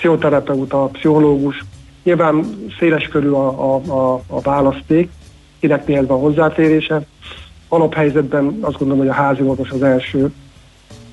pszichoterapeuta, 0.00 0.88
pszichológus. 0.92 1.64
Nyilván 2.02 2.44
széles 2.78 3.08
körül 3.08 3.34
a, 3.34 3.74
a, 3.74 3.74
a, 3.74 4.22
a 4.26 4.40
választék, 4.40 5.10
kinek 5.58 5.86
mihez 5.86 6.06
van 6.06 6.18
hozzáférése. 6.18 7.02
Alaphelyzetben 7.68 8.58
azt 8.60 8.78
gondolom, 8.78 8.98
hogy 8.98 9.08
a 9.08 9.22
házi 9.22 9.42
orvos 9.42 9.70
az 9.70 9.82
első 9.82 10.32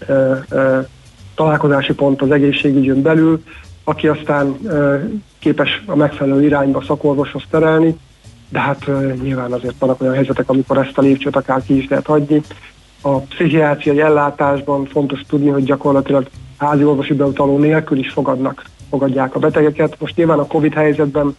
ö, 0.07 0.35
ö, 0.49 0.79
találkozási 1.35 1.93
pont 1.93 2.21
az 2.21 2.31
egészségügyön 2.31 3.01
belül, 3.01 3.43
aki 3.83 4.07
aztán 4.07 4.57
ö, 4.63 4.97
képes 5.39 5.83
a 5.85 5.95
megfelelő 5.95 6.43
irányba 6.43 6.81
szakorvoshoz 6.81 7.43
terelni, 7.49 7.97
de 8.49 8.59
hát 8.59 8.87
ö, 8.87 9.13
nyilván 9.21 9.51
azért 9.51 9.79
vannak 9.79 10.01
olyan 10.01 10.13
helyzetek, 10.13 10.49
amikor 10.49 10.77
ezt 10.77 10.97
a 10.97 11.01
lépcsőt 11.01 11.35
akár 11.35 11.63
ki 11.63 11.77
is 11.77 11.87
lehet 11.89 12.05
hagyni. 12.05 12.41
A 13.01 13.19
pszichiátriai 13.19 14.01
ellátásban 14.01 14.85
fontos 14.85 15.21
tudni, 15.27 15.49
hogy 15.49 15.63
gyakorlatilag 15.63 16.29
házi 16.57 16.83
orvosi 16.83 17.13
beutaló 17.13 17.57
nélkül 17.57 17.97
is 17.97 18.11
fogadnak, 18.11 18.65
fogadják 18.89 19.35
a 19.35 19.39
betegeket. 19.39 19.95
Most 19.99 20.15
nyilván 20.15 20.39
a 20.39 20.47
Covid 20.47 20.73
helyzetben 20.73 21.35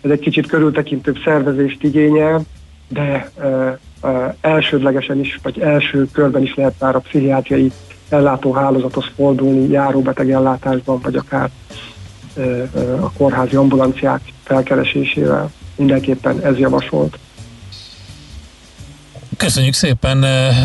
ez 0.00 0.10
egy 0.10 0.20
kicsit 0.20 0.46
körültekintőbb 0.46 1.16
szervezést 1.24 1.82
igényel, 1.82 2.42
de 2.88 3.30
e, 3.40 3.46
e, 4.08 4.36
elsődlegesen 4.40 5.20
is, 5.20 5.38
vagy 5.42 5.58
első 5.58 6.06
körben 6.12 6.42
is 6.42 6.54
lehet 6.54 6.74
már 6.78 6.94
a 6.94 6.98
pszichiátriai 6.98 7.72
ellátóhálózathoz 8.08 9.04
fordulni 9.16 9.70
járóbeteg 9.70 10.30
ellátásban, 10.30 11.00
vagy 11.02 11.16
akár 11.16 11.50
e, 12.36 12.40
e, 12.40 12.68
a 13.00 13.12
kórházi 13.16 13.56
ambulanciák 13.56 14.20
felkeresésével. 14.42 15.50
Mindenképpen 15.76 16.40
ez 16.40 16.58
javasolt. 16.58 17.18
Köszönjük 19.36 19.74
szépen, 19.74 20.18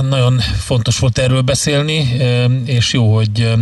nagyon 0.10 0.40
fontos 0.40 1.00
volt 1.00 1.18
erről 1.18 1.42
beszélni, 1.42 2.08
és 2.66 2.94
jó, 2.94 3.16
hogy 3.16 3.54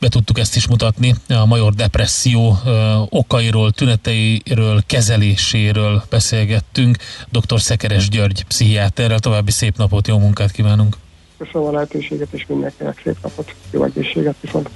be 0.00 0.08
tudtuk 0.08 0.38
ezt 0.38 0.56
is 0.56 0.68
mutatni, 0.68 1.14
a 1.28 1.46
major 1.46 1.74
depresszió 1.74 2.58
okairól, 3.08 3.70
tüneteiről, 3.70 4.82
kezeléséről 4.86 6.02
beszélgettünk. 6.10 6.96
Dr. 7.28 7.60
Szekeres 7.60 8.08
György 8.08 8.44
pszichiáterrel 8.44 9.18
további 9.18 9.50
szép 9.50 9.76
napot, 9.76 10.08
jó 10.08 10.18
munkát 10.18 10.50
kívánunk! 10.50 10.96
Köszönöm 11.38 11.68
a 11.68 11.70
lehetőséget, 11.70 12.28
és 12.32 12.46
mindenkinek 12.48 13.00
szép 13.04 13.16
napot, 13.22 13.54
jó 13.70 13.84
egészséget 13.84 14.34
viszont! 14.40 14.70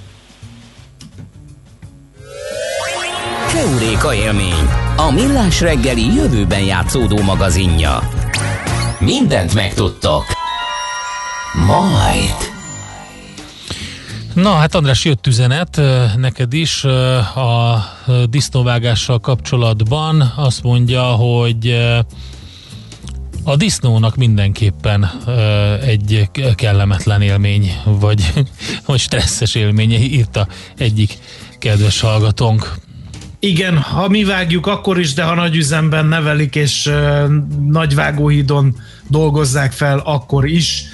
Keuréka 3.52 4.14
élmény, 4.14 4.68
a 4.96 5.10
millás 5.10 5.60
reggeli 5.60 6.14
jövőben 6.14 6.64
játszódó 6.64 7.22
magazinja. 7.22 7.98
Mindent 8.98 9.54
megtudtok. 9.54 10.24
Majd. 11.66 12.53
Na, 14.34 14.52
hát 14.52 14.74
András, 14.74 15.04
jött 15.04 15.26
üzenet 15.26 15.80
neked 16.16 16.52
is 16.52 16.84
a 17.34 17.84
disznóvágással 18.30 19.20
kapcsolatban. 19.20 20.32
Azt 20.36 20.62
mondja, 20.62 21.02
hogy 21.02 21.76
a 23.44 23.56
disznónak 23.56 24.16
mindenképpen 24.16 25.10
egy 25.80 26.28
kellemetlen 26.54 27.22
élmény, 27.22 27.80
vagy, 27.84 28.32
vagy 28.86 28.98
stresszes 29.00 29.54
élménye, 29.54 29.98
írta 29.98 30.48
egyik 30.76 31.18
kedves 31.58 32.00
hallgatónk. 32.00 32.74
Igen, 33.38 33.78
ha 33.78 34.08
mi 34.08 34.24
vágjuk, 34.24 34.66
akkor 34.66 35.00
is, 35.00 35.12
de 35.12 35.22
ha 35.22 35.34
nagy 35.34 35.56
üzemben 35.56 36.06
nevelik, 36.06 36.54
és 36.54 36.90
nagy 37.66 37.94
vágóhídon 37.94 38.76
dolgozzák 39.08 39.72
fel, 39.72 39.98
akkor 39.98 40.46
is 40.46 40.84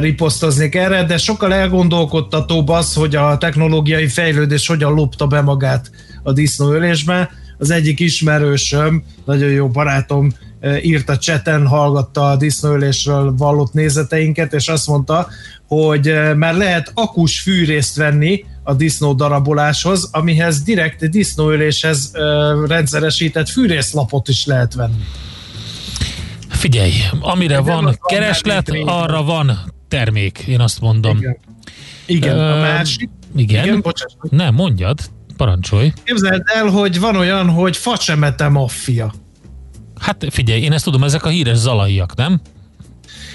riposztoznék 0.00 0.74
erre, 0.74 1.04
de 1.04 1.18
sokkal 1.18 1.54
elgondolkodtatóbb 1.54 2.68
az, 2.68 2.94
hogy 2.94 3.16
a 3.16 3.38
technológiai 3.38 4.08
fejlődés 4.08 4.66
hogyan 4.66 4.94
lopta 4.94 5.26
be 5.26 5.40
magát 5.40 5.90
a 6.22 6.32
disznóölésbe. 6.32 7.30
Az 7.58 7.70
egyik 7.70 8.00
ismerősöm, 8.00 9.04
nagyon 9.24 9.50
jó 9.50 9.68
barátom, 9.68 10.32
uh, 10.62 10.84
írt 10.84 11.08
a 11.08 11.18
cseten, 11.18 11.66
hallgatta 11.66 12.30
a 12.30 12.36
disznóölésről 12.36 13.34
vallott 13.36 13.72
nézeteinket, 13.72 14.52
és 14.52 14.68
azt 14.68 14.86
mondta, 14.86 15.28
hogy 15.66 16.12
már 16.36 16.54
lehet 16.54 16.90
akus 16.94 17.40
fűrészt 17.40 17.96
venni 17.96 18.44
a 18.62 18.74
disznó 18.74 19.12
daraboláshoz, 19.12 20.08
amihez 20.12 20.62
direkt 20.62 21.10
disznóöléshez 21.10 22.12
rendszeresített 22.66 23.48
fűrészlapot 23.48 24.28
is 24.28 24.46
lehet 24.46 24.74
venni. 24.74 25.04
Figyelj, 26.60 26.92
amire 27.20 27.54
De 27.54 27.60
van 27.60 27.98
kereslet, 28.08 28.70
arra 28.84 29.22
van 29.22 29.58
termék, 29.88 30.38
én 30.38 30.60
azt 30.60 30.80
mondom. 30.80 31.16
Igen, 31.16 31.36
igen 32.06 32.36
uh, 32.36 32.52
a 32.52 32.60
másik. 32.60 33.10
Igen, 33.36 33.64
igen 33.64 33.84
nem, 34.30 34.54
mondjad, 34.54 35.00
parancsolj. 35.36 35.92
Képzeld 36.04 36.42
el, 36.44 36.66
hogy 36.66 37.00
van 37.00 37.16
olyan, 37.16 37.50
hogy 37.50 37.76
facsemete 37.76 38.48
maffia. 38.48 39.12
Hát 40.00 40.26
figyelj, 40.30 40.60
én 40.60 40.72
ezt 40.72 40.84
tudom, 40.84 41.02
ezek 41.02 41.24
a 41.24 41.28
híres 41.28 41.56
zalaiak, 41.56 42.14
nem? 42.14 42.40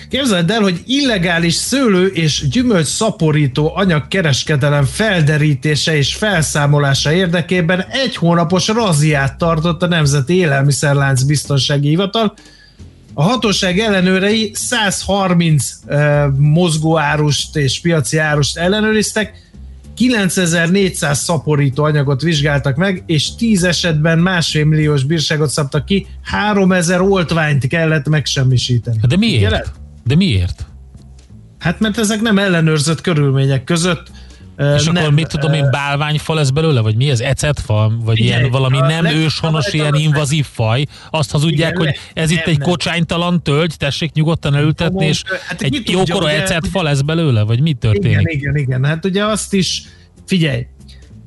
Képzeld 0.10 0.52
el, 0.52 0.62
hogy 0.62 0.82
illegális 0.86 1.54
szőlő 1.54 2.08
és 2.08 2.48
gyümölcs 2.50 2.88
szaporító 2.88 3.72
anyagkereskedelem 3.76 4.84
felderítése 4.84 5.98
és 5.98 6.16
felszámolása 6.16 7.14
érdekében 7.14 7.86
egy 7.90 8.16
hónapos 8.16 8.68
raziát 8.68 9.38
tartott 9.38 9.84
a 9.84 9.88
Nemzeti 9.88 10.36
Élelmiszerlánc 10.36 11.24
Biztonsági 11.24 11.88
Hivatal. 11.88 12.34
A 13.18 13.24
hatóság 13.24 13.80
ellenőrei 13.80 14.52
130 14.54 15.72
uh, 15.88 16.26
mozgóárust 16.38 17.56
és 17.56 17.82
piaci 17.82 18.18
árust 18.18 18.58
ellenőriztek, 18.58 19.44
9400 19.96 21.20
szaporító 21.20 21.84
anyagot 21.84 22.22
vizsgáltak 22.22 22.76
meg, 22.76 23.04
és 23.06 23.36
10 23.36 23.64
esetben 23.64 24.20
másfél 24.20 24.66
milliós 24.66 25.04
bírságot 25.04 25.50
szabtak 25.50 25.86
ki, 25.86 26.08
3000 26.24 27.02
oltványt 27.02 27.68
kellett 27.68 28.10
megsemmisíteni. 28.10 28.98
De 29.08 29.18
miért? 29.18 29.36
Figyeled? 29.36 29.72
De 30.04 30.16
miért? 30.16 30.66
Hát 31.60 31.80
mert 31.80 31.98
ezek 31.98 32.22
nem 32.22 32.38
ellenőrzött 32.38 33.02
körülmények 33.02 33.64
között 33.64 34.12
és 34.58 34.86
nem, 34.86 34.96
akkor 34.96 35.14
mit 35.14 35.28
tudom 35.28 35.54
én, 35.54 35.68
bálványfa 35.72 36.34
lesz 36.34 36.50
belőle, 36.50 36.82
vagy 36.82 36.96
mi 36.96 37.10
ez, 37.10 37.20
ecetfa, 37.20 37.92
vagy 38.04 38.20
igen, 38.20 38.40
ilyen 38.40 38.52
valami 38.52 38.78
nem 38.78 39.06
őshonos, 39.06 39.74
ilyen 39.74 39.96
invazív 39.96 40.46
faj, 40.52 40.86
azt 41.10 41.32
hazudják, 41.32 41.72
igen, 41.72 41.86
hogy 41.86 41.96
ez 42.14 42.30
nem, 42.30 42.38
itt 42.38 42.46
egy 42.46 42.58
nem. 42.58 42.68
kocsánytalan 42.68 43.44
tölgy, 43.44 43.78
tessék 43.78 44.12
nyugodtan 44.12 44.56
elültetni, 44.56 45.06
és 45.06 45.24
hát 45.48 45.62
egy 45.62 45.90
jókora 45.90 46.32
ecetfa 46.32 46.84
lesz 46.84 47.02
belőle, 47.02 47.42
vagy 47.42 47.62
mi 47.62 47.74
történik? 47.74 48.20
Igen, 48.20 48.26
igen, 48.28 48.56
igen, 48.56 48.84
hát 48.84 49.06
ugye 49.06 49.26
azt 49.26 49.54
is, 49.54 49.84
figyelj, 50.26 50.66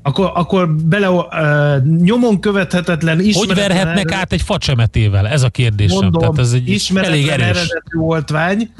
akkor, 0.02 0.30
akkor 0.34 0.74
bele 0.74 1.10
uh, 1.10 1.26
nyomon 2.00 2.40
követhetetlen 2.40 3.20
Hogy 3.32 3.54
verhetnek 3.54 4.12
át 4.12 4.32
egy 4.32 4.42
facsemetével? 4.42 5.28
Ez 5.28 5.42
a 5.42 5.48
kérdésem. 5.48 5.98
Mondom, 6.00 6.20
Tehát 6.20 6.38
ez 6.38 6.52
egy 6.52 6.90
elég 6.94 7.26
erős. 7.26 7.46
eredetű 7.46 7.98
oltvány, 7.98 8.70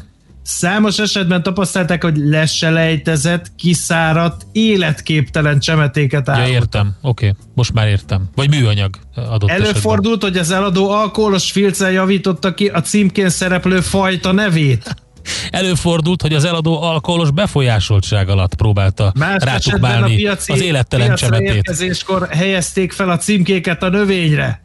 Számos 0.50 0.98
esetben 0.98 1.42
tapasztalták, 1.42 2.02
hogy 2.02 2.16
leselejtezett, 2.16 3.52
kiszáradt, 3.56 4.46
életképtelen 4.52 5.58
csemetéket 5.58 6.28
állott. 6.28 6.46
Ja, 6.46 6.52
értem. 6.52 6.96
Oké, 7.02 7.26
okay. 7.28 7.38
most 7.54 7.72
már 7.72 7.88
értem. 7.88 8.28
Vagy 8.34 8.50
műanyag 8.50 8.96
adott 9.14 9.50
Előfordult, 9.50 10.06
esetben. 10.06 10.30
hogy 10.30 10.38
az 10.38 10.50
eladó 10.50 10.90
alkoholos 10.90 11.50
filccel 11.50 11.90
javította 11.90 12.54
ki 12.54 12.66
a 12.66 12.80
címkén 12.80 13.28
szereplő 13.28 13.80
fajta 13.80 14.32
nevét. 14.32 14.94
Előfordult, 15.50 16.22
hogy 16.22 16.34
az 16.34 16.44
eladó 16.44 16.82
alkoholos 16.82 17.30
befolyásoltság 17.30 18.28
alatt 18.28 18.54
próbálta 18.54 19.12
Más 19.18 19.44
rátukmálni 19.44 20.16
piaci, 20.16 20.52
az 20.52 20.60
élettelen 20.60 21.16
csemetét. 21.16 22.26
helyezték 22.30 22.92
fel 22.92 23.10
a 23.10 23.16
címkéket 23.16 23.82
a 23.82 23.88
növényre. 23.88 24.62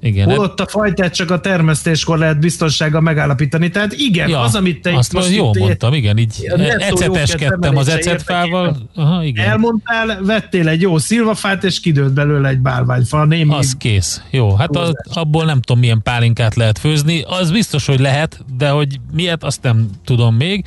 Igen, 0.00 0.28
Holott 0.28 0.60
a 0.60 0.66
fajtát 0.66 1.14
csak 1.14 1.30
a 1.30 1.40
termesztéskor 1.40 2.18
lehet 2.18 2.38
biztonsággal 2.38 3.00
megállapítani. 3.00 3.70
Tehát 3.70 3.92
igen, 3.92 4.28
ja, 4.28 4.40
az, 4.40 4.54
amit 4.54 4.82
te 4.82 4.96
azt 4.96 5.12
most 5.12 5.30
jól 5.30 5.54
mondtam, 5.58 5.94
igen, 5.94 6.18
így 6.18 6.50
eceteskedtem 6.78 7.76
az 7.76 7.88
ecetfával. 7.88 8.76
Aha, 8.94 9.24
igen. 9.24 9.48
Elmondtál, 9.48 10.22
vettél 10.22 10.68
egy 10.68 10.80
jó 10.80 10.98
szilvafát, 10.98 11.64
és 11.64 11.80
kidőlt 11.80 12.12
belőle 12.12 12.48
egy 12.48 12.58
bálványfa. 12.58 13.24
Némi... 13.24 13.54
Az 13.54 13.74
kész. 13.78 14.22
Jó, 14.30 14.54
hát 14.54 14.76
a, 14.76 14.92
abból 15.12 15.44
nem 15.44 15.60
tudom, 15.60 15.80
milyen 15.80 16.02
pálinkát 16.02 16.54
lehet 16.54 16.78
főzni. 16.78 17.22
Az 17.26 17.50
biztos, 17.50 17.86
hogy 17.86 18.00
lehet, 18.00 18.44
de 18.58 18.68
hogy 18.68 19.00
miért, 19.12 19.44
azt 19.44 19.62
nem 19.62 19.90
tudom 20.04 20.34
még. 20.34 20.64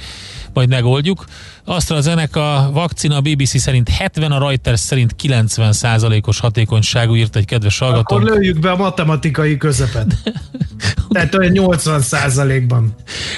Majd 0.53 0.69
megoldjuk. 0.69 1.25
AstraZeneca 1.65 2.69
vakcina 2.73 3.15
a 3.15 3.21
BBC 3.21 3.59
szerint 3.59 3.89
70, 3.89 4.31
a 4.31 4.39
Reuters 4.39 4.79
szerint 4.79 5.15
90 5.15 5.73
os 6.21 6.39
hatékonyságú 6.39 7.15
írt 7.15 7.35
egy 7.35 7.45
kedves 7.45 7.77
hallgató. 7.77 8.15
Akkor 8.15 8.29
lőjük 8.29 8.59
be 8.59 8.71
a 8.71 8.75
matematikai 8.75 9.57
közepet. 9.57 10.15
Tehát 11.09 11.35
olyan 11.35 11.51
80 11.51 12.01
százalékban. 12.01 12.95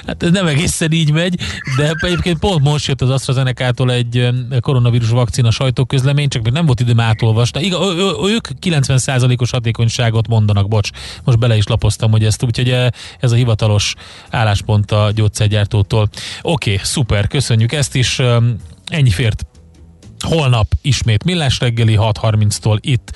Hát 0.08 0.24
ez 0.24 0.32
nem 0.32 0.48
egészen 0.48 0.92
így 0.92 1.12
megy, 1.12 1.40
de 1.78 1.94
egyébként 2.00 2.40
pont 2.40 2.64
most 2.64 2.88
jött 2.88 3.02
az 3.02 3.10
AstraZeneca-tól 3.10 3.92
egy 3.92 4.30
koronavírus 4.60 5.10
vakcina 5.10 5.52
sajtóközlemény, 5.52 6.28
csak 6.28 6.44
még 6.44 6.54
nem 6.54 6.66
volt 6.66 6.80
időm 6.80 7.00
átolvasni. 7.00 7.64
Igen, 7.66 7.80
ők 8.26 8.48
90 8.60 8.98
százalékos 8.98 9.50
hatékonyságot 9.50 10.28
mondanak, 10.28 10.68
bocs. 10.68 10.90
Most 11.24 11.40
bele 11.40 11.56
is 11.56 11.68
lapoztam, 11.68 12.12
hogy 12.12 12.24
ezt, 12.24 12.44
úgyhogy 12.44 12.70
ez 13.20 13.32
a 13.32 13.36
hivatalos 13.36 13.94
álláspont 14.30 14.92
a 14.92 15.12
gyógyszergyártótól. 15.16 16.10
Oké, 16.42 16.72
okay, 16.72 16.86
szuper, 16.86 17.28
köszönjük 17.28 17.72
ezt 17.72 17.96
is. 17.96 18.13
Ennyi 18.88 19.10
fért 19.10 19.46
holnap 20.24 20.68
ismét 20.82 21.24
Millás 21.24 21.60
reggeli 21.60 21.96
6.30-tól 22.00 22.78
itt 22.82 23.12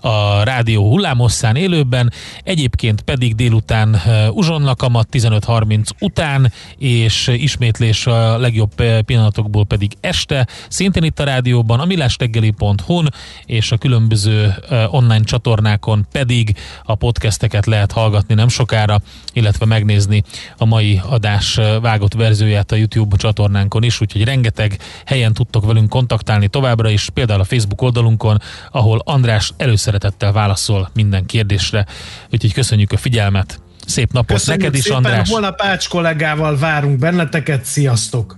a 0.00 0.42
rádió 0.42 0.88
hullámosszán 0.88 1.56
élőben, 1.56 2.12
egyébként 2.42 3.02
pedig 3.02 3.34
délután 3.34 4.00
uzsonnakamat 4.30 5.08
15.30 5.12 5.88
után, 6.00 6.52
és 6.78 7.26
ismétlés 7.26 8.06
a 8.06 8.38
legjobb 8.38 8.72
pillanatokból 9.04 9.64
pedig 9.64 9.92
este, 10.00 10.46
szintén 10.68 11.02
itt 11.02 11.20
a 11.20 11.24
rádióban, 11.24 11.80
a 11.80 11.84
millásreggeli.hu-n, 11.84 13.12
és 13.46 13.72
a 13.72 13.76
különböző 13.76 14.54
online 14.86 15.24
csatornákon 15.24 16.06
pedig 16.12 16.56
a 16.84 16.94
podcasteket 16.94 17.66
lehet 17.66 17.92
hallgatni 17.92 18.34
nem 18.34 18.48
sokára, 18.48 19.00
illetve 19.32 19.66
megnézni 19.66 20.22
a 20.56 20.64
mai 20.64 21.00
adás 21.04 21.60
vágott 21.80 22.14
verzióját 22.14 22.72
a 22.72 22.76
YouTube 22.76 23.16
csatornánkon 23.16 23.82
is, 23.82 24.00
úgyhogy 24.00 24.24
rengeteg 24.24 24.78
helyen 25.04 25.32
tudtok 25.32 25.66
velünk 25.66 25.88
kontaktálni 25.88 26.47
továbbra 26.48 26.88
is, 26.90 27.08
például 27.14 27.40
a 27.40 27.44
Facebook 27.44 27.82
oldalunkon, 27.82 28.38
ahol 28.70 29.02
András 29.04 29.52
először 29.56 29.86
szeretettel 29.88 30.32
válaszol 30.32 30.90
minden 30.94 31.26
kérdésre. 31.26 31.86
Úgyhogy 32.30 32.52
köszönjük 32.52 32.92
a 32.92 32.96
figyelmet. 32.96 33.60
Szép 33.86 34.12
napot 34.12 34.36
köszönjük 34.36 34.62
neked 34.62 34.76
is, 34.76 34.82
szépen. 34.82 34.96
András. 34.96 35.30
Holnap 35.30 35.60
Ács 35.60 35.88
kollégával 35.88 36.58
várunk 36.58 36.98
benneteket. 36.98 37.64
Sziasztok! 37.64 38.36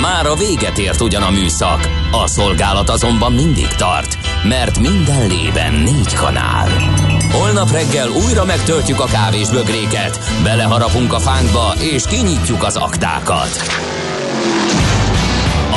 Már 0.00 0.26
a 0.26 0.34
véget 0.34 0.78
ért 0.78 1.00
ugyan 1.00 1.22
a 1.22 1.30
műszak, 1.30 1.88
a 2.12 2.26
szolgálat 2.26 2.88
azonban 2.88 3.32
mindig 3.32 3.68
tart, 3.68 4.18
mert 4.44 4.78
minden 4.78 5.26
lében 5.28 5.72
négy 5.72 6.14
kanál. 6.14 6.68
Holnap 7.32 7.70
reggel 7.70 8.08
újra 8.08 8.44
megtöltjük 8.44 9.00
a 9.00 9.04
kávés 9.04 9.48
bögréket, 9.48 10.18
beleharapunk 10.42 11.12
a 11.12 11.18
fánkba 11.18 11.74
és 11.92 12.04
kinyitjuk 12.04 12.62
az 12.62 12.76
aktákat. 12.76 13.48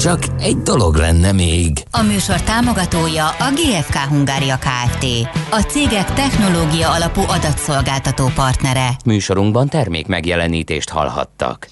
Csak 0.00 0.22
egy 0.38 0.56
dolog 0.56 0.94
lenne 0.94 1.32
még. 1.32 1.82
A 1.90 2.02
műsor 2.02 2.40
támogatója 2.42 3.28
a 3.28 3.50
GFK 3.54 3.96
Hungária 3.96 4.56
Kft. 4.58 5.06
A 5.50 5.60
cégek 5.60 6.12
technológia 6.12 6.90
alapú 6.90 7.20
adatszolgáltató 7.20 8.30
partnere. 8.34 8.88
Műsorunkban 9.04 9.68
termék 9.68 10.06
megjelenítést 10.06 10.88
hallhattak. 10.88 11.68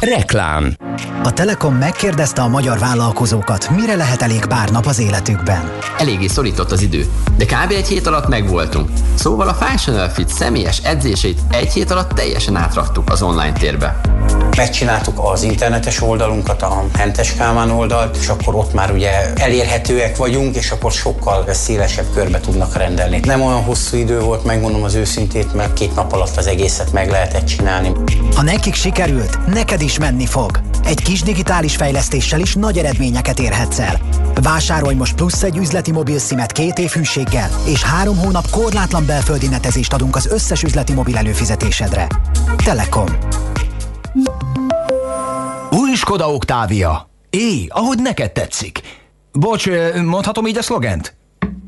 Reklám 0.00 0.76
A 1.22 1.32
Telekom 1.32 1.74
megkérdezte 1.74 2.42
a 2.42 2.48
magyar 2.48 2.78
vállalkozókat, 2.78 3.70
mire 3.70 3.94
lehet 3.94 4.22
elég 4.22 4.46
pár 4.46 4.70
nap 4.70 4.86
az 4.86 4.98
életükben. 4.98 5.72
Eléggé 5.98 6.26
szorított 6.26 6.70
az 6.70 6.82
idő, 6.82 7.06
de 7.36 7.44
kb. 7.44 7.70
egy 7.70 7.88
hét 7.88 8.06
alatt 8.06 8.28
megvoltunk. 8.28 8.90
Szóval 9.14 9.48
a 9.48 9.54
Fashion 9.54 10.08
Fit 10.08 10.28
személyes 10.28 10.78
edzését 10.78 11.40
egy 11.50 11.72
hét 11.72 11.90
alatt 11.90 12.12
teljesen 12.12 12.56
átraktuk 12.56 13.10
az 13.10 13.22
online 13.22 13.52
térbe. 13.52 14.00
Megcsináltuk 14.56 15.18
az 15.22 15.42
internetes 15.42 16.02
oldalunkat, 16.02 16.62
a 16.62 16.84
Hentes 16.94 17.34
Kálmán 17.34 17.70
oldalt, 17.70 18.16
és 18.16 18.28
akkor 18.28 18.54
ott 18.54 18.72
már 18.72 18.92
ugye 18.92 19.32
elérhetőek 19.34 20.16
vagyunk, 20.16 20.56
és 20.56 20.70
akkor 20.70 20.92
sokkal 20.92 21.44
szélesebb 21.52 22.06
körbe 22.14 22.40
tudnak 22.40 22.76
rendelni. 22.76 23.20
Nem 23.24 23.42
olyan 23.42 23.62
hosszú 23.62 23.96
idő 23.96 24.20
volt, 24.20 24.44
megmondom 24.44 24.82
az 24.82 24.94
őszintét, 24.94 25.54
mert 25.54 25.72
két 25.72 25.94
nap 25.94 26.12
alatt 26.12 26.36
az 26.36 26.46
egészet 26.46 26.92
meg 26.92 27.10
lehetett 27.10 27.44
csinálni. 27.44 27.92
Ha 28.34 28.42
nekik 28.42 28.74
sikerült, 28.74 29.46
neked 29.46 29.80
is 29.80 29.87
menni 29.96 30.26
fog. 30.26 30.60
Egy 30.84 31.02
kis 31.02 31.22
digitális 31.22 31.76
fejlesztéssel 31.76 32.40
is 32.40 32.54
nagy 32.54 32.78
eredményeket 32.78 33.38
érhetsz 33.38 33.78
el. 33.78 34.00
Vásárolj 34.34 34.94
most 34.94 35.14
plusz 35.14 35.42
egy 35.42 35.56
üzleti 35.56 35.92
mobil 35.92 36.18
szimet 36.18 36.52
két 36.52 36.78
év 36.78 36.90
hűséggel, 36.90 37.50
és 37.66 37.82
három 37.82 38.18
hónap 38.18 38.50
korlátlan 38.50 39.06
belföldi 39.06 39.48
netezést 39.48 39.92
adunk 39.92 40.16
az 40.16 40.26
összes 40.26 40.62
üzleti 40.62 40.92
mobil 40.92 41.16
előfizetésedre. 41.16 42.06
Telekom. 42.64 43.06
Új 45.70 45.94
Skoda 45.94 46.32
Octavia. 46.32 47.08
É, 47.30 47.66
ahogy 47.68 47.98
neked 48.02 48.32
tetszik. 48.32 48.80
Bocs, 49.32 49.68
mondhatom 50.04 50.46
így 50.46 50.58
a 50.58 50.62
szlogent? 50.62 51.17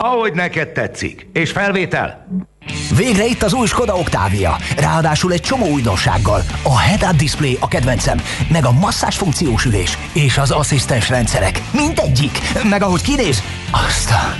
Ahogy 0.03 0.33
neked 0.33 0.69
tetszik. 0.69 1.29
És 1.33 1.51
felvétel? 1.51 2.27
Végre 2.97 3.27
itt 3.27 3.43
az 3.43 3.55
új 3.55 3.67
Skoda 3.67 3.97
Octavia. 3.97 4.57
Ráadásul 4.77 5.33
egy 5.33 5.41
csomó 5.41 5.67
újdonsággal. 5.67 6.43
A 6.63 6.79
head-up 6.79 7.17
display 7.17 7.57
a 7.61 7.69
kedvencem, 7.69 8.21
meg 8.53 8.65
a 8.65 8.73
masszás 8.73 9.17
funkciós 9.17 9.65
ülés, 9.65 9.99
és 10.13 10.39
az 10.39 10.51
asszisztens 10.51 11.09
rendszerek. 11.09 11.63
Mindegyik. 11.73 12.39
Meg 12.71 12.83
ahogy 12.83 13.03
kinéz, 13.03 13.43
azt 13.71 14.11
a... 14.11 14.35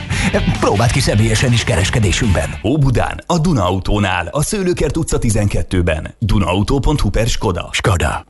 Próbált 0.61 0.91
ki 0.91 1.01
személyesen 1.01 1.53
is 1.53 1.65
kereskedésünkben. 1.65 2.51
Óbudán, 2.65 3.21
a 3.27 3.39
Duna 3.39 3.65
Autónál, 3.65 4.29
a 4.31 4.43
Szőlőkert 4.43 4.97
utca 4.97 5.19
12-ben. 5.21 6.15
Dunaauto.hu 6.19 7.11
per 7.11 7.27
Skoda. 7.27 7.69
Skoda. 7.73 8.30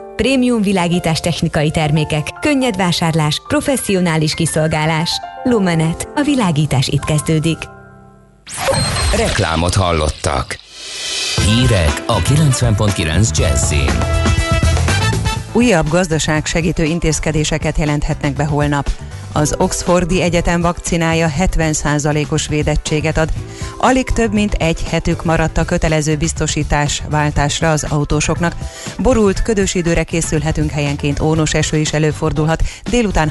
Prémium 0.21 0.61
világítás 0.61 1.19
technikai 1.19 1.71
termékek, 1.71 2.27
könnyed 2.41 2.75
vásárlás, 2.75 3.41
professzionális 3.47 4.33
kiszolgálás. 4.33 5.09
Lumenet. 5.43 6.07
A 6.15 6.21
világítás 6.21 6.87
itt 6.87 7.03
kezdődik. 7.03 7.57
Reklámot 9.15 9.75
hallottak. 9.75 10.59
Hírek 11.45 12.03
a 12.05 12.17
90.9 12.17 13.37
Jazzin. 13.37 13.97
Újabb 15.51 15.87
gazdaság 15.87 16.45
segítő 16.45 16.83
intézkedéseket 16.83 17.77
jelenthetnek 17.77 18.33
be 18.33 18.45
holnap. 18.45 18.89
Az 19.33 19.55
Oxfordi 19.57 20.21
Egyetem 20.21 20.61
vakcinája 20.61 21.31
70%-os 21.39 22.47
védettséget 22.47 23.17
ad. 23.17 23.29
Alig 23.77 24.09
több 24.09 24.33
mint 24.33 24.53
egy 24.53 24.83
hetük 24.83 25.23
maradt 25.23 25.57
a 25.57 25.65
kötelező 25.65 26.15
biztosítás 26.15 27.03
váltásra 27.09 27.71
az 27.71 27.85
autósoknak. 27.89 28.55
Borult, 28.97 29.41
ködös 29.41 29.75
időre 29.75 30.03
készülhetünk 30.03 30.71
helyenként 30.71 31.19
ónos 31.19 31.53
eső 31.53 31.77
is 31.77 31.93
előfordulhat. 31.93 32.63
Délután 32.89 33.29